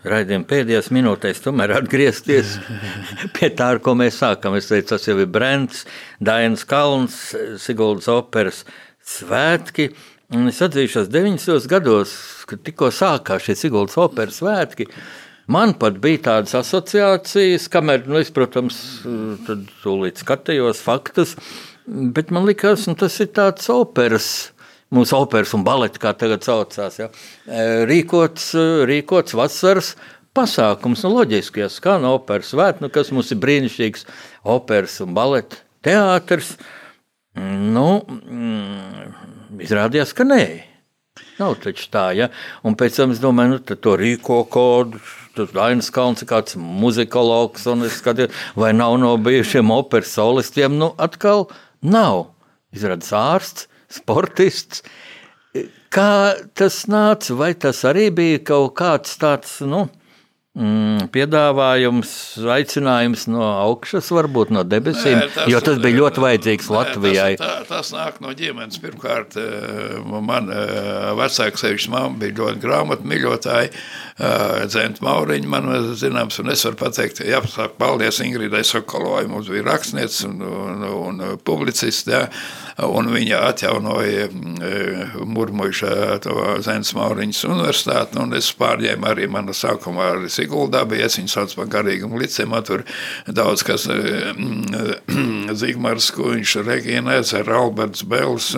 raidījuma 0.08 0.48
pēdējās 0.50 0.92
minūtēs 0.96 1.42
tomēr 1.44 1.74
atgriezties 1.80 2.56
pie 3.36 3.50
tā, 3.52 3.74
ar 3.76 3.82
ko 3.84 3.96
mēs 4.00 4.20
sākam. 4.22 4.56
Es 4.60 4.70
teicu, 4.70 4.94
tas 4.94 5.08
jau 5.08 5.18
ir 5.20 5.30
Brents, 5.32 5.86
Dainas 6.24 6.66
Kalns, 6.68 7.20
Siguldas 7.62 8.10
operas 8.14 8.64
svētki. 9.06 9.90
Un 10.36 10.52
es 10.52 10.62
atzīšos, 10.62 11.10
90. 11.10 11.66
gados, 11.72 12.14
kad 12.50 12.62
tikko 12.66 12.92
sākās 12.94 13.48
šie 13.48 13.58
Siguldas 13.58 13.98
operas 13.98 14.38
svētki, 14.44 14.86
man 15.50 15.74
pat 15.82 15.98
bija 16.04 16.22
tādas 16.28 16.54
asociācijas, 16.60 17.66
kamēr, 17.74 18.06
nu, 18.06 18.20
es, 18.22 18.30
protams, 18.36 18.78
tad 19.48 19.66
tūlīt 19.82 20.22
skatījos 20.22 20.84
faktus, 20.86 21.34
bet 21.88 22.30
man 22.36 22.46
likās, 22.46 22.86
nu, 22.86 22.94
tas 23.00 23.18
ir 23.26 23.32
tāds 23.34 23.72
operas 23.74 24.30
mūsu 24.96 25.18
operas 25.20 25.54
un 25.58 25.66
baleti, 25.68 26.02
kā 26.02 26.14
tagad 26.18 26.46
saucās, 26.46 27.00
ja, 27.02 27.10
rīkots, 27.90 28.52
rīkots 28.90 29.38
vasaras 29.38 29.94
pasākums. 30.36 31.04
Nu, 31.06 31.14
loģiski, 31.18 31.64
ja 31.64 31.70
skan 31.72 32.08
operas 32.10 32.54
svētki, 32.54 32.86
nu, 32.86 32.92
kas 32.94 33.14
mums 33.16 33.32
ir 33.34 33.42
brīnišķīgs 33.44 34.08
operas 34.50 35.00
un 35.06 35.14
baleta 35.18 35.62
teātris. 35.86 36.56
Nu, 37.40 38.02
mm, 38.10 39.62
izrādījās, 39.64 40.16
ka 40.18 40.26
nē. 40.28 40.44
Nav 41.40 41.56
taču 41.64 41.86
tā, 41.92 42.10
ja? 42.18 42.28
Un 42.68 42.76
pēc 42.80 42.98
tam 43.00 43.14
es 43.14 43.22
domāju, 43.24 43.56
nu, 43.56 43.78
to 43.80 43.96
rīko 44.00 44.42
kodu. 44.52 45.00
Tas 45.38 45.54
Dainis 45.56 45.92
Kalns 45.94 46.24
ir 46.24 46.28
kāds 46.28 46.58
muzikologs, 46.60 47.64
un 47.72 47.86
es 47.88 48.00
skatos, 48.02 48.34
vai 48.60 48.74
nav 48.76 48.98
no 49.00 49.14
bijušiem 49.24 49.72
operas 49.72 50.12
solistiem. 50.18 50.76
Nu, 50.82 50.92
atkal 51.00 51.48
nav. 51.80 52.34
Izrādās 52.76 53.14
ārsts, 53.16 53.70
sportists. 53.94 54.84
Kā 55.90 56.36
tas 56.54 56.84
nāca? 56.92 57.34
Vai 57.38 57.54
tas 57.58 57.82
arī 57.90 58.10
bija 58.14 58.42
kaut 58.52 58.76
kāds 58.78 59.18
tāds, 59.22 59.56
nu, 59.66 59.88
mm, 60.58 61.10
piedāvājums, 61.14 62.12
aicinājums 62.56 63.26
no 63.30 63.44
augšas, 63.46 64.10
varbūt 64.14 64.54
no 64.54 64.64
debesīm, 64.68 65.18
nē, 65.20 65.28
tas, 65.36 65.50
jo 65.52 65.62
tas 65.64 65.80
bija 65.82 66.00
ļoti 66.00 66.24
vajadzīgs 66.24 66.70
nē, 66.70 66.76
Latvijai. 66.76 67.30
Tas, 67.40 67.52
tā, 67.52 67.68
tas 67.70 67.92
nāk 67.96 68.20
no 68.24 68.34
ģimenes. 68.38 68.80
Pirmkārt, 68.84 69.38
eh, 69.40 69.98
man 70.26 70.50
eh, 70.54 71.12
vecāks 71.20 71.66
sevišķi 71.66 71.94
mamma 71.94 72.22
bija 72.24 72.38
ļoti 72.42 72.64
grāmatmīļotāji. 72.66 73.72
Eh, 73.74 74.66
Dzenta 74.70 75.06
Mauriņa 75.06 75.52
man 75.52 75.70
zināms, 76.00 76.40
un 76.44 76.54
es 76.54 76.66
varu 76.68 76.80
pateikt, 76.84 77.24
jāpasaka 77.26 77.78
paldies 77.80 78.22
Ingridai 78.26 78.64
Sokolovai, 78.68 79.28
mums 79.32 79.50
bija 79.52 79.68
rakstniece 79.70 80.28
un, 80.28 80.42
un, 80.44 80.86
un 80.90 81.24
publicists, 81.46 82.10
jā, 82.10 82.26
un 82.86 83.10
viņa 83.14 83.40
atjaunoja 83.50 84.28
murmuļša 85.30 86.20
to 86.24 86.36
Zents 86.66 86.94
Mauriņas 86.98 87.44
universitāti, 87.50 88.20
un 88.22 88.36
es 88.38 88.50
pārņēmu 88.60 89.10
arī 89.10 89.28
manu 89.32 89.56
sākumā 89.56 90.10
ar 90.14 90.24
Siguldā 90.40 90.86
bija, 90.88 91.10
es 91.10 91.18
viņu 91.20 91.32
sauc 91.32 91.54
par 91.58 91.70
garīgumu 91.74 92.20
licēm, 92.22 92.56
tur 92.68 92.86
daudz 93.28 93.64
kas 93.68 93.88
Zigmars 95.62 96.10
Kuņš, 96.16 96.56
Regīna 96.66 97.20
Ezer, 97.20 97.50
Alberts 97.54 98.06
Bels, 98.08 98.52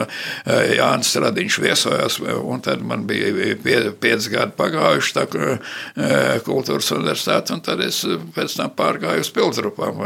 Jānis 0.45 1.11
Stradiņš 1.11 1.59
viesojās, 1.63 2.19
un 2.21 2.63
tad 2.63 2.83
man 2.85 3.05
bija 3.09 3.55
pie, 3.63 3.77
pieci 4.01 4.33
gadi 4.33 4.55
pagājuši 4.57 5.15
tā 5.17 5.25
kultūras 6.45 6.91
universitāti, 6.95 7.55
un 7.55 7.63
tad 7.65 7.83
es 7.85 8.03
pēc 8.35 8.57
tam 8.59 8.73
pārgāju 8.77 9.25
uz 9.25 9.31
pildrapām 9.35 10.01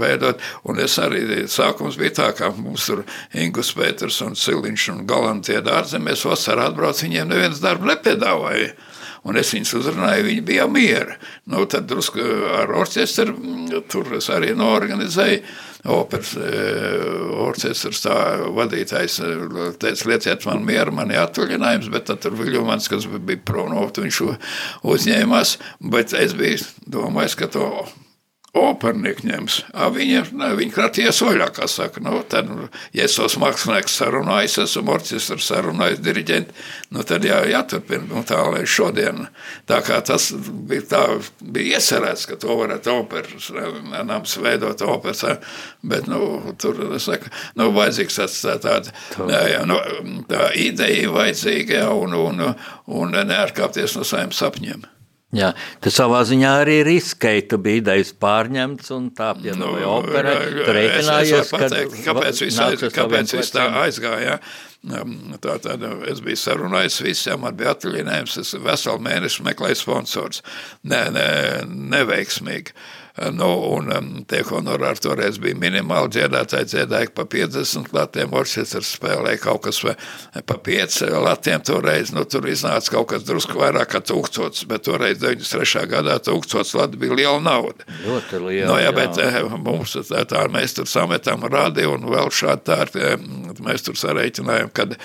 veidot, 0.00 0.42
un 0.68 0.80
es 0.82 0.98
arī 1.02 1.44
sākums 1.50 1.98
bija 2.00 2.16
tā, 2.22 2.30
ka 2.38 2.52
mums 2.56 2.88
tur 2.88 3.04
Ingus 3.38 3.74
Pēters 3.76 4.20
un 4.26 4.38
Siliņš 4.38 4.88
un 4.94 5.04
Galantie 5.10 5.60
dārzemēs 5.64 6.24
vasarā 6.28 6.70
atbrauc, 6.70 7.02
viņiem 7.04 7.30
neviens 7.30 7.62
darbu 7.62 7.92
nepiedāvāja 7.92 8.72
un 9.28 9.40
es 9.40 9.52
viņus 9.54 9.74
uzrunāju, 9.80 10.28
viņi 10.28 10.44
bija 10.46 10.66
miera. 10.70 11.16
Nu, 11.50 11.64
tad 11.70 11.88
drusku 11.90 12.24
ar 12.56 12.72
orķestru 12.80 13.34
mm, 13.34 13.82
tur 13.90 14.14
es 14.18 14.30
arī 14.32 14.54
norganizēju. 14.58 15.42
Operas 15.90 16.34
eh, 16.36 17.06
orķestrs 17.40 18.02
tā 18.04 18.16
vadītājs 18.52 19.16
eh, 19.24 19.46
teica, 19.80 20.10
lieciet 20.10 20.44
man 20.48 20.66
mieru, 20.68 20.92
man 20.96 21.12
ir 21.12 21.22
atvaļinājums, 21.22 21.88
bet 21.92 22.10
tad 22.10 22.20
tur 22.24 22.36
Viļumans, 22.36 22.90
kas 22.92 23.08
bija 23.08 23.40
prom 23.48 23.72
no 23.72 23.86
viņš 23.88 24.20
uzņēmās, 24.84 25.56
bet 25.92 26.12
es 26.20 26.36
biju 26.36 26.68
domājis, 27.00 27.38
ka 27.40 27.48
to 27.56 27.70
opernieki 28.56 29.28
ņems. 29.28 29.56
Viņa, 29.94 30.22
ne, 30.34 30.48
viņa 30.58 30.74
kratījies 30.74 31.20
vaļā, 31.22 31.46
kā 31.54 31.68
saka. 31.70 32.02
Nu, 32.02 32.16
tad, 32.26 32.48
ja 32.96 33.06
es 33.06 33.14
tos 33.14 33.36
mākslinieks 33.38 33.94
sarunājis, 34.00 34.58
esmu 34.64 34.94
orķestru 34.96 35.38
sarunājis, 35.44 36.02
diriģenti, 36.02 36.56
nu, 36.96 37.04
tad 37.06 37.26
jā, 37.26 37.38
jāturpina 37.52 38.08
nu, 38.08 38.24
tā 38.26 38.40
līdz 38.50 38.74
šodien. 38.74 39.22
Tā 39.70 39.80
kā 39.86 40.00
tas 40.06 40.30
bija, 40.34 40.86
tā, 40.90 41.04
bija 41.40 41.78
iecerēts, 41.78 42.26
ka 42.30 42.38
to 42.42 42.58
varētu 42.58 42.94
operas, 42.96 43.50
nams 44.10 44.36
veidot 44.42 44.82
operas, 44.82 45.24
bet, 45.86 46.10
nu, 46.10 46.54
tur, 46.58 46.80
es 46.98 47.06
saku, 47.06 47.30
nu, 47.60 47.70
vajadzīgs 47.76 48.22
tāds 48.22 48.40
tā, 48.42 48.58
tāda, 48.66 48.96
jā, 49.30 49.44
jā, 49.54 49.66
nu, 49.70 49.78
tā 50.30 50.50
ideja 50.58 51.14
vajadzīga, 51.14 51.86
un, 51.94 52.18
un, 52.18 52.48
un 52.90 53.20
neatkāpties 53.30 53.94
no 53.94 54.06
saviem 54.06 54.34
sapņiem. 54.34 54.88
Jā, 55.30 55.52
tas 55.78 55.94
savā 55.94 56.24
ziņā 56.26 56.52
arī 56.64 56.80
riskēja. 56.88 57.44
Tu 57.52 57.58
biji 57.62 57.84
idejas 57.84 58.10
pārņemts 58.18 58.90
un 58.96 59.04
tā 59.14 59.28
piedalīja 59.38 59.86
nu, 59.86 59.92
operē. 60.00 60.32
Tu 60.56 60.74
rēķinājies, 60.74 61.52
ka... 61.54 61.68
Kāpēc 62.08 62.42
viss 62.42 62.62
aiz, 62.64 62.82
kāpēc 62.96 63.34
vis 63.38 63.54
tā 63.54 63.68
aizgāja? 63.84 64.40
Um, 64.80 65.14
tā 65.44 65.54
tad 65.62 65.84
es 66.10 66.22
biju 66.24 66.40
sarunājis 66.40 66.98
visiem, 67.04 67.42
man 67.44 67.54
bija 67.54 67.76
atvaļinājums, 67.76 68.38
es 68.42 68.54
veselu 68.64 69.02
mēnesi 69.06 69.44
meklēju 69.46 69.78
sponsors. 69.78 70.42
Ne, 70.82 71.04
ne, 71.14 71.28
neveiksmīgi. 71.94 72.74
Nu, 73.20 73.48
un 73.76 73.90
um, 73.92 74.06
tie 74.24 74.40
honorāri 74.48 75.02
toreiz 75.04 75.36
bija 75.42 75.58
minimāli. 75.60 76.08
Dziedātāji 76.14 76.70
dziedāja 76.72 77.10
pa 77.12 77.26
50 77.28 77.90
latiem, 77.92 78.32
orķestrs 78.32 78.94
spēlēja 78.96 79.42
kaut 79.42 79.66
kas 79.66 79.80
pa 79.84 80.56
5 80.56 81.02
latiem. 81.20 81.60
Toreiz 81.68 82.14
nu, 82.16 82.24
tur 82.24 82.48
iznāca 82.48 82.94
kaut 82.94 83.10
kas 83.12 83.26
drusku 83.28 83.60
vairāk 83.60 83.92
kā 83.92 84.00
tūkstots, 84.08 84.64
bet 84.70 84.86
toreiz 84.88 85.20
93. 85.20 85.84
gadā 85.90 86.16
tūkstots 86.24 86.72
lati 86.78 87.00
bija 87.00 87.18
liela 87.18 87.42
nauda. 87.44 87.84
Ļoti 88.06 88.40
liela. 88.46 88.70
Nu, 88.70 88.78
jā, 88.80 88.94
bet 88.96 89.20
jā. 89.20 89.28
Eh, 89.42 89.58
mums 89.68 89.98
tā, 90.08 90.24
tā 90.30 90.46
mēs 90.52 90.78
tur 90.78 90.88
sametām 90.88 91.44
radi 91.52 91.84
un 91.90 92.08
vēl 92.08 92.32
šādi 92.32 92.66
tā, 92.70 92.80
eh, 92.96 93.20
mēs 93.60 93.84
tur 93.84 94.00
sareiķinājām, 94.00 94.72
kad 94.72 94.96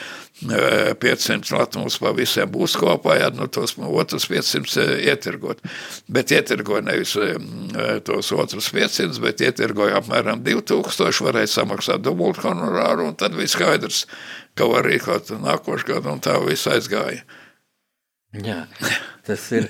500 1.04 1.52
lati 1.56 1.80
mums 1.80 2.00
pa 2.00 2.12
visiem 2.16 2.50
būs 2.52 2.76
kopā, 2.80 3.20
ja 3.20 3.30
nu, 3.32 3.48
tos 3.48 3.76
otrs 3.80 4.28
500 4.32 4.88
ietirgot. 5.04 5.62
Bet 6.12 6.32
ietirgoja 6.36 6.84
nevis 6.84 7.16
tos 8.06 8.32
otrus 8.36 8.70
500, 8.74 9.20
bet 9.24 9.44
ietirgoja 9.46 10.00
apmēram 10.02 10.44
2000, 10.46 11.24
varēja 11.26 11.52
samaksāt 11.58 12.06
dubult 12.06 12.42
honorāru, 12.44 13.10
un 13.10 13.18
tad 13.20 13.36
viss 13.38 13.58
skaidrs, 13.58 14.06
ka 14.56 14.70
var 14.72 14.88
rīkot 14.88 15.34
nākošu 15.42 15.92
gadu, 15.94 16.14
un 16.14 16.24
tā 16.24 16.38
viss 16.46 16.70
aizgāja. 16.72 17.26
Jā, 18.36 18.66
tas 19.28 19.46
ir 19.56 19.70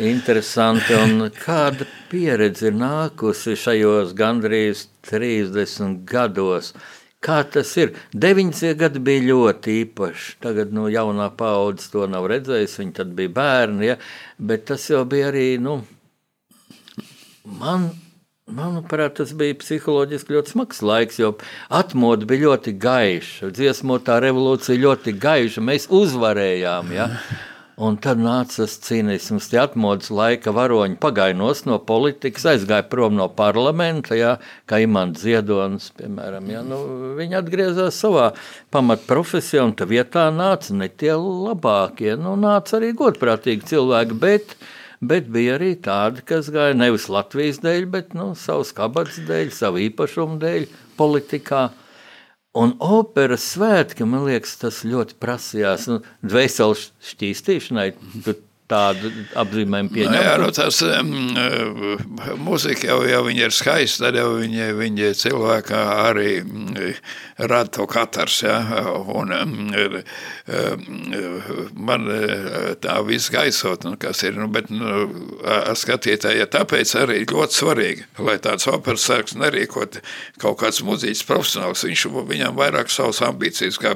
interesanti, 0.00 0.94
un 0.96 1.28
kāda 1.36 1.88
pieredze 2.12 2.70
ir 2.70 2.78
nākusi 2.80 3.58
šajos 3.58 4.16
gandrīz 4.16 4.88
30 5.10 6.02
gados, 6.08 6.74
Kā 7.20 7.42
tas 7.52 7.68
ir? 7.76 7.90
90. 8.16 8.78
gadi 8.80 9.00
bija 9.04 9.26
ļoti 9.26 9.74
īpaši. 9.82 10.38
Tagad 10.40 10.70
nu, 10.72 10.86
jaunā 10.88 11.26
paudze 11.36 11.90
to 11.92 12.06
nav 12.08 12.24
redzējusi. 12.32 12.78
Viņi 12.80 13.04
bija 13.18 13.32
bērni, 13.36 13.90
ja? 13.90 13.96
bet 14.40 14.64
tas 14.70 14.86
jau 14.88 15.02
bija 15.08 15.28
arī. 15.28 15.44
Nu, 15.60 15.82
man, 17.44 17.90
manuprāt, 18.50 19.16
tas 19.20 19.34
bija 19.36 19.58
psiholoģiski 19.60 20.36
ļoti 20.36 20.54
smags 20.54 20.82
laiks, 20.84 21.20
jo 21.22 21.34
atmodu 21.68 22.28
bija 22.30 22.48
ļoti 22.48 22.74
gaiša. 22.80 23.52
Dziesmotā 23.56 24.18
revolūcija 24.24 24.80
ļoti 24.82 25.16
gaiša. 25.20 25.64
Mēs 25.64 25.88
uzvarējām. 25.90 26.92
Ja? 26.96 27.08
Un 27.80 27.94
tad 27.96 28.18
nāca 28.20 28.58
tas 28.60 28.74
cīnisms, 28.84 29.46
tie 29.48 29.56
atmodas 29.62 30.10
laika 30.12 30.52
varoņi 30.52 30.98
pagāja 31.00 31.32
no 31.38 31.78
politikas, 31.88 32.44
aizgāja 32.52 32.84
prom 32.92 33.14
no 33.16 33.30
parlamenta, 33.32 34.12
jā, 34.18 34.34
kā 34.68 34.82
Imants 34.84 35.22
Ziedonis, 35.24 35.86
piemēram. 35.96 36.50
Jā, 36.52 36.60
nu, 36.60 36.80
viņi 37.16 37.38
atgriezās 37.38 37.96
savā 38.02 38.26
pamatprofesijā, 38.74 39.64
un 39.64 39.72
tā 39.78 39.88
vietā 39.88 40.26
nāca 40.28 40.76
ne 40.76 40.90
tie 40.92 41.14
labākie, 41.16 42.18
nu, 42.20 42.36
nāca 42.36 42.76
arī 42.76 42.92
godprātīgi 43.00 43.72
cilvēki, 43.72 44.20
bet, 44.26 44.52
bet 45.00 45.28
bija 45.32 45.56
arī 45.58 45.74
tādi, 45.80 46.24
kas 46.26 46.50
gāja 46.52 46.76
nevis 46.76 47.08
Latvijas 47.12 47.60
dēļ, 47.64 47.86
bet 47.92 48.14
nu, 48.16 48.32
savas 48.38 48.74
kabatas 48.76 49.20
dēļ, 49.28 49.52
savu 49.56 49.80
īpašumu 49.86 50.40
dēļ 50.42 50.68
politikā. 51.00 51.68
Un 52.60 52.74
operas 52.82 53.44
svētki, 53.52 54.04
man 54.10 54.26
liekas, 54.26 54.56
tas 54.58 54.82
ļoti 54.82 55.16
prasījās. 55.22 55.86
Nu, 55.90 56.00
Dvēseles 56.26 56.88
šķīstīšanai, 57.12 57.92
tādu 58.70 59.10
apzīmējumu 59.40 59.94
pieņemt? 59.94 60.14
Nu, 60.14 60.22
jā, 60.24 60.36
nu, 60.40 60.50
tas 60.54 60.80
um, 60.86 61.10
mūzika 62.46 62.90
jau, 62.92 63.00
jau 63.08 63.22
viņa 63.26 63.46
ir 63.48 63.54
skaista, 63.54 64.06
tad 64.06 64.20
jau 64.20 64.30
viņa, 64.38 64.70
viņa 64.78 65.12
cilvēkā 65.20 65.82
arī 66.06 66.30
rada 67.40 67.70
to 67.76 67.86
katars, 67.90 68.40
ja, 68.44 68.58
un 69.10 69.32
um, 69.34 69.54
man 71.90 72.08
tā 72.82 72.96
viss 73.06 73.32
gaisot, 73.32 73.86
un 73.88 73.96
kas 74.00 74.22
ir, 74.26 74.36
nu, 74.38 74.48
bet 74.52 74.70
nu, 74.72 75.06
skatītāji, 75.80 76.40
ja 76.42 76.48
tāpēc 76.50 76.94
arī 77.00 77.20
ļoti 77.30 77.56
svarīgi, 77.56 78.06
lai 78.26 78.36
tāds 78.42 78.68
operas 78.70 79.06
sāks 79.08 79.36
nerīkot 79.38 80.00
kaut 80.40 80.58
kāds 80.60 80.82
muzīķis 80.86 81.26
profesionāls, 81.28 81.84
viņš, 81.86 82.06
viņam 82.30 82.58
vairāk 82.58 82.92
savas 82.92 83.22
ambīcijas, 83.26 83.78
kā, 83.80 83.94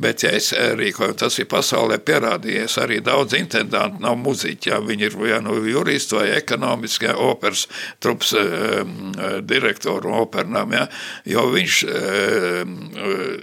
bet 0.00 0.26
ja 0.26 0.34
es 0.36 0.52
rīkoju, 0.52 1.16
tas 1.20 1.38
ir 1.40 1.48
pasaulē 1.50 1.98
pierādījies, 2.02 2.78
arī 2.82 3.00
daudz 3.04 3.36
interesanti, 3.38 3.95
nav 4.02 4.18
muziķi, 4.20 4.70
jā, 4.72 4.80
viņi 4.84 5.08
ir 5.08 5.16
vai 5.18 5.40
nu 5.44 5.56
juristi 5.66 6.18
vai 6.18 6.26
ekonomiski, 6.36 7.08
jā, 7.08 7.14
operas 7.20 7.66
trups 8.02 8.32
um, 8.38 9.12
direktoru 9.46 10.14
opernām, 10.22 10.74
jā, 10.76 10.84
jo 11.32 11.46
viņš 11.54 11.80
um, 11.86 12.76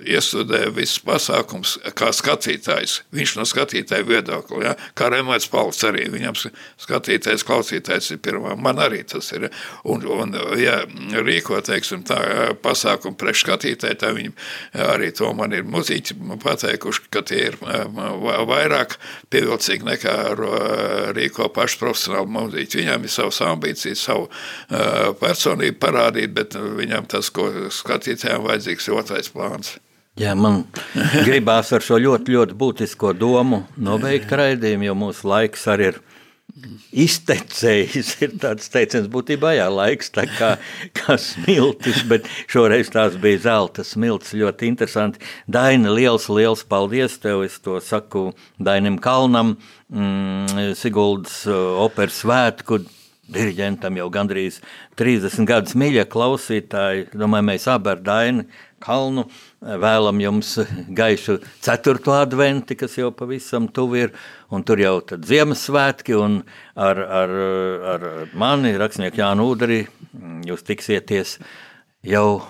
iestudē 0.07 0.65
visus 0.75 1.01
pasākums 1.05 1.75
kā 1.97 2.11
skatītājs, 2.15 3.01
viņš 3.15 3.35
no 3.39 3.47
skatītāja 3.49 4.07
viedokļa, 4.07 4.63
jā, 4.67 4.75
kā 4.97 5.09
Remēts 5.13 5.49
Pauls 5.51 5.83
arī, 5.87 6.07
viņam 6.13 6.37
skatītājs, 6.81 7.45
klausītājs 7.47 8.13
ir 8.15 8.21
pirmā, 8.23 8.55
man 8.59 8.81
arī 8.83 9.03
tas 9.07 9.31
ir, 9.35 9.49
un, 9.89 10.05
un 10.07 10.37
ja 10.59 10.81
rīko, 11.23 11.59
teiksim, 11.65 12.05
tā 12.07 12.19
pasākumu 12.63 13.17
priekš 13.19 13.45
skatītāju, 13.45 13.99
tā 13.99 14.13
viņi 14.15 14.33
arī 14.93 15.11
to 15.15 15.31
man 15.37 15.53
ir 15.55 15.65
muziķi 15.67 16.17
pateikuši, 16.43 17.07
ka 17.13 17.23
tie 17.27 17.41
ir 17.51 17.57
vairāk 17.61 18.97
pievilcīgi 19.33 19.87
nekā 19.87 20.15
rīko 21.17 21.49
paši 21.53 21.79
profesionāli 21.81 22.35
muziķi. 22.37 22.81
Viņam 22.81 23.07
ir 23.07 23.13
savas 23.13 23.41
ambīcijas, 23.45 24.05
savu 24.09 24.29
personību 25.21 25.79
parādīt, 25.81 26.35
bet 26.35 26.57
viņam 26.57 27.09
tas, 27.11 27.31
ko 27.33 27.49
skatītājiem 27.73 28.45
vajadzīgs, 28.47 28.89
ir 28.89 29.01
otrais 29.01 29.33
plāns. 29.33 29.75
Jā, 30.19 30.35
man 30.37 30.63
gribās 31.27 31.71
ar 31.73 31.81
šo 31.81 31.97
ļoti, 32.01 32.35
ļoti 32.35 32.57
būtisko 32.57 33.15
domu 33.17 33.63
nobeigt 33.81 34.29
raidījumu, 34.29 34.91
jo 34.91 34.97
mūsu 35.07 35.29
laiks 35.31 35.65
arī 35.73 35.93
ir 35.93 36.03
iztecējis. 36.93 38.11
Ir 38.21 38.35
tāds 38.41 38.69
teiciens, 38.71 39.09
būtībā 39.11 39.55
jā, 39.57 39.65
laiks 39.73 40.11
tā 40.13 40.27
kā, 40.29 40.53
kā 40.97 41.17
smiltis, 41.17 42.03
bet 42.09 42.27
šoreiz 42.51 42.91
tās 42.93 43.17
bija 43.21 43.41
zelta 43.47 43.85
smiltis. 43.87 44.35
Ļoti 44.37 44.69
interesanti. 44.69 45.23
Daina, 45.49 45.91
liels, 45.93 46.29
liels 46.29 46.61
paldies 46.69 47.17
tev. 47.23 47.41
Es 47.47 47.57
to 47.63 47.79
saku 47.83 48.31
Dainam 48.61 48.99
Kalnam, 49.01 49.57
mm, 49.93 50.73
Siguldas 50.79 51.43
operas 51.47 52.19
svētku 52.23 52.81
diriģentam 53.33 53.97
jau 53.97 54.09
gandrīz 54.11 54.59
30 54.99 55.47
gadus 55.47 55.75
mīļa 55.79 56.05
klausītāji. 56.11 57.07
Domāju, 57.15 57.47
mēs 57.47 57.67
abi 57.71 57.93
ar 57.93 58.01
Dainu 58.03 58.45
Kalnu 58.83 59.23
vēlam 59.63 60.19
jums 60.19 60.57
gaišu 60.91 61.37
ceturto 61.63 62.15
adventi, 62.17 62.75
kas 62.75 62.97
jau 62.99 63.13
pavisam 63.15 63.69
tuvu 63.71 64.01
ir, 64.01 64.11
tur 64.67 64.81
jau 64.81 64.97
tad 65.07 65.23
Ziemassvētki, 65.29 66.17
un 66.19 66.41
ar, 66.75 66.99
ar, 66.99 67.35
ar 67.93 68.07
mani, 68.35 68.73
rakstnieku 68.79 69.23
Jānu 69.23 69.47
Ūderi, 69.53 69.79
jūs 70.49 70.65
tiksieties 70.67 71.37
jau 72.03 72.41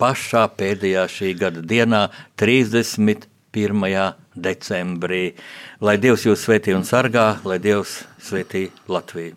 pašā 0.00 0.44
pēdējā 0.58 1.06
šī 1.08 1.32
gada 1.40 1.64
dienā, 1.64 2.08
31. 2.40 3.24
Decembrī. 4.34 5.34
Lai 5.84 5.96
Dievs 6.02 6.26
jūs 6.26 6.44
svētī 6.46 6.74
un 6.76 6.84
sargā, 6.86 7.40
lai 7.46 7.58
Dievs 7.62 8.02
svētī 8.22 8.68
Latviju. 8.88 9.36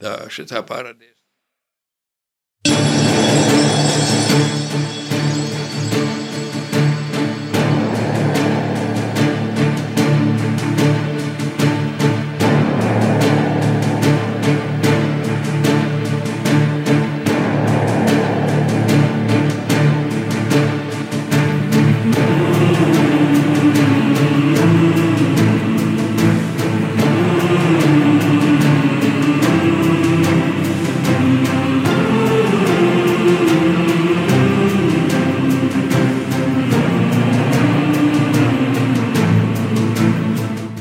Tā 0.00 0.16
šitā 0.32 0.64
parādīs. 0.64 1.16